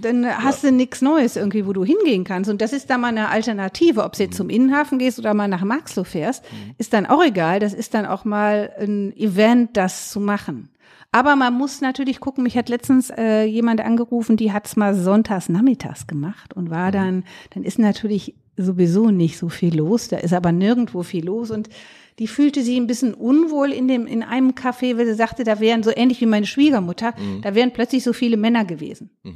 dann 0.00 0.26
hast 0.26 0.64
du 0.64 0.72
nichts 0.72 1.02
Neues 1.02 1.36
irgendwie, 1.36 1.66
wo 1.66 1.72
du 1.72 1.84
hingehen 1.84 2.24
kannst. 2.24 2.50
Und 2.50 2.60
das 2.60 2.72
ist 2.72 2.90
dann 2.90 3.00
mal 3.00 3.08
eine 3.08 3.28
Alternative. 3.28 4.04
Ob 4.04 4.12
du 4.12 4.22
jetzt 4.22 4.36
zum 4.36 4.50
Innenhafen 4.50 4.98
gehst 4.98 5.18
oder 5.18 5.34
mal 5.34 5.48
nach 5.48 5.64
Marxloh 5.64 6.04
fährst, 6.04 6.44
ist 6.78 6.92
dann 6.92 7.06
auch 7.06 7.22
egal. 7.24 7.60
Das 7.60 7.74
ist 7.74 7.94
dann 7.94 8.06
auch 8.06 8.24
mal 8.24 8.70
ein 8.78 9.16
Event, 9.16 9.76
das 9.76 10.10
zu 10.10 10.20
machen. 10.20 10.70
Aber 11.10 11.36
man 11.36 11.54
muss 11.54 11.80
natürlich 11.80 12.20
gucken, 12.20 12.44
mich 12.44 12.56
hat 12.56 12.68
letztens 12.68 13.10
äh, 13.10 13.44
jemand 13.44 13.80
angerufen, 13.80 14.36
die 14.36 14.52
hat's 14.52 14.76
mal 14.76 14.94
sonntags 14.94 15.48
nachmittags 15.48 16.06
gemacht 16.06 16.54
und 16.54 16.70
war 16.70 16.92
dann, 16.92 17.24
dann 17.54 17.64
ist 17.64 17.78
natürlich 17.78 18.34
sowieso 18.58 19.10
nicht 19.10 19.38
so 19.38 19.48
viel 19.48 19.76
los, 19.76 20.08
da 20.08 20.18
ist 20.18 20.34
aber 20.34 20.52
nirgendwo 20.52 21.02
viel 21.02 21.24
los 21.24 21.50
und 21.50 21.70
die 22.18 22.26
fühlte 22.26 22.62
sich 22.62 22.76
ein 22.76 22.88
bisschen 22.88 23.14
unwohl 23.14 23.70
in 23.72 23.86
dem, 23.88 24.06
in 24.06 24.22
einem 24.22 24.50
Café, 24.50 24.98
weil 24.98 25.06
sie 25.06 25.14
sagte, 25.14 25.44
da 25.44 25.60
wären 25.60 25.82
so 25.82 25.92
ähnlich 25.94 26.20
wie 26.20 26.26
meine 26.26 26.46
Schwiegermutter, 26.46 27.14
da 27.42 27.54
wären 27.54 27.72
plötzlich 27.72 28.02
so 28.02 28.12
viele 28.12 28.36
Männer 28.36 28.64
gewesen. 28.64 29.10
Ja, 29.22 29.30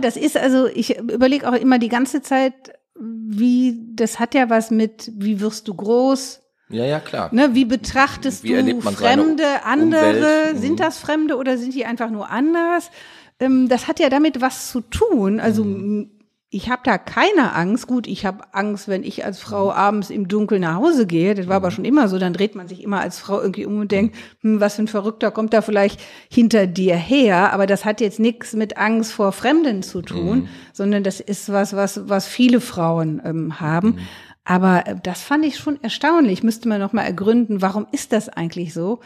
das 0.00 0.16
ist 0.16 0.36
also, 0.36 0.66
ich 0.66 0.98
überlege 0.98 1.48
auch 1.48 1.54
immer 1.54 1.78
die 1.78 1.88
ganze 1.88 2.20
Zeit, 2.22 2.54
wie, 2.98 3.78
das 3.94 4.18
hat 4.18 4.34
ja 4.34 4.50
was 4.50 4.70
mit, 4.70 5.12
wie 5.14 5.40
wirst 5.40 5.68
du 5.68 5.74
groß, 5.74 6.42
Ja, 6.68 6.84
ja, 6.84 6.98
klar. 6.98 7.28
Ne, 7.32 7.54
wie 7.54 7.64
betrachtest 7.64 8.42
Wie 8.42 8.48
du 8.48 8.80
Fremde, 8.80 9.64
andere? 9.64 10.54
Mhm. 10.54 10.58
Sind 10.58 10.80
das 10.80 10.98
Fremde 10.98 11.36
oder 11.36 11.58
sind 11.58 11.74
die 11.74 11.84
einfach 11.84 12.10
nur 12.10 12.28
anders? 12.30 12.90
Ähm, 13.38 13.68
das 13.68 13.86
hat 13.86 14.00
ja 14.00 14.08
damit 14.08 14.40
was 14.40 14.72
zu 14.72 14.80
tun. 14.80 15.38
Also 15.38 15.62
Mhm. 15.64 16.10
Ich 16.48 16.70
habe 16.70 16.82
da 16.84 16.96
keine 16.96 17.54
Angst. 17.54 17.86
Gut, 17.88 18.06
ich 18.06 18.24
habe 18.24 18.44
Angst, 18.52 18.86
wenn 18.88 19.02
ich 19.02 19.24
als 19.24 19.40
Frau 19.40 19.66
Mhm. 19.66 19.70
abends 19.72 20.10
im 20.10 20.28
Dunkeln 20.28 20.62
nach 20.62 20.76
Hause 20.76 21.06
gehe. 21.06 21.34
Das 21.34 21.48
war 21.48 21.56
aber 21.56 21.70
schon 21.72 21.84
immer 21.84 22.08
so. 22.08 22.18
Dann 22.18 22.32
dreht 22.32 22.54
man 22.54 22.68
sich 22.68 22.82
immer 22.82 23.00
als 23.00 23.18
Frau 23.18 23.40
irgendwie 23.40 23.66
um 23.66 23.80
und 23.80 23.90
denkt, 23.90 24.14
Mhm. 24.42 24.52
hm, 24.52 24.60
was 24.60 24.76
für 24.76 24.82
ein 24.82 24.88
Verrückter 24.88 25.30
kommt 25.32 25.52
da 25.52 25.60
vielleicht 25.60 26.00
hinter 26.30 26.66
dir 26.68 26.94
her. 26.96 27.52
Aber 27.52 27.66
das 27.66 27.84
hat 27.84 28.00
jetzt 28.00 28.20
nichts 28.20 28.52
mit 28.52 28.76
Angst 28.76 29.12
vor 29.12 29.32
Fremden 29.32 29.82
zu 29.82 30.02
tun, 30.02 30.38
Mhm. 30.38 30.48
sondern 30.72 31.02
das 31.02 31.18
ist 31.20 31.52
was, 31.52 31.74
was, 31.74 32.08
was 32.08 32.28
viele 32.28 32.60
Frauen 32.60 33.20
ähm, 33.24 33.60
haben. 33.60 33.88
Mhm. 33.88 33.98
Aber 34.44 34.86
äh, 34.86 34.94
das 35.02 35.22
fand 35.22 35.44
ich 35.44 35.58
schon 35.58 35.82
erstaunlich. 35.82 36.44
Müsste 36.44 36.68
man 36.68 36.80
noch 36.80 36.92
mal 36.92 37.02
ergründen, 37.02 37.60
warum 37.60 37.86
ist 37.90 38.12
das 38.12 38.28
eigentlich 38.28 38.72
so, 38.72 39.00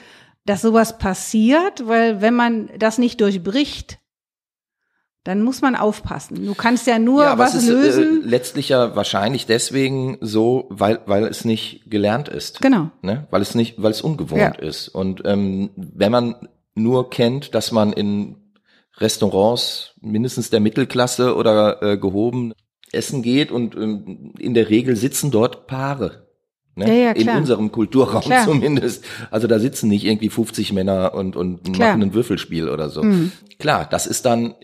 dass 0.45 0.61
sowas 0.61 0.99
passiert? 0.99 1.89
Weil 1.89 2.21
wenn 2.21 2.35
man 2.35 2.69
das 2.79 2.99
nicht 2.99 3.19
durchbricht, 3.23 3.99
dann 5.25 5.43
muss 5.43 5.61
man 5.61 5.77
aufpassen. 5.77 6.47
Du 6.47 6.55
kannst 6.55 6.87
ja 6.87 6.99
nur 6.99 7.25
ja, 7.25 7.33
aber 7.33 7.45
was 7.45 7.55
es 7.55 7.65
ist 7.65 7.69
lösen. 7.69 8.23
Äh, 8.25 8.27
letztlich 8.29 8.71
ja 8.71 8.97
wahrscheinlich 8.97 9.47
deswegen 9.47 10.17
so, 10.21 10.67
weil, 10.71 11.01
weil 11.07 11.25
es 11.25 11.45
nicht 11.45 11.91
gelernt 11.91 12.29
ist. 12.29 12.61
genau. 12.63 12.91
Ne? 13.03 13.27
Weil 13.31 13.43
es 13.43 13.55
nicht, 13.55 13.83
weil 13.83 13.91
es 13.91 14.01
ungewohnt 14.01 14.41
Ja. 14.41 14.55
ist. 14.55 14.89
Und 14.89 15.23
ähm, 15.27 15.71
wenn 15.77 16.11
man 16.13 16.49
nur 16.75 17.11
kennt, 17.11 17.55
dass 17.55 17.71
man 17.73 17.93
in 17.93 18.37
Restaurants 18.99 19.95
mindestens 20.01 20.51
der 20.51 20.61
Mittelklasse 20.61 21.35
oder 21.37 21.83
äh, 21.83 21.97
gehoben 21.99 22.53
essen 22.93 23.23
geht 23.23 23.51
und 23.53 23.75
ähm, 23.77 24.33
in 24.39 24.55
der 24.55 24.69
Regel 24.69 24.97
sitzen 24.97 25.31
dort 25.31 25.67
Paare. 25.67 26.27
Ne? 26.77 26.87
Ja, 26.89 26.95
ja, 27.07 27.11
in 27.13 27.23
klar. 27.25 27.37
unserem 27.39 27.73
Kulturraum 27.73 28.23
Klar. 28.23 28.45
zumindest. 28.45 29.05
Also 29.31 29.47
da 29.47 29.59
sitzen 29.59 29.89
nicht 29.89 30.05
irgendwie 30.05 30.29
50 30.29 30.73
Männer 30.73 31.15
und, 31.15 31.37
und 31.37 31.73
Klar. 31.73 31.91
machen 31.91 32.03
ein 32.03 32.15
Würfelspiel 32.15 32.69
oder 32.69 32.89
so. 32.89 33.03
Mhm. 33.03 33.33
Klar, 33.59 33.87
das 33.91 34.07
ist 34.07 34.25
dann, 34.27 34.55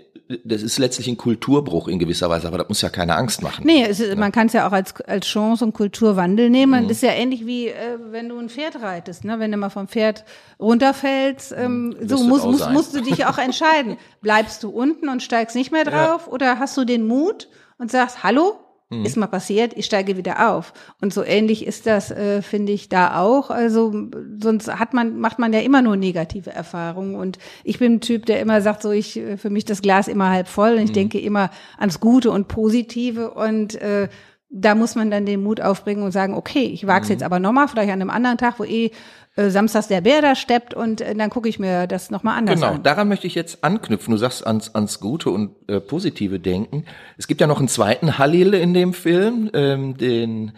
das 0.45 0.63
ist 0.63 0.79
letztlich 0.79 1.07
ein 1.07 1.17
Kulturbruch 1.17 1.87
in 1.87 2.01
gewisser 2.01 2.29
Weise, 2.29 2.49
aber 2.49 2.59
das 2.59 2.69
muss 2.69 2.83
ja 2.83 2.89
keine 2.89 3.15
Angst 3.15 3.43
machen. 3.43 3.65
Nee, 3.65 3.85
es 3.89 4.01
ist, 4.01 4.17
man 4.17 4.33
kann 4.33 4.49
es 4.49 4.55
ja 4.55 4.67
auch 4.67 4.73
als, 4.73 5.01
als 5.03 5.27
Chance 5.27 5.65
und 5.65 5.73
Kulturwandel 5.73 6.51
nehmen. 6.51 6.89
Das 6.89 6.99
ist 6.99 7.03
ja 7.03 7.13
ähnlich 7.13 7.47
wie, 7.47 7.69
äh, 7.69 7.99
wenn 8.11 8.29
du 8.29 8.39
ein 8.39 8.49
Pferd 8.49 8.83
reitest, 8.83 9.25
ne? 9.25 9.39
Wenn 9.39 9.53
du 9.53 9.57
mal 9.57 9.71
vom 9.71 9.87
Pferd 9.87 10.25
runterfällst, 10.59 11.53
ähm, 11.57 11.95
so 12.01 12.11
Wirst 12.11 12.23
du 12.23 12.29
musst, 12.29 12.71
musst, 12.71 12.95
du 12.95 13.03
dich 13.03 13.27
auch 13.27 13.39
entscheiden. 13.47 13.99
Bleibst 14.21 14.65
du 14.65 14.71
unten 14.71 15.09
und 15.09 15.23
steigst 15.23 15.55
nicht 15.55 15.71
mehr 15.71 15.85
drauf 15.85 16.27
oder 16.27 16.59
hast 16.59 16.77
du 16.77 16.85
den 16.85 17.07
Mut 17.07 17.49
und 17.79 17.93
sagst, 17.93 18.25
hallo, 18.25 18.59
ist 18.89 19.17
mal 19.17 19.27
passiert, 19.27 19.73
ich 19.77 19.85
steige 19.85 20.17
wieder 20.17 20.53
auf. 20.53 20.73
Und 21.01 21.13
so 21.13 21.25
ähnlich 21.25 21.67
ist 21.67 21.87
das, 21.87 22.13
äh, 22.13 22.41
finde 22.41 22.73
ich, 22.73 22.89
da 22.89 23.21
auch. 23.21 23.51
Also 23.51 23.93
sonst 24.41 24.69
hat 24.69 24.95
man, 24.95 25.19
macht 25.19 25.41
man 25.41 25.53
ja 25.53 25.59
immer 25.59 25.83
nur 25.83 25.97
negative 25.97 26.51
Erfahrungen. 26.51 27.17
Und 27.17 27.39
ich 27.65 27.81
bin 27.81 27.95
ein 27.95 28.01
Typ, 28.01 28.27
der 28.27 28.41
immer 28.41 28.61
sagt, 28.61 28.83
so 28.83 28.93
ich, 28.93 29.17
äh, 29.17 29.37
für 29.39 29.51
mich 29.51 29.65
das 29.65 29.83
Glas 29.83 30.07
immer 30.07 30.31
halb 30.31 30.47
voll 30.47 30.75
und 30.75 30.83
ich 30.83 30.93
denke 30.93 31.19
immer 31.19 31.51
ans 31.79 31.99
Gute 31.99 32.31
und 32.31 32.47
Positive 32.47 33.33
und 33.33 33.75
äh, 33.75 34.09
da 34.49 34.77
muss 34.77 34.95
man 34.95 35.11
dann 35.11 35.27
den 35.27 35.43
Mut 35.43 35.61
aufbringen 35.61 36.05
und 36.05 36.13
sagen, 36.13 36.35
okay, 36.35 36.71
ich 36.73 36.87
wage 36.87 37.03
es 37.03 37.09
jetzt 37.09 37.25
aber 37.25 37.41
nochmal, 37.41 37.67
vielleicht 37.67 37.91
an 37.91 38.01
einem 38.01 38.11
anderen 38.11 38.39
Tag, 38.39 38.61
wo 38.61 38.65
eh 38.65 38.93
äh, 39.37 39.51
samstags 39.51 39.89
der 39.89 40.01
Bär 40.01 40.23
da 40.23 40.35
steppt 40.35 40.75
und 40.75 41.01
äh, 41.01 41.15
dann 41.15 41.31
gucke 41.31 41.49
ich 41.49 41.59
mir 41.59 41.87
das 41.87 42.11
nochmal 42.11 42.39
anders 42.39 42.57
Genau, 42.57 42.73
an. 42.75 42.83
daran 42.83 43.09
möchte 43.09 43.27
ich 43.27 43.35
jetzt 43.35 43.63
anknüpfen. 43.63 44.11
Du 44.13 44.19
sagst 44.19 44.47
ans, 44.47 44.75
ans 44.75 44.99
Gute 45.01 45.31
und 45.31 45.55
äh, 45.69 45.79
Positive 45.81 46.41
denken. 46.41 46.85
Es 47.19 47.27
gibt 47.27 47.41
ja 47.41 47.47
noch 47.47 47.59
einen 47.59 47.69
zweiten 47.69 48.19
Halil 48.19 48.55
in 48.55 48.75
dem 48.75 48.93
Film, 48.95 49.51
ähm, 49.53 49.97
den, 49.97 50.53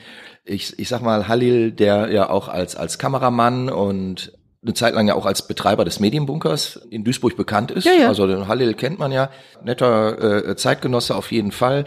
ich, 0.44 0.78
ich 0.78 0.88
sag 0.88 1.02
mal, 1.02 1.28
Halil, 1.28 1.72
der 1.72 2.10
ja 2.10 2.30
auch 2.30 2.48
als, 2.48 2.76
als 2.76 2.98
Kameramann 2.98 3.68
und 3.68 4.32
eine 4.62 4.74
Zeit 4.74 4.94
lang 4.94 5.06
ja 5.06 5.14
auch 5.14 5.26
als 5.26 5.46
Betreiber 5.46 5.84
des 5.84 6.00
Medienbunkers 6.00 6.80
in 6.90 7.04
Duisburg 7.04 7.36
bekannt 7.36 7.70
ist. 7.70 7.84
Ja, 7.84 7.92
ja. 7.92 8.08
Also 8.08 8.26
den 8.26 8.48
Halil 8.48 8.74
kennt 8.74 8.98
man 8.98 9.12
ja, 9.12 9.30
netter 9.62 10.46
äh, 10.48 10.56
Zeitgenosse 10.56 11.14
auf 11.14 11.30
jeden 11.30 11.52
Fall. 11.52 11.84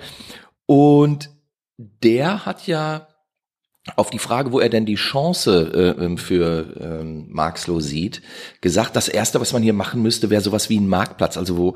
Und 0.65 1.29
der 1.77 2.45
hat 2.45 2.67
ja 2.67 3.07
auf 3.95 4.11
die 4.11 4.19
Frage, 4.19 4.51
wo 4.51 4.59
er 4.59 4.69
denn 4.69 4.85
die 4.85 4.95
Chance 4.95 5.71
äh, 5.73 6.03
ähm, 6.03 6.17
für 6.17 6.75
ähm, 6.79 7.27
Marxloh 7.29 7.79
sieht, 7.79 8.21
gesagt, 8.61 8.95
das 8.95 9.07
erste, 9.07 9.41
was 9.41 9.53
man 9.53 9.63
hier 9.63 9.73
machen 9.73 10.01
müsste, 10.01 10.29
wäre 10.29 10.41
sowas 10.41 10.69
wie 10.69 10.79
ein 10.79 10.87
Marktplatz, 10.87 11.37
also 11.37 11.57
wo 11.57 11.75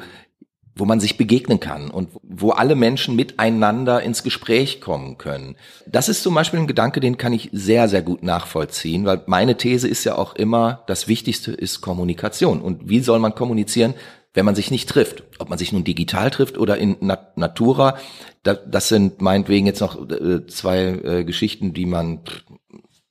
wo 0.75 0.85
man 0.85 0.99
sich 0.99 1.17
begegnen 1.17 1.59
kann 1.59 1.89
und 1.89 2.09
wo 2.21 2.51
alle 2.51 2.75
Menschen 2.75 3.15
miteinander 3.15 4.01
ins 4.01 4.23
Gespräch 4.23 4.81
kommen 4.81 5.17
können. 5.17 5.55
Das 5.87 6.09
ist 6.09 6.21
zum 6.21 6.35
Beispiel 6.35 6.59
ein 6.59 6.67
Gedanke, 6.67 6.99
den 6.99 7.17
kann 7.17 7.31
ich 7.31 7.49
sehr, 7.53 7.87
sehr 7.87 8.01
gut 8.01 8.23
nachvollziehen, 8.23 9.05
weil 9.05 9.21
meine 9.25 9.55
These 9.55 9.87
ist 9.87 10.03
ja 10.03 10.17
auch 10.17 10.35
immer, 10.35 10.83
das 10.87 11.07
Wichtigste 11.07 11.53
ist 11.53 11.79
Kommunikation. 11.79 12.61
Und 12.61 12.89
wie 12.89 12.99
soll 12.99 13.19
man 13.19 13.35
kommunizieren, 13.35 13.93
wenn 14.35 14.45
man 14.45 14.53
sich 14.55 14.69
nicht 14.69 14.87
trifft? 14.87 15.23
Ob 15.39 15.49
man 15.49 15.57
sich 15.57 15.73
nun 15.73 15.83
digital 15.83 16.29
trifft 16.29 16.57
oder 16.57 16.77
in 16.77 16.97
Nat 16.99 17.37
Natura, 17.37 17.97
da, 18.43 18.53
das 18.53 18.89
sind 18.89 19.21
meinetwegen 19.21 19.65
jetzt 19.65 19.81
noch 19.81 20.09
äh, 20.09 20.45
zwei 20.45 20.83
äh, 20.83 21.23
Geschichten, 21.23 21.73
die 21.73 21.87
man 21.87 22.19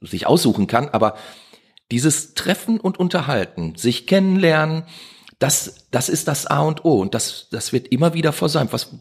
sich 0.01 0.27
aussuchen 0.27 0.67
kann, 0.67 0.89
aber 0.91 1.17
dieses 1.91 2.35
Treffen 2.35 2.79
und 2.79 2.99
Unterhalten, 2.99 3.75
sich 3.77 4.07
kennenlernen, 4.07 4.85
das, 5.39 5.87
das 5.91 6.09
ist 6.09 6.29
das 6.29 6.47
A 6.47 6.61
und 6.61 6.85
O 6.85 7.01
und 7.01 7.15
das, 7.15 7.49
das 7.51 7.73
wird 7.73 7.89
immer 7.89 8.15
wieder 8.15 8.33
versäumt. 8.33 8.73
Was, 8.73 8.95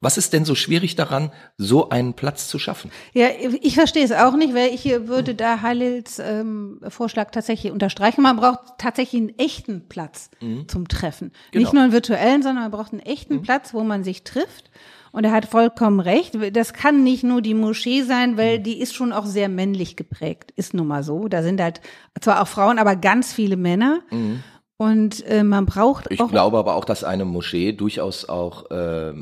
was 0.00 0.16
ist 0.16 0.32
denn 0.32 0.44
so 0.44 0.54
schwierig 0.54 0.94
daran, 0.94 1.32
so 1.56 1.88
einen 1.88 2.14
Platz 2.14 2.46
zu 2.48 2.58
schaffen? 2.58 2.90
Ja, 3.14 3.26
ich 3.60 3.74
verstehe 3.74 4.04
es 4.04 4.12
auch 4.12 4.36
nicht, 4.36 4.54
weil 4.54 4.72
ich 4.72 4.84
würde 4.84 5.34
da 5.34 5.60
Halils 5.60 6.20
ähm, 6.20 6.80
Vorschlag 6.88 7.30
tatsächlich 7.30 7.72
unterstreichen. 7.72 8.22
Man 8.22 8.36
braucht 8.36 8.60
tatsächlich 8.78 9.20
einen 9.20 9.38
echten 9.38 9.88
Platz 9.88 10.30
zum 10.68 10.86
Treffen. 10.86 11.32
Genau. 11.50 11.62
Nicht 11.62 11.72
nur 11.72 11.82
einen 11.82 11.92
virtuellen, 11.92 12.42
sondern 12.42 12.64
man 12.64 12.70
braucht 12.70 12.92
einen 12.92 13.02
echten 13.02 13.42
Platz, 13.42 13.74
wo 13.74 13.82
man 13.82 14.04
sich 14.04 14.22
trifft. 14.22 14.70
Und 15.10 15.24
er 15.24 15.32
hat 15.32 15.46
vollkommen 15.46 16.00
recht. 16.00 16.36
Das 16.52 16.72
kann 16.72 17.02
nicht 17.02 17.24
nur 17.24 17.42
die 17.42 17.54
Moschee 17.54 18.02
sein, 18.02 18.36
weil 18.36 18.60
die 18.60 18.78
ist 18.78 18.94
schon 18.94 19.12
auch 19.12 19.26
sehr 19.26 19.48
männlich 19.48 19.96
geprägt. 19.96 20.52
Ist 20.54 20.74
nun 20.74 20.86
mal 20.86 21.02
so. 21.02 21.28
Da 21.28 21.42
sind 21.42 21.60
halt 21.60 21.80
zwar 22.20 22.42
auch 22.42 22.48
Frauen, 22.48 22.78
aber 22.78 22.94
ganz 22.94 23.32
viele 23.32 23.56
Männer. 23.56 24.00
Mhm. 24.10 24.44
Und 24.76 25.26
äh, 25.26 25.42
man 25.42 25.66
braucht 25.66 26.06
ich 26.08 26.20
auch. 26.20 26.26
Ich 26.26 26.30
glaube 26.30 26.56
aber 26.56 26.76
auch, 26.76 26.84
dass 26.84 27.02
eine 27.02 27.24
Moschee 27.24 27.72
durchaus 27.72 28.28
auch 28.28 28.70
äh, 28.70 29.12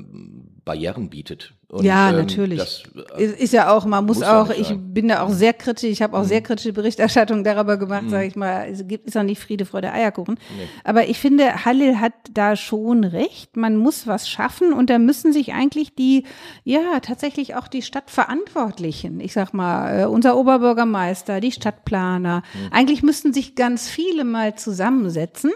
Barrieren 0.66 1.09
bietet. 1.09 1.55
Und, 1.68 1.85
ja, 1.85 2.11
ähm, 2.11 2.16
natürlich. 2.16 2.59
Das, 2.59 2.83
äh, 3.16 3.24
ist, 3.24 3.52
ja 3.52 3.70
auch, 3.70 3.87
man 3.87 4.05
muss, 4.05 4.18
muss 4.18 4.26
auch, 4.26 4.50
ich 4.50 4.74
bin 4.76 5.07
da 5.07 5.22
auch 5.22 5.31
sehr 5.31 5.52
kritisch, 5.52 5.88
ich 5.88 6.02
habe 6.02 6.16
auch 6.18 6.24
mhm. 6.24 6.29
sehr 6.29 6.42
kritische 6.42 6.72
Berichterstattung 6.72 7.44
darüber 7.44 7.76
gemacht, 7.76 8.02
mhm. 8.02 8.11
sage 8.11 8.26
ich 8.26 8.35
mal, 8.35 8.68
es 8.68 8.87
gibt 8.87 9.07
ist 9.07 9.16
auch 9.16 9.22
nicht 9.22 9.40
Friede, 9.40 9.64
Freude, 9.64 9.92
Eierkuchen. 9.92 10.35
Nee. 10.35 10.68
Aber 10.83 11.09
ich 11.09 11.20
finde, 11.20 11.64
Halil 11.64 12.00
hat 12.00 12.14
da 12.33 12.57
schon 12.57 13.05
recht, 13.05 13.57
man 13.57 13.76
muss 13.76 14.08
was 14.08 14.29
schaffen 14.29 14.73
und 14.73 14.90
da 14.90 14.98
müssen 14.98 15.33
sich 15.33 15.54
eigentlich 15.54 15.94
die, 15.94 16.25
ja, 16.64 16.98
tatsächlich 17.00 17.54
auch 17.54 17.69
die 17.69 17.83
Stadtverantwortlichen, 17.83 19.21
ich 19.21 19.33
sag 19.35 19.54
mal, 19.54 20.00
äh, 20.00 20.04
unser 20.06 20.37
Oberbürgermeister, 20.37 21.38
die 21.38 21.52
Stadtplaner, 21.52 22.42
mhm. 22.54 22.73
eigentlich 22.73 23.04
müssten 23.04 23.33
sich 23.33 23.54
ganz 23.54 23.88
viele 23.88 24.25
mal 24.25 24.56
zusammensetzen 24.56 25.52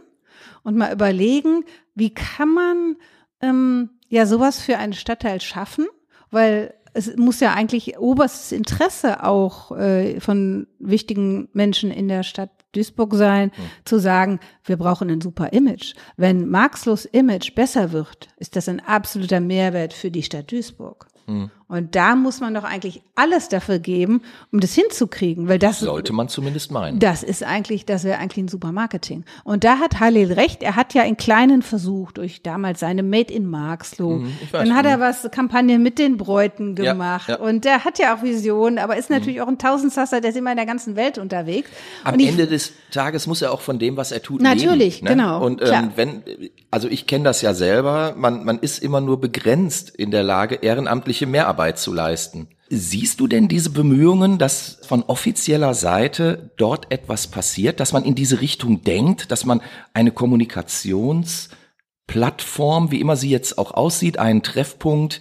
und 0.63 0.77
mal 0.77 0.93
überlegen, 0.93 1.65
wie 1.97 2.15
kann 2.15 2.55
man 2.55 2.97
ähm, 3.41 3.91
ja 4.09 4.27
sowas 4.27 4.61
für 4.61 4.79
einen 4.79 4.93
Stadtteil 4.93 5.41
schaffen, 5.41 5.87
weil 6.31 6.75
es 6.93 7.17
muss 7.17 7.41
ja 7.41 7.55
eigentlich 7.55 7.99
oberstes 7.99 8.53
Interesse 8.53 9.23
auch 9.23 9.77
äh, 9.77 10.21
von 10.21 10.67
wichtigen 10.79 11.49
Menschen 11.53 11.91
in 11.91 12.09
der 12.09 12.23
Stadt 12.23 12.51
Duisburg 12.73 13.15
sein, 13.15 13.49
mhm. 13.57 13.63
zu 13.85 13.99
sagen, 13.99 14.41
wir 14.65 14.77
brauchen 14.77 15.11
ein 15.11 15.21
super 15.21 15.53
Image. 15.53 15.95
Wenn 16.17 16.49
Marxlos 16.49 17.05
Image 17.05 17.55
besser 17.55 17.93
wird, 17.93 18.29
ist 18.37 18.57
das 18.57 18.69
ein 18.69 18.81
absoluter 18.81 19.41
Mehrwert 19.41 19.93
für 19.93 20.11
die 20.11 20.23
Stadt 20.23 20.51
Duisburg. 20.53 21.07
Mhm. 21.27 21.51
Und 21.71 21.95
da 21.95 22.17
muss 22.17 22.41
man 22.41 22.53
doch 22.53 22.65
eigentlich 22.65 23.01
alles 23.15 23.49
dafür 23.49 23.79
geben, 23.79 24.23
um 24.51 24.59
das 24.59 24.75
hinzukriegen, 24.75 25.47
weil 25.47 25.61
das 25.61 25.79
sollte 25.79 26.13
man 26.13 26.29
zumindest 26.29 26.73
meinen. 26.73 26.99
Das 26.99 27.23
ist 27.23 27.45
eigentlich, 27.45 27.87
das 27.87 28.03
wäre 28.03 28.19
eigentlich 28.19 28.45
ein 28.45 28.49
super 28.49 28.73
Marketing. 28.73 29.25
Und 29.45 29.63
da 29.63 29.79
hat 29.79 30.01
Halil 30.01 30.33
recht. 30.33 30.65
Er 30.65 30.75
hat 30.75 30.95
ja 30.95 31.05
in 31.05 31.17
kleinen 31.17 31.63
Versuch 31.63 32.11
durch 32.11 32.43
damals 32.43 32.81
seine 32.81 33.05
Made 33.05 33.33
in 33.33 33.47
Marxloh. 33.47 34.17
Mhm, 34.17 34.33
Dann 34.51 34.75
hat 34.75 34.85
er 34.85 34.97
mhm. 34.97 35.01
was 35.03 35.31
Kampagne 35.31 35.79
mit 35.79 36.01
den 36.01 36.17
Bräuten 36.17 36.75
gemacht 36.75 37.29
ja, 37.29 37.37
ja. 37.37 37.41
und 37.41 37.65
der 37.65 37.85
hat 37.85 38.01
ja 38.01 38.17
auch 38.17 38.23
Visionen, 38.25 38.81
aber 38.81 38.97
ist 38.97 39.09
natürlich 39.09 39.37
mhm. 39.37 39.45
auch 39.45 39.49
ein 39.49 39.59
Tausendsasser, 39.59 40.21
der 40.21 40.31
ist 40.31 40.37
immer 40.37 40.51
in 40.51 40.57
der 40.57 40.67
ganzen 40.67 40.97
Welt 40.97 41.19
unterwegs. 41.19 41.71
Am 42.03 42.15
und 42.15 42.21
Ende 42.21 42.49
des 42.49 42.73
Tages 42.91 43.29
muss 43.29 43.43
er 43.43 43.53
auch 43.53 43.61
von 43.61 43.79
dem, 43.79 43.97
was 43.97 44.11
er 44.11 44.23
tut, 44.23 44.43
natürlich, 44.43 45.03
leben, 45.03 45.05
ne? 45.05 45.11
genau. 45.11 45.47
Und 45.47 45.63
ähm, 45.63 45.93
wenn, 45.95 46.25
also 46.73 46.89
ich 46.89 47.07
kenne 47.07 47.23
das 47.23 47.43
ja 47.43 47.55
selber. 47.55 48.15
Man 48.17 48.45
man 48.45 48.59
ist 48.59 48.83
immer 48.83 49.01
nur 49.01 49.21
begrenzt 49.21 49.91
in 49.91 50.11
der 50.11 50.25
Lage, 50.25 50.57
ehrenamtliche 50.57 51.27
Mehrarbeit 51.27 51.60
zu 51.73 51.93
leisten. 51.93 52.47
Siehst 52.69 53.19
du 53.21 53.27
denn 53.27 53.49
diese 53.49 53.71
Bemühungen, 53.71 54.39
dass 54.39 54.79
von 54.87 55.03
offizieller 55.03 55.75
Seite 55.75 56.53
dort 56.57 56.93
etwas 56.93 57.27
passiert, 57.27 57.81
dass 57.81 57.93
man 57.93 58.05
in 58.05 58.15
diese 58.15 58.41
Richtung 58.41 58.85
denkt, 58.85 59.33
dass 59.33 59.45
man 59.45 59.61
eine 59.93 60.13
Kommunikationsplattform, 60.13 62.93
wie 62.93 63.01
immer 63.01 63.17
sie 63.17 63.31
jetzt 63.31 63.59
auch 63.59 63.73
aussieht, 63.73 64.19
einen 64.19 64.43
Treffpunkt 64.43 65.21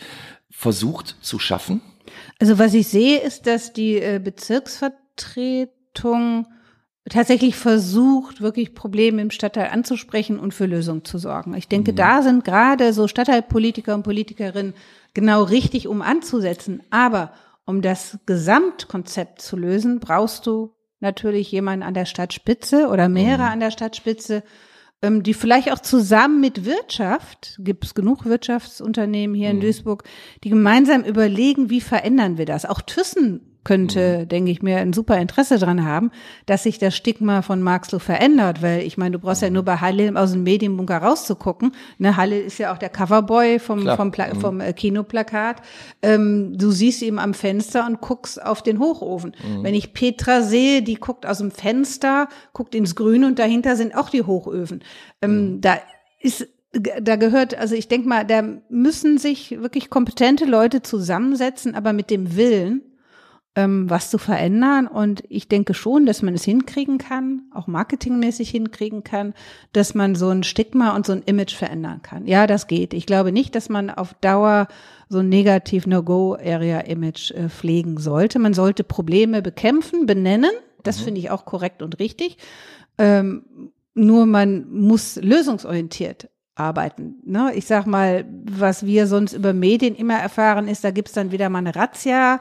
versucht 0.52 1.16
zu 1.22 1.40
schaffen? 1.40 1.82
Also 2.40 2.60
was 2.60 2.76
ich 2.76 2.88
sehe, 2.88 3.20
ist, 3.20 3.48
dass 3.48 3.74
die 3.74 3.96
äh, 3.96 4.22
Bezirksvertretung 4.24 6.46
tatsächlich 7.10 7.56
versucht, 7.56 8.42
wirklich 8.42 8.76
Probleme 8.76 9.22
im 9.22 9.32
Stadtteil 9.32 9.70
anzusprechen 9.72 10.40
und 10.40 10.54
für 10.54 10.66
Lösungen 10.66 11.04
zu 11.04 11.18
sorgen. 11.18 11.54
Ich 11.56 11.68
denke, 11.68 11.92
mhm. 11.92 11.96
da 11.96 12.22
sind 12.22 12.46
gerade 12.46 12.94
so 12.94 13.08
Stadtteilpolitiker 13.08 13.96
und 13.96 14.04
Politikerinnen 14.04 14.74
genau 15.14 15.44
richtig, 15.44 15.88
um 15.88 16.02
anzusetzen. 16.02 16.84
Aber 16.90 17.34
um 17.66 17.82
das 17.82 18.20
Gesamtkonzept 18.26 19.42
zu 19.42 19.56
lösen, 19.56 20.00
brauchst 20.00 20.48
du 20.48 20.76
natürlich 21.00 21.52
jemanden 21.52 21.84
an 21.84 21.94
der 21.94 22.06
Stadtspitze 22.06 22.88
oder 22.88 23.10
mehrere 23.10 23.46
mhm. 23.46 23.52
an 23.54 23.60
der 23.60 23.72
Stadtspitze, 23.72 24.44
ähm, 25.02 25.24
die 25.24 25.34
vielleicht 25.34 25.72
auch 25.72 25.80
zusammen 25.80 26.42
mit 26.42 26.66
Wirtschaft, 26.66 27.58
gibt 27.60 27.86
es 27.86 27.94
genug 27.94 28.26
Wirtschaftsunternehmen 28.26 29.36
hier 29.36 29.50
mhm. 29.50 29.56
in 29.56 29.62
Duisburg, 29.62 30.04
die 30.44 30.50
gemeinsam 30.50 31.04
überlegen, 31.04 31.70
wie 31.70 31.82
verändern 31.82 32.38
wir 32.38 32.46
das. 32.46 32.66
Auch 32.66 32.82
Thyssen 32.82 33.49
könnte, 33.64 34.20
mhm. 34.20 34.30
denke 34.30 34.52
ich 34.52 34.62
mir, 34.62 34.78
ein 34.78 34.94
super 34.94 35.18
Interesse 35.18 35.60
dran 35.60 35.86
haben, 35.86 36.12
dass 36.46 36.64
sich 36.64 36.80
das 36.80 36.96
Stigma 36.96 37.42
von 37.42 37.62
Marxloh 37.62 38.00
verändert, 38.00 38.62
weil 38.62 38.82
ich 38.82 38.98
meine, 38.98 39.12
du 39.12 39.20
brauchst 39.20 39.42
ja 39.42 39.50
nur 39.50 39.64
bei 39.64 39.78
Halle 39.78 40.12
aus 40.16 40.32
dem 40.32 40.44
Medienbunker 40.44 40.98
rauszugucken. 40.98 41.74
Ne, 41.98 42.16
Halle 42.16 42.40
ist 42.40 42.58
ja 42.58 42.74
auch 42.74 42.78
der 42.78 42.90
Coverboy 42.90 43.60
vom, 43.60 43.86
vom, 43.86 44.12
Pla 44.12 44.34
mhm. 44.34 44.40
vom 44.40 44.62
äh, 44.62 44.74
Kinoplakat. 44.74 45.62
Ähm, 46.02 46.58
du 46.58 46.72
siehst 46.72 47.02
ihn 47.02 47.20
am 47.20 47.34
Fenster 47.34 47.86
und 47.86 48.02
guckst 48.02 48.42
auf 48.42 48.64
den 48.64 48.80
Hochofen. 48.80 49.36
Mhm. 49.44 49.64
Wenn 49.64 49.74
ich 49.74 49.94
Petra 49.94 50.42
sehe, 50.42 50.82
die 50.82 50.96
guckt 50.96 51.26
aus 51.26 51.40
dem 51.40 51.52
Fenster, 51.52 52.30
guckt 52.54 52.76
ins 52.76 52.96
Grüne 52.96 53.28
und 53.28 53.40
dahinter 53.40 53.76
sind 53.76 53.96
auch 53.96 54.10
die 54.10 54.24
Hochöfen. 54.24 54.84
Ähm, 55.22 55.54
mhm. 55.54 55.62
Da 55.62 55.80
ist 56.22 56.48
da 56.72 57.16
gehört, 57.16 57.58
also 57.58 57.74
ich 57.74 57.88
denke 57.88 58.08
mal, 58.08 58.26
da 58.26 58.44
müssen 58.70 59.18
sich 59.18 59.60
wirklich 59.60 59.90
kompetente 59.90 60.46
Leute 60.46 60.84
zusammensetzen, 60.84 61.74
aber 61.74 61.94
mit 61.94 62.12
dem 62.12 62.36
Willen, 62.36 62.84
ähm, 63.60 63.90
was 63.90 64.10
zu 64.10 64.18
verändern. 64.18 64.88
Und 64.88 65.24
ich 65.30 65.48
denke 65.48 65.74
schon, 65.74 66.06
dass 66.06 66.22
man 66.22 66.34
es 66.34 66.44
hinkriegen 66.44 66.98
kann, 66.98 67.44
auch 67.54 67.68
marketingmäßig 67.68 68.50
hinkriegen 68.50 69.04
kann, 69.04 69.34
dass 69.74 69.94
man 69.94 70.16
so 70.16 70.30
ein 70.30 70.44
Stigma 70.44 70.96
und 70.96 71.06
so 71.06 71.14
ein 71.14 71.24
Image 71.26 71.56
verändern 71.56 72.02
kann. 72.02 72.26
Ja, 72.26 72.48
das 72.48 72.68
geht. 72.68 72.94
Ich 72.94 73.06
glaube 73.06 73.32
nicht, 73.32 73.56
dass 73.56 73.70
man 73.70 73.90
auf 73.90 74.14
Dauer 74.16 74.68
so 75.10 75.20
ein 75.20 75.30
negativ 75.30 75.88
No-Go-Area-Image 75.88 77.32
äh, 77.32 77.50
pflegen 77.50 77.98
sollte. 77.98 78.40
Man 78.40 78.54
sollte 78.54 78.84
Probleme 78.84 79.42
bekämpfen, 79.42 80.06
benennen. 80.06 80.52
Das 80.84 81.00
mhm. 81.00 81.04
finde 81.06 81.20
ich 81.22 81.32
auch 81.32 81.46
korrekt 81.46 81.82
und 81.82 82.00
richtig. 82.00 82.38
Ähm, 82.98 83.44
nur 83.94 84.26
man 84.26 84.72
muss 84.72 85.18
lösungsorientiert 85.18 86.30
arbeiten. 86.56 87.16
Ne? 87.24 87.52
Ich 87.56 87.66
sag 87.66 87.86
mal, 87.86 88.26
was 88.44 88.86
wir 88.86 89.08
sonst 89.08 89.34
über 89.34 89.54
Medien 89.54 89.96
immer 89.96 90.16
erfahren, 90.16 90.68
ist, 90.68 90.84
da 90.84 90.92
gibt's 90.92 91.14
dann 91.14 91.32
wieder 91.32 91.50
mal 91.50 91.60
eine 91.60 91.76
Razzia 91.76 92.40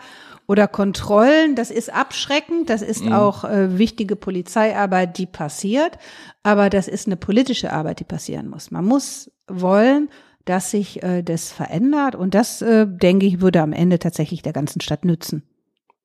oder 0.49 0.67
Kontrollen. 0.67 1.55
Das 1.55 1.71
ist 1.71 1.93
abschreckend, 1.93 2.69
das 2.71 2.83
ist 2.83 3.05
mhm. 3.05 3.13
auch 3.13 3.45
äh, 3.45 3.79
wichtige 3.79 4.17
Polizeiarbeit, 4.17 5.19
die 5.19 5.27
passiert, 5.27 5.99
aber 6.43 6.71
das 6.71 6.89
ist 6.89 7.07
eine 7.07 7.17
politische 7.17 7.73
Arbeit, 7.73 8.01
die 8.01 8.05
passieren 8.05 8.49
muss. 8.49 8.73
Man 8.73 8.85
muss 8.85 9.31
wollen, 9.47 10.09
dass 10.47 10.71
sich 10.71 11.03
äh, 11.03 11.23
das 11.23 11.53
verändert 11.53 12.17
und 12.17 12.35
das, 12.35 12.63
äh, 12.63 12.87
denke 12.89 13.27
ich, 13.27 13.41
würde 13.41 13.61
am 13.61 13.73
Ende 13.73 13.99
tatsächlich 13.99 14.43
der 14.43 14.55
ganzen 14.55 14.81
Stadt 14.81 15.05
nützen. 15.05 15.43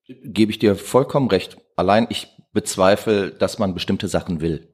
Gebe 0.07 0.51
ich 0.51 0.59
dir 0.59 0.75
vollkommen 0.75 1.29
recht. 1.29 1.57
Allein 1.77 2.07
ich 2.09 2.27
bezweifle, 2.51 3.31
dass 3.31 3.57
man 3.57 3.73
bestimmte 3.73 4.09
Sachen 4.09 4.41
will. 4.41 4.67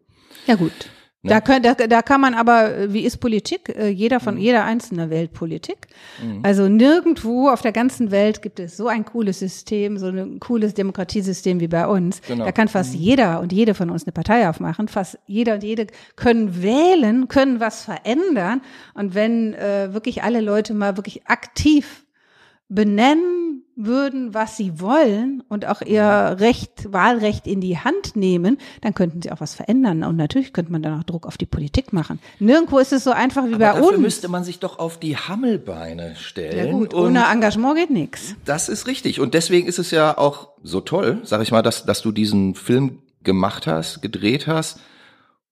Ja 0.48 0.56
gut. 0.56 0.90
Ne? 1.22 1.32
Da, 1.32 1.42
können, 1.42 1.64
da, 1.64 1.74
da 1.74 2.02
kann 2.02 2.22
man 2.22 2.34
aber, 2.34 2.94
wie 2.94 3.02
ist 3.02 3.18
Politik? 3.18 3.76
Äh, 3.76 3.90
jeder 3.90 4.22
von, 4.22 4.36
mhm. 4.36 4.42
jeder 4.42 4.64
einzelne 4.64 5.10
Welt 5.10 5.34
Politik. 5.34 5.88
Mhm. 6.24 6.40
Also 6.44 6.70
nirgendwo 6.70 7.50
auf 7.50 7.62
der 7.62 7.74
ganzen 7.74 8.10
Welt 8.12 8.42
gibt 8.42 8.58
es 8.62 8.78
so 8.78 8.88
ein 8.88 9.04
cooles 9.04 9.40
System, 9.40 9.98
so 9.98 10.08
ein 10.08 10.40
cooles 10.40 10.76
Demokratiesystem 10.76 11.60
wie 11.60 11.68
bei 11.68 11.86
uns. 11.88 12.22
Genau. 12.22 12.46
Da 12.46 12.54
kann 12.54 12.70
fast 12.70 12.94
mhm. 12.94 13.02
jeder 13.02 13.42
und 13.42 13.52
jede 13.52 13.74
von 13.74 13.90
uns 13.90 14.06
eine 14.06 14.14
Partei 14.14 14.48
aufmachen. 14.48 14.88
Fast 14.88 15.20
jeder 15.28 15.56
und 15.56 15.64
jede 15.64 15.88
können 16.16 16.64
wählen, 16.64 17.28
können 17.28 17.60
was 17.60 17.84
verändern. 17.84 18.62
Und 18.94 19.14
wenn 19.14 19.54
äh, 19.56 19.94
wirklich 19.94 20.24
alle 20.24 20.40
Leute 20.40 20.74
mal 20.74 20.96
wirklich 20.96 21.28
aktiv 21.28 22.06
benennen 22.70 23.64
würden, 23.76 24.34
was 24.34 24.58
sie 24.58 24.80
wollen 24.82 25.42
und 25.48 25.66
auch 25.66 25.82
ihr 25.82 26.36
Recht, 26.40 26.92
Wahlrecht 26.92 27.48
in 27.48 27.62
die 27.62 27.78
Hand 27.78 28.16
nehmen, 28.16 28.58
dann 28.82 28.94
könnten 28.94 29.22
sie 29.22 29.32
auch 29.32 29.40
was 29.40 29.56
verändern. 29.56 30.04
Und 30.04 30.18
natürlich 30.18 30.52
könnte 30.52 30.72
man 30.72 30.82
dann 30.82 31.00
auch 31.00 31.04
Druck 31.04 31.26
auf 31.26 31.38
die 31.38 31.46
Politik 31.46 31.94
machen. 31.94 32.20
Nirgendwo 32.40 32.78
ist 32.80 32.92
es 32.92 33.06
so 33.06 33.12
einfach 33.12 33.46
wie 33.46 33.54
Aber 33.56 33.58
bei 33.58 33.80
dafür 33.80 33.94
uns. 33.94 34.00
müsste 34.00 34.28
man 34.28 34.44
sich 34.44 34.60
doch 34.60 34.80
auf 34.80 35.00
die 35.00 35.16
Hammelbeine 35.16 36.16
stellen. 36.16 36.58
Ja 36.68 36.72
gut, 36.72 36.94
ohne 36.94 37.26
Engagement 37.32 37.78
geht 37.78 37.90
nichts. 37.90 38.36
Das 38.46 38.68
ist 38.68 38.86
richtig. 38.86 39.20
Und 39.22 39.34
deswegen 39.34 39.68
ist 39.68 39.80
es 39.80 39.92
ja 39.92 40.18
auch 40.18 40.50
so 40.62 40.82
toll, 40.82 41.22
sag 41.24 41.42
ich 41.42 41.52
mal, 41.52 41.62
dass, 41.62 41.86
dass 41.86 42.02
du 42.02 42.12
diesen 42.12 42.56
Film 42.56 43.00
gemacht 43.24 43.66
hast, 43.66 44.02
gedreht 44.02 44.46
hast 44.48 44.80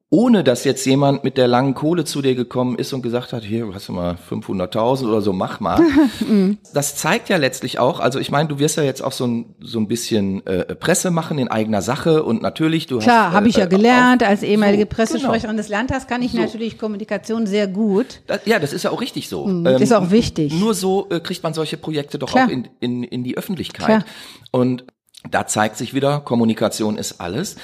ohne 0.10 0.46
dass 0.46 0.64
jetzt 0.64 0.86
jemand 0.86 1.26
mit 1.26 1.38
der 1.38 1.50
langen 1.50 1.74
Kohle 1.74 2.06
zu 2.06 2.22
dir 2.22 2.34
gekommen 2.34 2.78
ist 2.78 2.94
und 2.94 3.02
gesagt 3.02 3.34
hat, 3.34 3.44
hier 3.44 3.68
hast 3.74 3.90
du 3.90 3.94
mal 3.94 4.18
500.000 4.30 5.06
oder 5.06 5.22
so, 5.22 5.34
mach 5.34 5.60
mal. 5.60 5.82
Mhm. 6.28 6.58
das 6.74 6.96
zeigt 6.96 7.30
ja 7.30 7.38
letztlich 7.38 7.80
auch, 7.80 8.00
also 8.00 8.20
ich 8.20 8.32
meine, 8.32 8.50
du 8.50 8.60
wirst 8.60 8.78
ja 8.78 8.84
jetzt 8.84 9.04
auch 9.04 9.12
so 9.12 9.26
ein, 9.26 9.56
so 9.60 9.80
ein 9.80 9.88
bisschen 9.88 10.46
äh, 10.48 10.76
Presse 10.76 11.12
machen 11.12 11.38
in 11.38 11.48
eigener 11.48 11.82
Sache 11.82 12.24
und 12.24 12.42
natürlich, 12.42 12.88
du 12.88 13.00
Klar, 13.00 13.28
hast... 13.28 13.34
habe 13.34 13.50
ich 13.50 13.58
ja 13.58 13.66
äh, 13.66 13.70
gelernt, 13.70 14.24
als 14.24 14.42
ehemalige 14.44 14.84
so, 14.84 14.90
Pressesprecherin 14.90 15.52
genau. 15.52 15.58
des 15.62 15.70
Landtags 15.70 16.08
kann 16.08 16.22
ich 16.22 16.32
so. 16.32 16.40
natürlich 16.40 16.78
Kommunikation 16.78 17.46
sehr 17.46 17.68
gut. 17.68 18.22
Das, 18.28 18.42
ja, 18.46 18.60
das 18.60 18.74
ist 18.74 18.84
ja 18.84 18.92
auch 18.92 19.02
richtig 19.02 19.30
so. 19.30 19.46
Mhm, 19.46 19.66
ähm, 19.68 19.82
ist 19.82 19.94
auch 19.94 20.12
wichtig. 20.12 20.54
Nur 20.54 20.74
so 20.74 21.08
äh, 21.10 21.20
kriegt 21.20 21.44
man 21.44 21.54
solche 21.54 21.78
Projekte 21.78 22.18
doch 22.18 22.30
Klar. 22.30 22.48
auch 22.48 22.52
in, 22.52 22.68
in, 22.80 23.04
in 23.04 23.24
die 23.24 23.38
Öffentlichkeit. 23.38 23.86
Klar. 23.86 24.06
Und 24.52 24.86
da 25.30 25.46
zeigt 25.48 25.78
sich 25.78 25.94
wieder, 25.94 26.20
Kommunikation 26.22 26.98
ist 26.98 27.20
alles. 27.20 27.58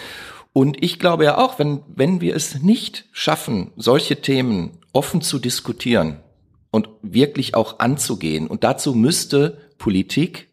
Und 0.54 0.84
ich 0.84 1.00
glaube 1.00 1.26
ja 1.26 1.38
auch, 1.38 1.60
wenn, 1.60 1.82
wenn 1.88 2.22
wir 2.22 2.36
es 2.36 2.62
nicht 2.62 3.06
schaffen, 3.12 3.72
solche 3.76 4.22
Themen 4.22 4.78
offen 4.94 5.22
zu 5.22 5.40
diskutieren, 5.40 6.24
und 6.74 6.90
wirklich 7.04 7.54
auch 7.54 7.78
anzugehen. 7.78 8.48
Und 8.48 8.64
dazu 8.64 8.96
müsste 8.96 9.60
Politik, 9.78 10.50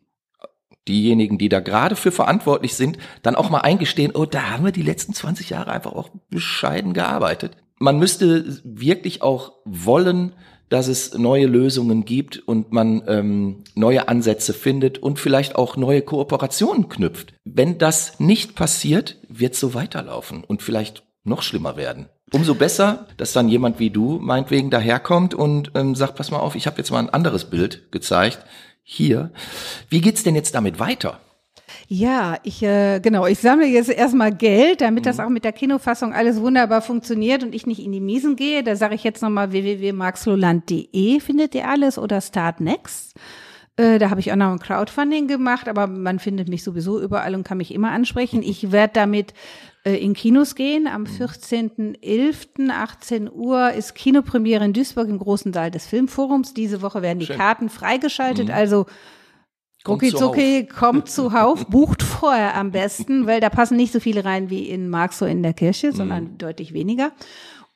diejenigen, 0.87 1.39
die 1.39 1.49
da 1.49 1.61
gerade 1.61 1.97
für 1.97 2.13
verantwortlich 2.13 2.75
sind, 2.75 2.99
dann 3.23 3.37
auch 3.37 3.49
mal 3.49 3.61
eingestehen, 3.61 4.13
oh, 4.15 4.27
da 4.27 4.51
haben 4.51 4.67
wir 4.67 4.73
die 4.73 4.83
letzten 4.83 5.15
20 5.15 5.49
Jahre 5.49 5.73
einfach 5.73 5.93
auch 5.93 6.11
bescheiden 6.29 6.93
gearbeitet. 6.93 7.57
Man 7.79 7.99
müsste 7.99 8.61
wirklich 8.65 9.23
auch 9.23 9.53
wollen, 9.65 10.35
dass 10.71 10.89
es 10.89 11.19
neue 11.19 11.47
Lösungen 11.47 12.05
gibt 12.07 12.39
und 12.39 12.73
man 12.73 13.03
ähm, 13.07 13.65
neue 13.75 14.09
Ansätze 14.09 14.55
findet 14.55 14.99
und 14.99 15.19
vielleicht 15.19 15.57
auch 15.57 15.77
neue 15.77 16.01
Kooperationen 16.01 16.89
knüpft. 16.89 17.35
Wenn 17.45 17.77
das 17.77 18.19
nicht 18.19 18.55
passiert, 18.55 19.19
wird 19.29 19.55
so 19.55 19.75
weiterlaufen 19.75 20.43
und 20.45 20.63
vielleicht 20.63 21.03
noch 21.25 21.43
schlimmer 21.43 21.77
werden. 21.77 22.09
Umso 22.33 22.55
besser, 22.55 23.09
dass 23.17 23.33
dann 23.33 23.49
jemand 23.49 23.81
wie 23.81 23.91
du 23.91 24.19
meinetwegen 24.21 24.71
daherkommt 24.71 25.35
und 25.35 25.73
ähm, 25.75 25.97
sagt, 25.97 26.15
pass 26.15 26.31
mal 26.31 26.39
auf, 26.39 26.55
ich 26.55 26.67
habe 26.67 26.79
jetzt 26.79 26.93
mal 26.93 27.01
ein 27.01 27.11
anderes 27.11 27.51
Bild 27.51 27.91
gezeigt. 27.91 28.39
Hier. 28.83 29.33
Wie 29.89 30.01
geht's 30.01 30.23
denn 30.23 30.37
jetzt 30.37 30.55
damit 30.55 30.79
weiter? 30.79 31.21
Ja, 31.93 32.37
ich 32.45 32.63
äh, 32.63 33.01
genau, 33.01 33.27
ich 33.27 33.41
sammle 33.41 33.67
jetzt 33.67 33.91
erstmal 33.91 34.33
Geld, 34.33 34.81
damit 34.81 35.03
mhm. 35.03 35.09
das 35.09 35.19
auch 35.19 35.29
mit 35.29 35.43
der 35.43 35.51
Kinofassung 35.51 36.15
alles 36.15 36.41
wunderbar 36.41 36.83
funktioniert 36.83 37.43
und 37.43 37.53
ich 37.53 37.67
nicht 37.67 37.85
in 37.85 37.91
die 37.91 38.01
Miesen 38.01 38.37
gehe. 38.37 38.63
Da 38.63 38.77
sage 38.77 38.95
ich 38.95 39.03
jetzt 39.03 39.23
nochmal 39.23 39.51
www.maxloland.de 39.51 41.19
findet 41.19 41.53
ihr 41.57 41.69
alles 41.69 41.99
oder 41.99 42.21
Startnext. 42.21 43.17
Äh, 43.75 43.99
da 43.99 44.09
habe 44.09 44.21
ich 44.21 44.31
auch 44.31 44.37
noch 44.37 44.53
ein 44.53 44.61
Crowdfunding 44.61 45.27
gemacht, 45.27 45.69
aber 45.69 45.89
man 45.89 46.21
findet 46.21 46.49
mich 46.49 46.63
sowieso 46.63 47.01
überall 47.01 47.35
und 47.35 47.43
kann 47.43 47.59
mich 47.59 47.75
immer 47.75 47.91
ansprechen. 47.91 48.45
Ich 48.45 48.71
werde 48.71 48.93
damit 48.95 49.35
äh, 49.83 49.97
in 49.97 50.15
Kinos 50.15 50.55
gehen. 50.55 50.87
Am 50.87 51.07
14.11. 51.07 52.47
Mhm. 52.57 52.71
18 52.71 53.29
Uhr 53.33 53.73
ist 53.73 53.97
Kinopremiere 53.97 54.65
in 54.65 54.75
Duisburg 54.75 55.09
im 55.09 55.19
großen 55.19 55.53
Saal 55.53 55.73
des 55.73 55.87
Filmforums. 55.87 56.55
Diese 56.55 56.83
Woche 56.83 57.03
werden 57.03 57.19
die 57.19 57.27
Schön. 57.27 57.37
Karten 57.37 57.69
freigeschaltet, 57.69 58.47
mhm. 58.47 58.55
also 58.55 58.87
Rucki 59.87 60.13
Zucki 60.15 60.67
kommt 60.67 61.09
zuhauf, 61.09 61.67
bucht 61.71 62.03
vorher 62.03 62.55
am 62.55 62.71
besten, 62.71 63.27
weil 63.27 63.41
da 63.41 63.49
passen 63.49 63.77
nicht 63.77 63.93
so 63.93 64.01
viele 64.01 64.25
rein 64.25 64.51
wie 64.51 64.69
in 64.69 64.89
Marx 64.89 65.19
so 65.19 65.27
in 65.27 65.43
der 65.43 65.55
Kirche, 65.55 65.93
sondern 65.93 66.25
mhm. 66.25 66.39
deutlich 66.39 66.75
weniger. 66.75 67.13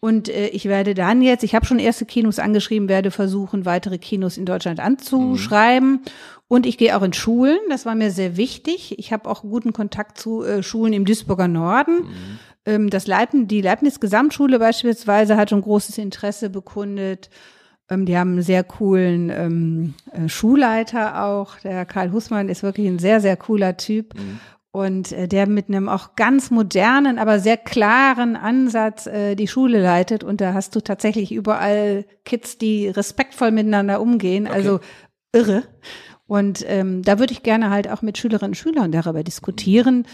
Und 0.01 0.29
äh, 0.29 0.49
ich 0.49 0.67
werde 0.67 0.93
dann 0.93 1.23
jetzt, 1.23 1.45
ich 1.45 1.55
habe 1.55 1.65
schon 1.65 1.79
erste 1.79 2.05
Kinos 2.05 2.39
angeschrieben, 2.39 2.91
werde 2.91 3.11
versuchen, 3.11 3.65
weitere 3.65 3.97
Kinos 3.97 4.37
in 4.37 4.45
Deutschland 4.45 4.79
anzuschreiben. 4.79 5.93
Mhm. 5.93 6.01
Und 6.47 6.67
ich 6.67 6.77
gehe 6.77 6.95
auch 6.95 7.03
in 7.03 7.15
Schulen, 7.15 7.59
das 7.71 7.87
war 7.87 7.95
mir 7.95 8.11
sehr 8.11 8.37
wichtig. 8.37 8.99
Ich 8.99 9.15
habe 9.15 9.31
auch 9.31 9.41
guten 9.41 9.73
Kontakt 9.73 10.19
zu 10.19 10.43
äh, 10.43 10.63
Schulen 10.63 10.93
im 10.93 11.07
Duisburger 11.07 11.49
Norden. 11.49 12.03
Mhm. 12.03 12.39
Ähm, 12.67 12.91
das 12.91 13.07
Leibn 13.07 13.49
die 13.49 13.63
Leibniz 13.63 13.99
Gesamtschule 13.99 14.59
beispielsweise 14.59 15.39
hat 15.39 15.49
schon 15.49 15.63
großes 15.63 15.97
Interesse 15.97 16.51
bekundet. 16.51 17.31
Ähm, 17.91 18.07
die 18.07 18.17
haben 18.17 18.33
einen 18.33 18.43
sehr 18.43 18.65
coolen 18.65 19.31
ähm, 19.31 19.95
äh, 20.13 20.29
Schulleiter 20.29 21.25
auch. 21.25 21.59
Der 21.61 21.85
Karl 21.85 22.13
Hussmann 22.13 22.49
ist 22.49 22.63
wirklich 22.63 22.87
ein 22.87 22.99
sehr, 22.99 23.21
sehr 23.21 23.37
cooler 23.37 23.77
Typ. 23.77 24.15
Mhm. 24.15 24.41
Und 24.71 25.13
äh, 25.13 25.29
der 25.29 25.47
mit 25.47 25.69
einem 25.69 25.89
auch 25.89 26.17
ganz 26.17 26.51
modernen, 26.51 27.19
aber 27.19 27.39
sehr 27.39 27.57
klaren 27.57 28.35
Ansatz 28.35 29.07
äh, 29.07 29.37
die 29.37 29.47
Schule 29.47 29.81
leitet. 29.81 30.25
Und 30.25 30.41
da 30.41 30.53
hast 30.53 30.75
du 30.75 30.81
tatsächlich 30.81 31.31
überall 31.31 32.07
Kids, 32.25 32.59
die 32.59 32.89
respektvoll 32.89 33.53
miteinander 33.53 34.01
umgehen. 34.01 34.47
Okay. 34.47 34.55
Also 34.55 34.81
irre. 35.33 35.63
Und 36.27 36.65
ähm, 36.67 37.03
da 37.03 37.19
würde 37.19 37.33
ich 37.33 37.43
gerne 37.43 37.71
halt 37.71 37.89
auch 37.89 38.03
mit 38.03 38.19
Schülerinnen 38.19 38.51
und 38.51 38.57
Schülern 38.57 38.91
darüber 38.91 39.23
diskutieren. 39.23 40.07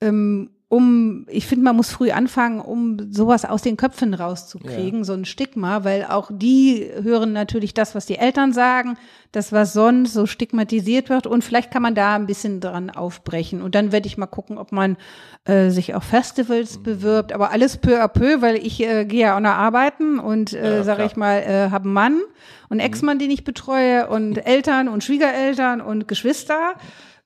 Ähm, 0.00 0.50
um, 0.68 1.26
ich 1.28 1.46
finde, 1.46 1.64
man 1.64 1.76
muss 1.76 1.90
früh 1.90 2.10
anfangen, 2.10 2.60
um 2.60 3.12
sowas 3.12 3.44
aus 3.44 3.62
den 3.62 3.76
Köpfen 3.76 4.14
rauszukriegen, 4.14 5.00
ja. 5.00 5.04
so 5.04 5.12
ein 5.12 5.24
Stigma, 5.24 5.84
weil 5.84 6.04
auch 6.04 6.28
die 6.32 6.90
hören 7.02 7.32
natürlich 7.32 7.72
das, 7.72 7.94
was 7.94 8.06
die 8.06 8.18
Eltern 8.18 8.52
sagen, 8.52 8.96
das, 9.30 9.52
was 9.52 9.72
sonst 9.72 10.12
so 10.12 10.26
stigmatisiert 10.26 11.08
wird 11.08 11.28
und 11.28 11.44
vielleicht 11.44 11.70
kann 11.70 11.82
man 11.82 11.94
da 11.94 12.16
ein 12.16 12.26
bisschen 12.26 12.58
dran 12.60 12.90
aufbrechen. 12.90 13.62
Und 13.62 13.76
dann 13.76 13.92
werde 13.92 14.08
ich 14.08 14.18
mal 14.18 14.26
gucken, 14.26 14.58
ob 14.58 14.72
man 14.72 14.96
äh, 15.44 15.70
sich 15.70 15.94
auf 15.94 16.02
Festivals 16.02 16.78
mhm. 16.78 16.82
bewirbt, 16.82 17.32
aber 17.32 17.52
alles 17.52 17.76
peu 17.76 18.02
à 18.02 18.08
peu, 18.08 18.42
weil 18.42 18.56
ich 18.56 18.82
äh, 18.82 19.04
gehe 19.04 19.20
ja 19.20 19.36
auch 19.36 19.40
noch 19.40 19.50
arbeiten 19.50 20.18
und, 20.18 20.52
äh, 20.52 20.78
ja, 20.78 20.82
sage 20.82 21.04
ich 21.04 21.14
mal, 21.14 21.42
äh, 21.42 21.70
habe 21.70 21.84
einen 21.84 21.92
Mann 21.92 22.20
und 22.68 22.78
mhm. 22.78 22.84
Ex-Mann, 22.84 23.20
den 23.20 23.30
ich 23.30 23.44
betreue 23.44 24.08
und 24.08 24.36
Eltern 24.46 24.88
und 24.88 25.04
Schwiegereltern 25.04 25.80
und 25.80 26.08
Geschwister 26.08 26.74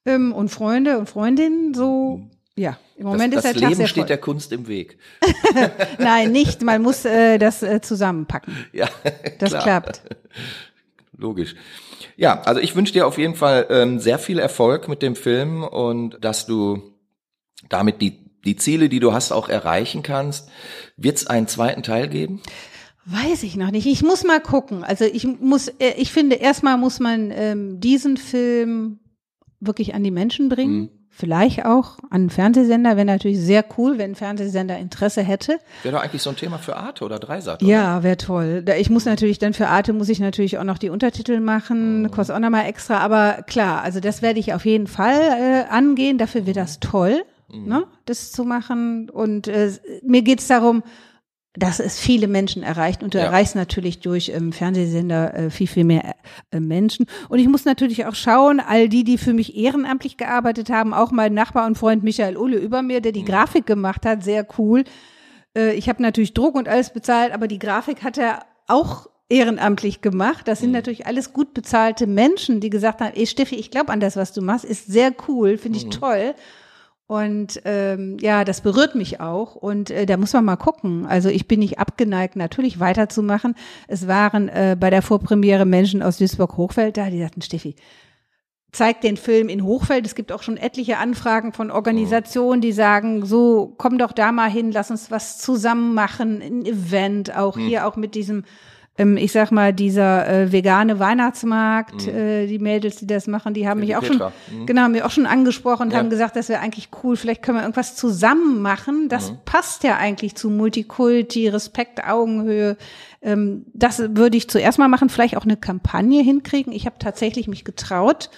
ähm, 0.05 0.35
und 0.35 0.51
Freunde 0.51 0.99
und 0.99 1.09
Freundinnen, 1.09 1.73
so, 1.73 2.19
mhm. 2.19 2.31
Ja. 2.57 2.79
Im 2.97 3.07
Moment 3.07 3.35
das, 3.35 3.45
ist 3.45 3.55
das 3.55 3.61
der 3.61 3.71
Leben 3.71 3.87
steht 3.87 4.09
der 4.09 4.19
Kunst 4.19 4.53
im 4.53 4.69
Weg. 4.69 4.99
Nein, 5.99 6.33
nicht. 6.33 6.63
Man 6.63 6.83
muss 6.83 7.05
äh, 7.05 7.39
das 7.39 7.63
äh, 7.63 7.81
zusammenpacken. 7.81 8.55
Ja, 8.73 8.89
das 9.39 9.51
klar. 9.51 9.63
klappt. 9.63 10.03
Logisch. 11.17 11.55
Ja, 12.17 12.43
also 12.43 12.61
ich 12.61 12.77
wünsche 12.77 12.93
dir 12.93 13.07
auf 13.07 13.19
jeden 13.19 13.35
Fall 13.35 13.67
ähm, 13.71 13.99
sehr 13.99 14.19
viel 14.19 14.39
Erfolg 14.39 14.89
mit 14.89 15.03
dem 15.03 15.17
Film 15.17 15.63
und 15.63 16.23
dass 16.23 16.47
du 16.47 16.83
damit 17.69 18.01
die 18.03 18.31
die 18.45 18.57
Ziele, 18.57 18.89
die 18.89 19.01
du 19.01 19.13
hast, 19.13 19.33
auch 19.33 19.51
erreichen 19.51 20.03
kannst. 20.03 20.49
Wird 20.97 21.19
es 21.19 21.27
einen 21.27 21.47
zweiten 21.47 21.83
Teil 21.83 22.09
geben? 22.09 22.41
Weiß 23.05 23.43
ich 23.43 23.55
noch 23.55 23.71
nicht. 23.71 23.87
Ich 23.87 24.03
muss 24.03 24.25
mal 24.25 24.41
gucken. 24.41 24.83
Also 24.83 25.05
ich 25.05 25.27
muss, 25.27 25.69
äh, 25.69 25.95
ich 25.99 26.11
finde, 26.11 26.37
erstmal 26.37 26.79
muss 26.79 27.01
man 27.01 27.31
ähm, 27.33 27.81
diesen 27.81 28.17
Film 28.17 29.01
wirklich 29.61 29.95
an 29.95 30.03
die 30.03 30.11
Menschen 30.11 30.49
bringen. 30.49 30.81
Mhm 30.81 31.00
vielleicht 31.21 31.65
auch 31.65 31.99
an 32.11 32.23
einen 32.23 32.31
Fernsehsender. 32.31 32.97
Wäre 32.97 33.05
natürlich 33.05 33.39
sehr 33.39 33.65
cool, 33.77 33.99
wenn 33.99 34.13
ein 34.13 34.15
Fernsehsender 34.15 34.79
Interesse 34.79 35.23
hätte. 35.23 35.59
Wäre 35.83 35.97
doch 35.97 36.03
eigentlich 36.03 36.23
so 36.23 36.31
ein 36.31 36.37
Thema 36.37 36.59
für 36.59 36.77
Arte 36.77 37.05
oder 37.05 37.19
Dreisat. 37.19 37.63
Ja, 37.63 38.03
wäre 38.03 38.17
toll. 38.17 38.65
Ich 38.79 38.91
muss 38.91 39.05
natürlich 39.05 39.39
dann 39.39 39.53
für 39.53 39.69
Arte 39.69 39.93
muss 39.93 40.09
ich 40.09 40.19
natürlich 40.19 40.59
auch 40.59 40.65
noch 40.65 40.79
die 40.79 40.89
Untertitel 40.89 41.41
machen, 41.41 42.03
mhm. 42.03 42.11
kostet 42.11 42.35
auch 42.35 42.41
nochmal 42.41 42.67
extra. 42.67 42.99
Aber 42.99 43.43
klar, 43.47 43.83
also 43.83 44.01
das 44.01 44.23
werde 44.23 44.41
ich 44.41 44.55
auf 44.55 44.65
jeden 44.65 44.87
Fall 44.87 45.21
äh, 45.21 45.73
angehen. 45.73 46.19
Dafür 46.19 46.47
wird 46.47 46.57
das 46.57 46.81
toll, 46.81 47.23
mhm. 47.53 47.69
ne, 47.69 47.85
das 48.07 48.33
zu 48.33 48.45
machen. 48.45 49.11
Und 49.11 49.47
äh, 49.47 49.71
mir 50.03 50.23
geht's 50.23 50.49
darum, 50.49 50.83
dass 51.55 51.81
es 51.81 51.99
viele 51.99 52.29
Menschen 52.29 52.63
erreicht 52.63 53.03
und 53.03 53.15
du 53.15 53.19
ja. 53.19 53.25
erreichst 53.25 53.57
natürlich 53.57 53.99
durch 53.99 54.29
ähm, 54.29 54.53
Fernsehsender 54.53 55.35
äh, 55.35 55.51
viel, 55.51 55.67
viel 55.67 55.85
mehr 55.85 56.15
äh, 56.53 56.61
Menschen. 56.61 57.07
Und 57.29 57.41
ich 57.41 57.49
muss 57.49 57.65
natürlich 57.65 58.07
auch 58.07 58.15
schauen, 58.15 58.61
all 58.61 58.89
die, 58.89 59.03
die 59.03 59.19
für 59.19 59.33
mich 59.33 59.57
ehrenamtlich 59.57 60.17
gearbeitet 60.17 60.71
haben, 60.71 60.95
auch 60.95 61.11
mein 61.11 61.35
Nachbar 61.35 61.67
und 61.67 61.77
Freund 61.77 62.05
Michael 62.05 62.37
Ulle 62.37 62.59
über 62.59 62.83
mir, 62.83 63.01
der 63.01 63.13
die 63.13 63.23
mhm. 63.23 63.27
Grafik 63.27 63.67
gemacht 63.67 64.07
hat, 64.07 64.23
sehr 64.23 64.47
cool. 64.59 64.85
Äh, 65.57 65.75
ich 65.75 65.89
habe 65.89 66.01
natürlich 66.03 66.35
Druck 66.35 66.55
und 66.55 66.69
alles 66.69 66.93
bezahlt, 66.93 67.33
aber 67.33 67.49
die 67.49 67.59
Grafik 67.59 68.05
hat 68.05 68.17
er 68.17 68.45
auch 68.69 69.09
ehrenamtlich 69.29 70.03
gemacht. 70.03 70.47
Das 70.47 70.61
sind 70.61 70.71
mhm. 70.71 70.75
natürlich 70.75 71.07
alles 71.07 71.33
gut 71.33 71.53
bezahlte 71.53 72.07
Menschen, 72.07 72.61
die 72.61 72.71
gesagt 72.71 73.01
haben, 73.01 73.13
ey 73.15 73.27
Steffi, 73.27 73.57
ich 73.57 73.73
glaube 73.73 73.93
an 73.93 73.99
das, 73.99 74.17
was 74.17 74.33
du 74.33 74.41
machst, 74.41 74.65
ist 74.65 74.87
sehr 74.87 75.13
cool, 75.27 75.59
finde 75.59 75.79
ich 75.79 75.87
mhm. 75.87 75.91
toll. 75.91 76.35
Und 77.11 77.63
ähm, 77.65 78.19
ja, 78.21 78.45
das 78.45 78.61
berührt 78.61 78.95
mich 78.95 79.19
auch. 79.19 79.57
Und 79.57 79.91
äh, 79.91 80.07
da 80.07 80.17
muss 80.17 80.33
man 80.33 80.45
mal 80.45 80.55
gucken. 80.55 81.07
Also 81.07 81.29
ich 81.29 81.49
bin 81.49 81.59
nicht 81.59 81.81
abgeneigt, 81.81 82.37
natürlich 82.37 82.79
weiterzumachen. 82.79 83.57
Es 83.89 84.07
waren 84.07 84.49
äh, 84.49 84.77
bei 84.79 84.91
der 84.91 85.03
Vorpremiere 85.03 85.65
Menschen 85.65 86.05
aus 86.05 86.19
Duisburg-Hochfeld 86.19 86.97
da, 86.97 87.11
die 87.11 87.19
sagten, 87.19 87.43
Steffi, 87.43 87.75
zeig 88.71 89.01
den 89.01 89.17
Film 89.17 89.49
in 89.49 89.65
Hochfeld. 89.65 90.07
Es 90.07 90.15
gibt 90.15 90.31
auch 90.31 90.45
schon 90.45 90.57
etliche 90.57 90.99
Anfragen 90.99 91.53
von 91.53 91.73
Organisationen, 91.73 92.61
die 92.61 92.71
sagen, 92.71 93.27
so 93.27 93.75
komm 93.77 93.99
doch 93.99 94.13
da 94.13 94.31
mal 94.31 94.49
hin, 94.49 94.71
lass 94.71 94.93
uns 94.93 95.11
was 95.11 95.39
zusammen 95.39 95.95
machen, 95.95 96.41
ein 96.41 96.65
Event, 96.65 97.37
auch 97.37 97.57
hm. 97.57 97.67
hier 97.67 97.89
auch 97.89 97.97
mit 97.97 98.15
diesem 98.15 98.45
ähm, 99.01 99.17
ich 99.17 99.33
sag 99.33 99.51
mal, 99.51 99.73
dieser 99.73 100.29
äh, 100.29 100.53
vegane 100.53 100.99
Weihnachtsmarkt, 100.99 102.07
mhm. 102.07 102.15
äh, 102.15 102.47
die 102.47 102.59
Mädels, 102.59 102.97
die 102.97 103.07
das 103.07 103.27
machen, 103.27 103.55
die 103.55 103.67
haben 103.67 103.83
ja, 103.83 103.87
mich 103.87 103.97
auch 103.97 104.03
Petra. 104.03 104.33
schon, 104.49 104.61
mhm. 104.61 104.67
genau, 104.67 104.83
haben 104.83 104.93
mich 104.93 105.03
auch 105.03 105.11
schon 105.11 105.27
angesprochen 105.27 105.85
und 105.85 105.93
ja. 105.93 105.99
haben 105.99 106.11
gesagt, 106.11 106.37
das 106.37 106.51
wäre 106.51 106.61
eigentlich 106.61 106.91
cool, 107.03 107.17
vielleicht 107.17 107.43
können 107.43 107.57
wir 107.57 107.63
irgendwas 107.63 107.97
zusammen 107.97 108.61
machen. 108.61 109.09
Das 109.09 109.33
mhm. 109.33 109.39
passt 109.47 109.85
ja 109.85 109.97
eigentlich 109.97 110.35
zu 110.35 110.51
Multikulti, 110.51 111.49
Respekt, 111.49 112.05
Augenhöhe. 112.05 112.77
Ähm, 113.23 113.65
das 113.73 114.01
würde 114.01 114.37
ich 114.37 114.51
zuerst 114.51 114.79
mal 114.79 114.89
machen, 114.89 115.09
vielleicht 115.09 115.37
auch 115.37 115.45
eine 115.45 115.57
Kampagne 115.57 116.23
hinkriegen. 116.23 116.73
Ich 116.73 116.85
habe 116.85 116.97
tatsächlich 116.99 117.49
mich 117.49 117.65
getraut. 117.65 118.29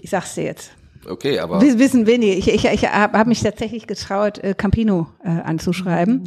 Ich 0.00 0.10
sag's 0.10 0.34
dir 0.34 0.44
jetzt. 0.44 0.72
Okay, 1.08 1.38
aber. 1.38 1.62
Wissen 1.62 2.06
wenige. 2.06 2.34
Ich, 2.34 2.48
ich, 2.48 2.64
ich 2.64 2.88
habe 2.88 3.18
hab 3.18 3.26
mich 3.26 3.40
tatsächlich 3.40 3.86
getraut, 3.86 4.38
äh, 4.38 4.54
Campino 4.54 5.06
äh, 5.24 5.28
anzuschreiben. 5.28 6.24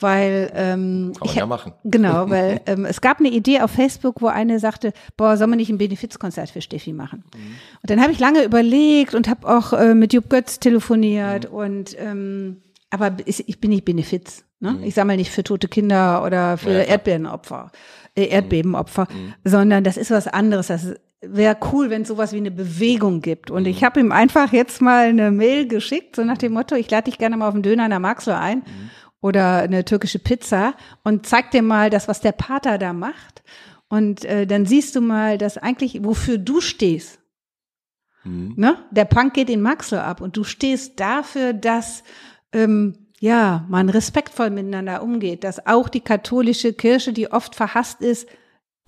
weil 0.00 0.50
ähm, 0.54 1.12
Kann 1.18 1.26
man 1.26 1.36
ja 1.36 1.46
machen. 1.46 1.72
genau, 1.84 2.30
weil 2.30 2.60
ähm, 2.66 2.84
es 2.84 3.00
gab 3.00 3.18
eine 3.18 3.30
Idee 3.30 3.60
auf 3.60 3.70
Facebook, 3.70 4.20
wo 4.20 4.28
eine 4.28 4.58
sagte, 4.58 4.92
boah, 5.16 5.36
soll 5.36 5.48
man 5.48 5.58
nicht 5.58 5.70
ein 5.70 5.78
Benefizkonzert 5.78 6.50
für 6.50 6.60
Steffi 6.60 6.92
machen? 6.92 7.24
Mhm. 7.34 7.56
Und 7.82 7.90
dann 7.90 8.00
habe 8.00 8.12
ich 8.12 8.18
lange 8.18 8.44
überlegt 8.44 9.14
und 9.14 9.28
habe 9.28 9.48
auch 9.48 9.72
äh, 9.72 9.94
mit 9.94 10.12
Jupp 10.12 10.30
Götz 10.30 10.60
telefoniert 10.60 11.50
mhm. 11.50 11.56
und 11.56 11.96
ähm, 11.98 12.56
aber 12.90 13.16
ich 13.26 13.60
bin 13.60 13.70
nicht 13.70 13.84
Benefiz. 13.84 14.44
Ne? 14.60 14.72
Mhm. 14.72 14.84
Ich 14.84 14.94
sammle 14.94 15.16
nicht 15.16 15.30
für 15.30 15.44
tote 15.44 15.68
Kinder 15.68 16.24
oder 16.24 16.56
für 16.56 16.70
ja, 16.70 16.78
äh, 16.78 16.88
Erdbebenopfer, 16.88 17.70
mhm. 19.12 19.18
mhm. 19.18 19.34
sondern 19.44 19.84
das 19.84 19.96
ist 19.96 20.10
was 20.10 20.26
anderes. 20.26 20.68
Das 20.68 20.94
wäre 21.20 21.56
cool, 21.72 21.90
wenn 21.90 22.02
es 22.02 22.08
sowas 22.08 22.32
wie 22.32 22.38
eine 22.38 22.50
Bewegung 22.50 23.20
gibt. 23.20 23.50
Und 23.50 23.66
ich 23.66 23.80
mhm. 23.80 23.86
habe 23.86 24.00
ihm 24.00 24.12
einfach 24.12 24.52
jetzt 24.52 24.80
mal 24.80 25.08
eine 25.08 25.30
Mail 25.30 25.66
geschickt, 25.66 26.16
so 26.16 26.24
nach 26.24 26.38
dem 26.38 26.52
Motto, 26.52 26.76
ich 26.76 26.90
lade 26.90 27.10
dich 27.10 27.18
gerne 27.18 27.36
mal 27.36 27.48
auf 27.48 27.54
den 27.54 27.62
Döner 27.62 27.84
in 27.84 27.90
der 27.90 27.98
Maxler 27.98 28.40
ein. 28.40 28.62
Oder 29.20 29.58
eine 29.58 29.84
türkische 29.84 30.20
Pizza 30.20 30.74
und 31.02 31.26
zeig 31.26 31.50
dir 31.50 31.62
mal 31.62 31.90
das, 31.90 32.06
was 32.06 32.20
der 32.20 32.32
Pater 32.32 32.78
da 32.78 32.92
macht. 32.92 33.42
Und 33.88 34.24
äh, 34.24 34.46
dann 34.46 34.66
siehst 34.66 34.94
du 34.94 35.00
mal, 35.00 35.38
dass 35.38 35.58
eigentlich, 35.58 36.04
wofür 36.04 36.38
du 36.38 36.60
stehst. 36.60 37.18
Mhm. 38.24 38.54
Ne? 38.56 38.76
Der 38.90 39.06
Punk 39.06 39.34
geht 39.34 39.50
in 39.50 39.62
Maxlow 39.62 39.98
ab 39.98 40.20
und 40.20 40.36
du 40.36 40.44
stehst 40.44 41.00
dafür, 41.00 41.52
dass 41.52 42.04
ähm, 42.52 43.08
ja 43.20 43.64
man 43.68 43.88
respektvoll 43.88 44.50
miteinander 44.50 45.02
umgeht, 45.02 45.44
dass 45.44 45.66
auch 45.66 45.88
die 45.88 46.00
katholische 46.00 46.72
Kirche, 46.72 47.12
die 47.12 47.32
oft 47.32 47.54
verhasst 47.54 48.02
ist, 48.02 48.28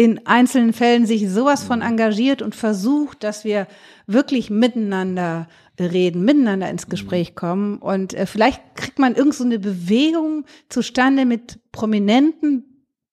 in 0.01 0.27
einzelnen 0.27 0.73
Fällen 0.73 1.05
sich 1.05 1.29
sowas 1.29 1.63
von 1.63 1.81
mhm. 1.81 1.85
engagiert 1.85 2.41
und 2.41 2.55
versucht, 2.55 3.23
dass 3.23 3.45
wir 3.45 3.67
wirklich 4.07 4.49
miteinander 4.49 5.47
reden, 5.79 6.25
miteinander 6.25 6.71
ins 6.71 6.87
mhm. 6.87 6.91
Gespräch 6.91 7.35
kommen. 7.35 7.77
Und 7.77 8.15
äh, 8.15 8.25
vielleicht 8.25 8.63
kriegt 8.77 8.99
man 8.99 9.15
irgend 9.15 9.35
so 9.35 9.45
eine 9.45 9.59
Bewegung 9.59 10.47
zustande 10.71 11.27
mit 11.27 11.59
prominenten 11.71 12.65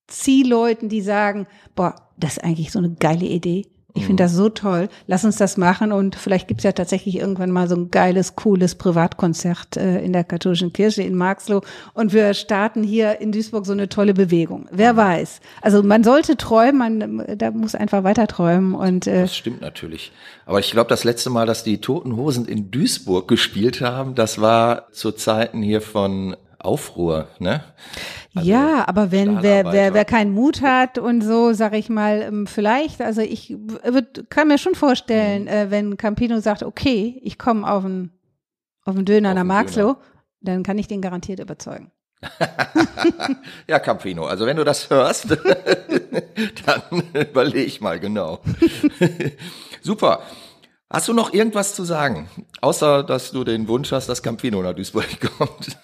Zielleuten, 0.08 0.88
die 0.88 1.02
sagen, 1.02 1.46
boah, 1.76 1.94
das 2.16 2.38
ist 2.38 2.44
eigentlich 2.46 2.72
so 2.72 2.80
eine 2.80 2.92
geile 2.92 3.26
Idee. 3.26 3.66
Ich 3.98 4.06
finde 4.06 4.24
das 4.24 4.34
so 4.34 4.50
toll. 4.50 4.90
Lass 5.08 5.26
uns 5.26 5.38
das 5.38 5.58
machen 5.58 5.92
und 5.92 6.16
vielleicht 6.16 6.48
gibt's 6.48 6.64
ja 6.64 6.72
tatsächlich 6.72 7.18
irgendwann 7.18 7.52
mal 7.52 7.68
so 7.68 7.76
ein 7.76 7.90
geiles, 7.90 8.36
cooles 8.36 8.76
Privatkonzert 8.76 9.76
äh, 9.76 10.00
in 10.00 10.14
der 10.14 10.24
katholischen 10.24 10.72
Kirche 10.72 11.02
in 11.02 11.16
Marxloh 11.16 11.62
und 11.94 12.14
wir 12.14 12.34
starten 12.34 12.84
hier 12.84 13.20
in 13.20 13.32
Duisburg 13.32 13.66
so 13.66 13.74
eine 13.74 13.90
tolle 13.90 14.14
Bewegung. 14.14 14.68
Wer 14.72 14.96
weiß. 14.96 15.42
Also 15.62 15.82
man 15.82 16.04
sollte 16.04 16.38
träumen, 16.38 16.78
man 16.78 17.38
da 17.38 17.52
muss 17.52 17.74
einfach 17.74 18.04
weiter 18.04 18.28
träumen 18.28 18.76
und 18.76 19.08
äh, 19.08 19.22
Das 19.22 19.36
stimmt 19.36 19.62
natürlich. 19.62 20.12
Aber 20.46 20.60
ich 20.60 20.72
glaube, 20.72 20.90
das 20.90 21.04
letzte 21.04 21.30
Mal, 21.30 21.48
dass 21.48 21.64
die 21.64 21.82
Toten 21.82 22.16
Hosen 22.16 22.46
in 22.46 22.70
Duisburg 22.70 23.28
gespielt 23.28 23.82
haben, 23.82 24.14
das 24.14 24.40
war 24.40 24.92
zu 24.92 25.12
Zeiten 25.12 25.62
hier 25.62 25.82
von 25.82 26.36
Aufruhr, 26.60 27.28
ne? 27.40 27.64
Also 28.38 28.50
ja, 28.50 28.88
aber 28.88 29.12
wenn 29.12 29.42
wer, 29.42 29.72
wer, 29.72 29.94
wer 29.94 30.06
keinen 30.06 30.32
Mut 30.32 30.62
hat 30.62 30.98
und 30.98 31.22
so, 31.22 31.54
sag 31.54 31.74
ich 31.74 31.90
mal, 31.90 32.22
ähm, 32.22 32.48
vielleicht, 32.48 33.02
also 33.02 33.22
ich 33.22 33.56
würd, 33.58 34.30
kann 34.30 34.48
mir 34.48 34.58
schon 34.58 34.76
vorstellen, 34.76 35.44
mhm. 35.44 35.48
äh, 35.48 35.72
wenn 35.72 35.98
Campino 35.98 36.40
sagt, 36.40 36.64
okay, 36.64 37.20
ich 37.24 37.38
komme 37.38 37.70
auf 37.70 37.86
einen 37.86 38.12
auf 38.88 38.96
einen 38.96 39.06
Döner 39.06 39.34
nach 39.34 39.44
Marxloh, 39.44 39.98
dann 40.40 40.64
kann 40.64 40.78
ich 40.78 40.88
den 40.88 41.02
garantiert 41.02 41.40
überzeugen. 41.40 41.92
ja, 43.68 43.80
Campino, 43.80 44.26
also 44.26 44.46
wenn 44.46 44.58
du 44.58 44.64
das 44.64 44.90
hörst, 44.90 45.30
dann 46.66 46.82
überleg 47.14 47.82
mal 47.82 48.00
genau. 48.00 48.40
Super. 49.82 50.22
Hast 50.90 51.10
du 51.10 51.14
noch 51.14 51.34
irgendwas 51.34 51.76
zu 51.76 51.84
sagen? 51.84 52.30
Außer, 52.62 53.04
dass 53.04 53.32
du 53.32 53.44
den 53.44 53.68
Wunsch 53.68 53.92
hast, 53.92 54.08
dass 54.08 54.24
Campino 54.24 54.62
nach 54.62 54.74
Duisburg 54.74 55.06
kommt. 55.38 55.78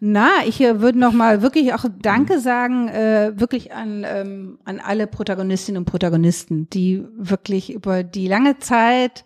Na, 0.00 0.28
ich 0.46 0.60
äh, 0.60 0.80
würde 0.80 0.98
noch 0.98 1.12
mal 1.12 1.40
wirklich 1.40 1.72
auch 1.72 1.86
Danke 2.02 2.40
sagen, 2.40 2.88
äh, 2.88 3.32
wirklich 3.36 3.72
an, 3.72 4.04
ähm, 4.06 4.58
an 4.64 4.78
alle 4.80 5.06
Protagonistinnen 5.06 5.80
und 5.80 5.86
Protagonisten, 5.86 6.68
die 6.68 7.02
wirklich 7.16 7.72
über 7.72 8.02
die 8.02 8.28
lange 8.28 8.58
Zeit 8.58 9.24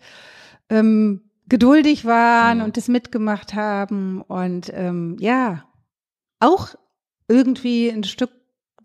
ähm, 0.69 1.21
geduldig 1.49 2.05
waren 2.05 2.59
mhm. 2.59 2.63
und 2.63 2.77
das 2.77 2.87
mitgemacht 2.87 3.53
haben 3.53 4.21
und 4.21 4.71
ähm, 4.73 5.17
ja, 5.19 5.65
auch 6.39 6.75
irgendwie 7.27 7.89
ein 7.89 8.05
Stück 8.05 8.31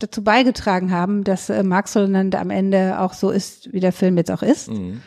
dazu 0.00 0.24
beigetragen 0.24 0.90
haben, 0.90 1.22
dass 1.22 1.48
äh, 1.48 1.62
Marx 1.62 1.96
am 1.96 2.50
Ende 2.50 2.98
auch 2.98 3.12
so 3.12 3.30
ist, 3.30 3.72
wie 3.72 3.80
der 3.80 3.92
Film 3.92 4.16
jetzt 4.16 4.32
auch 4.32 4.42
ist. 4.42 4.68
Mhm. 4.70 5.00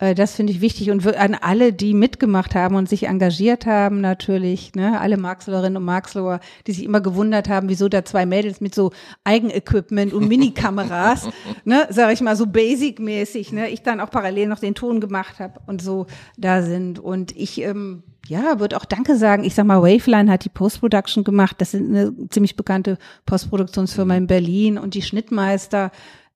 Äh, 0.00 0.14
das 0.14 0.34
finde 0.34 0.52
ich 0.52 0.60
wichtig 0.60 0.90
und 0.90 1.06
an 1.16 1.34
alle, 1.34 1.72
die 1.72 1.94
mitgemacht 1.94 2.54
haben 2.54 2.74
und 2.74 2.88
sich 2.88 3.04
engagiert 3.06 3.66
haben, 3.66 4.00
natürlich, 4.00 4.74
ne, 4.74 5.00
alle 5.00 5.16
Marxlerinnen 5.16 5.76
und 5.76 5.84
Marxloher, 5.84 6.40
die 6.66 6.72
sich 6.72 6.84
immer 6.84 7.00
gewundert 7.00 7.48
haben, 7.48 7.68
wieso 7.68 7.88
da 7.88 8.04
zwei 8.04 8.26
Mädels 8.26 8.60
mit 8.60 8.74
so 8.74 8.90
Eigenequipment 9.24 10.12
und 10.12 10.26
Minikameras, 10.26 11.28
ne, 11.64 11.86
sag 11.90 12.12
ich 12.12 12.20
mal, 12.20 12.34
so 12.34 12.46
basic-mäßig, 12.46 13.52
ne, 13.52 13.68
ich 13.68 13.82
dann 13.82 14.00
auch 14.00 14.10
parallel 14.10 14.48
noch 14.48 14.58
den 14.58 14.74
Ton 14.74 15.00
gemacht 15.00 15.38
habe 15.38 15.60
und 15.66 15.82
so 15.82 16.06
da 16.36 16.62
sind. 16.62 16.98
Und 16.98 17.36
ich 17.36 17.60
ähm, 17.60 18.02
ja, 18.26 18.60
würde 18.60 18.76
auch 18.76 18.84
Danke 18.84 19.16
sagen. 19.16 19.44
Ich 19.44 19.54
sag 19.54 19.66
mal, 19.66 19.82
Waveline 19.82 20.30
hat 20.30 20.44
die 20.44 20.50
Post-Production 20.50 21.24
gemacht. 21.24 21.56
Das 21.58 21.72
sind 21.72 21.88
eine 21.88 22.14
ziemlich 22.28 22.54
bekannte 22.54 22.96
Postproduktionsfirma 23.26 24.14
in 24.14 24.26
Berlin 24.26 24.78
und 24.78 24.94
die 24.94 25.02
Schnittmeister 25.02 25.90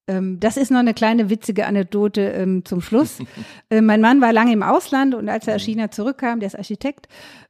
das 0.07 0.57
ist 0.57 0.71
noch 0.71 0.81
eine 0.81 0.95
kleine 0.95 1.31
witzige 1.31 1.67
Anekdote 1.67 2.21
ähm, 2.21 2.65
zum 2.65 2.81
Schluss. 2.81 3.19
äh, 3.71 3.81
mein 3.81 4.01
Mann 4.01 4.21
war 4.21 4.33
lange 4.33 4.53
im 4.53 4.63
Ausland 4.63 5.15
und 5.15 5.29
als 5.29 5.49
er 5.49 5.57
aus 5.57 5.63
mhm. 5.63 5.73
China 5.73 5.91
zurückkam, 5.91 6.41
der 6.41 6.49
ist 6.49 6.59
Architekt, 6.59 7.09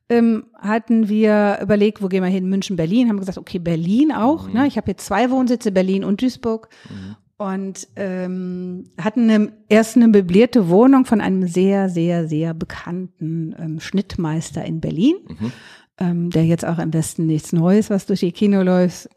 ähm, 0.09 0.45
hatten 0.59 1.09
wir 1.09 1.59
überlegt, 1.63 2.03
wo 2.03 2.09
gehen 2.09 2.23
wir 2.23 2.31
hin? 2.31 2.49
München, 2.49 2.77
Berlin. 2.77 3.09
Haben 3.09 3.17
wir 3.17 3.21
gesagt, 3.21 3.39
okay, 3.39 3.59
Berlin 3.59 4.13
auch. 4.13 4.49
Mhm. 4.49 4.55
Ne? 4.55 4.67
Ich 4.67 4.77
habe 4.77 4.91
jetzt 4.91 5.07
zwei 5.07 5.31
Wohnsitze, 5.31 5.73
Berlin 5.73 6.05
und 6.05 6.21
Duisburg. 6.21 6.69
Mhm. 6.89 7.17
Und 7.37 7.89
ähm, 7.97 8.85
hatten 9.01 9.29
eine, 9.29 9.53
erst 9.69 9.97
eine 9.97 10.09
möblierte 10.09 10.69
Wohnung 10.69 11.05
von 11.05 11.21
einem 11.21 11.49
sehr, 11.49 11.89
sehr, 11.89 12.29
sehr 12.29 12.55
bekannten 12.55 13.55
ähm, 13.59 13.81
Schnittmeister 13.81 14.65
in 14.65 14.81
Berlin. 14.81 15.17
Mhm. 15.29 15.53
Ähm, 15.99 16.31
der 16.31 16.45
jetzt 16.45 16.65
auch 16.65 16.81
im 16.81 16.93
Westen 16.93 17.27
nichts 17.27 17.53
Neues, 17.53 17.89
was 17.89 18.07
durch 18.07 18.21
die 18.21 18.33
Kino 18.33 18.63
läuft, 18.63 19.09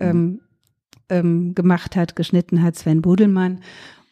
ähm, 1.10 1.56
gemacht 1.56 1.96
hat, 1.96 2.16
geschnitten 2.16 2.62
hat, 2.64 2.76
Sven 2.76 3.02
Budelmann. 3.02 3.62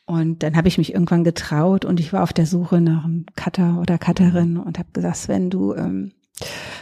Und 0.06 0.44
dann 0.44 0.56
habe 0.56 0.68
ich 0.68 0.78
mich 0.78 0.94
irgendwann 0.94 1.24
getraut 1.24 1.84
und 1.84 2.00
ich 2.00 2.14
war 2.14 2.22
auf 2.22 2.34
der 2.34 2.46
Suche 2.46 2.80
nach 2.80 3.06
einem 3.06 3.26
Cutter 3.36 3.80
oder 3.82 3.98
Cutterin 3.98 4.58
und 4.58 4.78
habe 4.78 4.90
gesagt, 4.94 5.18
Sven, 5.18 5.50
du 5.50 5.74
ähm, 5.74 6.12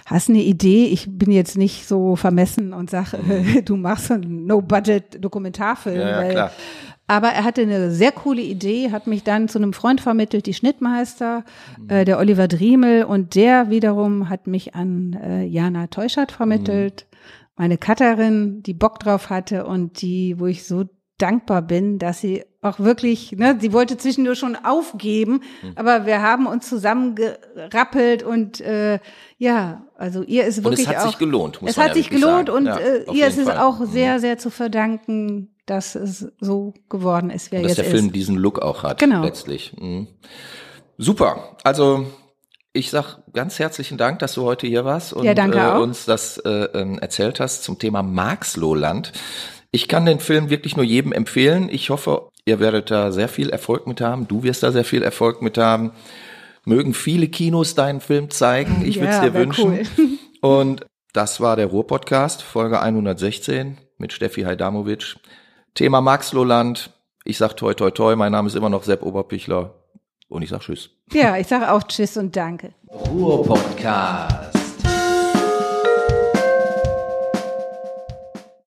hast 0.05 0.29
eine 0.29 0.41
Idee. 0.41 0.87
Ich 0.87 1.07
bin 1.09 1.31
jetzt 1.31 1.57
nicht 1.57 1.87
so 1.87 2.17
vermessen 2.17 2.73
und 2.73 2.89
sag, 2.89 3.13
mhm. 3.13 3.63
du 3.65 3.77
machst 3.77 4.11
einen 4.11 4.45
No-Budget-Dokumentarfilm. 4.45 5.99
Ja, 5.99 6.23
ja, 6.23 6.29
klar. 6.29 6.51
Aber 7.07 7.29
er 7.29 7.43
hatte 7.43 7.61
eine 7.61 7.91
sehr 7.91 8.11
coole 8.11 8.41
Idee, 8.41 8.91
hat 8.91 9.07
mich 9.07 9.23
dann 9.23 9.47
zu 9.47 9.57
einem 9.57 9.73
Freund 9.73 10.01
vermittelt, 10.01 10.45
die 10.45 10.53
Schnittmeister, 10.53 11.43
mhm. 11.77 11.89
äh, 11.89 12.05
der 12.05 12.17
Oliver 12.17 12.47
Driemel, 12.47 13.05
und 13.05 13.35
der 13.35 13.69
wiederum 13.69 14.29
hat 14.29 14.47
mich 14.47 14.75
an 14.75 15.13
äh, 15.13 15.43
Jana 15.43 15.87
Teuschert 15.87 16.33
vermittelt. 16.33 17.05
Mhm 17.09 17.12
meine 17.55 17.77
Cutterin, 17.77 18.63
die 18.63 18.73
Bock 18.73 18.99
drauf 18.99 19.29
hatte 19.29 19.65
und 19.65 20.01
die, 20.01 20.39
wo 20.39 20.47
ich 20.47 20.65
so 20.65 20.85
dankbar 21.17 21.61
bin, 21.61 21.99
dass 21.99 22.19
sie 22.19 22.43
auch 22.61 22.79
wirklich, 22.79 23.33
ne, 23.33 23.57
sie 23.59 23.71
wollte 23.71 23.97
zwischendurch 23.97 24.39
schon 24.39 24.55
aufgeben, 24.55 25.41
mhm. 25.61 25.73
aber 25.75 26.05
wir 26.05 26.21
haben 26.21 26.47
uns 26.47 26.67
zusammengerappelt 26.67 28.23
und 28.23 28.61
äh, 28.61 28.99
ja, 29.37 29.85
also 29.95 30.23
ihr 30.23 30.45
ist 30.45 30.63
wirklich 30.63 30.87
und 30.87 30.93
es 30.93 30.97
hat 30.97 31.05
auch, 31.05 31.09
sich 31.09 31.19
gelohnt. 31.19 31.61
Muss 31.61 31.71
es 31.71 31.77
hat 31.77 31.89
ja 31.89 31.93
sich 31.93 32.09
gelohnt 32.09 32.47
sagen. 32.47 32.57
und 32.57 32.65
ja, 32.65 32.77
äh, 32.77 33.05
ihr 33.13 33.27
ist 33.27 33.37
es 33.37 33.47
auch 33.47 33.79
mhm. 33.79 33.85
sehr, 33.85 34.19
sehr 34.19 34.37
zu 34.37 34.49
verdanken, 34.49 35.53
dass 35.65 35.95
es 35.95 36.31
so 36.39 36.73
geworden 36.89 37.29
ist, 37.29 37.51
wer 37.51 37.59
und 37.59 37.67
jetzt 37.67 37.77
dass 37.77 37.85
der 37.85 37.93
ist. 37.93 37.99
Film 37.99 38.11
diesen 38.11 38.35
Look 38.35 38.59
auch 38.59 38.83
hat, 38.83 38.99
genau. 38.99 39.23
letztlich. 39.23 39.75
Mhm. 39.79 40.07
Super. 40.97 41.57
Also 41.63 42.07
ich 42.73 42.89
sag 42.89 43.19
ganz 43.33 43.59
herzlichen 43.59 43.99
Dank, 43.99 44.19
dass 44.19 44.33
du 44.33 44.43
heute 44.43 44.65
hier 44.65 44.83
warst 44.83 45.13
und 45.13 45.25
ja, 45.25 45.77
äh, 45.77 45.79
uns 45.79 46.05
das 46.05 46.39
äh, 46.39 46.49
ähm, 46.73 46.97
erzählt 46.97 47.39
hast 47.39 47.63
zum 47.63 47.77
Thema 47.77 48.01
Marxlohland. 48.01 49.13
Ich 49.71 49.87
kann 49.87 50.05
den 50.05 50.19
Film 50.19 50.49
wirklich 50.49 50.75
nur 50.75 50.85
jedem 50.85 51.11
empfehlen. 51.13 51.69
Ich 51.69 51.91
hoffe, 51.91 52.29
ihr 52.45 52.59
werdet 52.59 52.89
da 52.89 53.11
sehr 53.11 53.27
viel 53.27 53.49
Erfolg 53.49 53.85
mit 53.85 54.01
haben. 54.01 54.27
Du 54.27 54.43
wirst 54.43 54.63
da 54.63 54.71
sehr 54.71 54.85
viel 54.85 55.03
Erfolg 55.03 55.41
mit 55.43 55.57
haben. 55.57 55.91
Mögen 56.65 56.93
viele 56.93 57.27
Kinos 57.27 57.75
deinen 57.75 58.01
Film 58.01 58.31
zeigen. 58.31 58.83
Ich 58.85 58.95
ja, 58.95 59.01
würde 59.01 59.13
es 59.13 59.21
dir 59.21 59.33
wünschen. 59.33 59.87
Cool. 59.97 60.17
Und 60.41 60.85
das 61.13 61.41
war 61.41 61.55
der 61.55 61.67
Ruhr-Podcast, 61.67 62.41
Folge 62.41 62.81
116 62.81 63.77
mit 63.97 64.13
Steffi 64.13 64.41
Hajdamovic. 64.41 65.15
Thema 65.75 66.01
Marxlohland. 66.01 66.91
Ich 67.23 67.37
sag 67.37 67.55
toi 67.55 67.73
toi 67.73 67.91
toi, 67.91 68.15
mein 68.15 68.31
Name 68.31 68.47
ist 68.47 68.55
immer 68.55 68.69
noch 68.69 68.83
Sepp 68.83 69.03
Oberpichler 69.03 69.82
und 70.33 70.41
ich 70.41 70.49
sag 70.49 70.61
Tschüss. 70.61 70.89
Ja, 71.11 71.37
ich 71.37 71.47
sage 71.47 71.71
auch 71.71 71.83
Tschüss 71.83 72.17
und 72.17 72.35
Danke. 72.35 72.73
Ruhr-Podcast. 72.91 74.62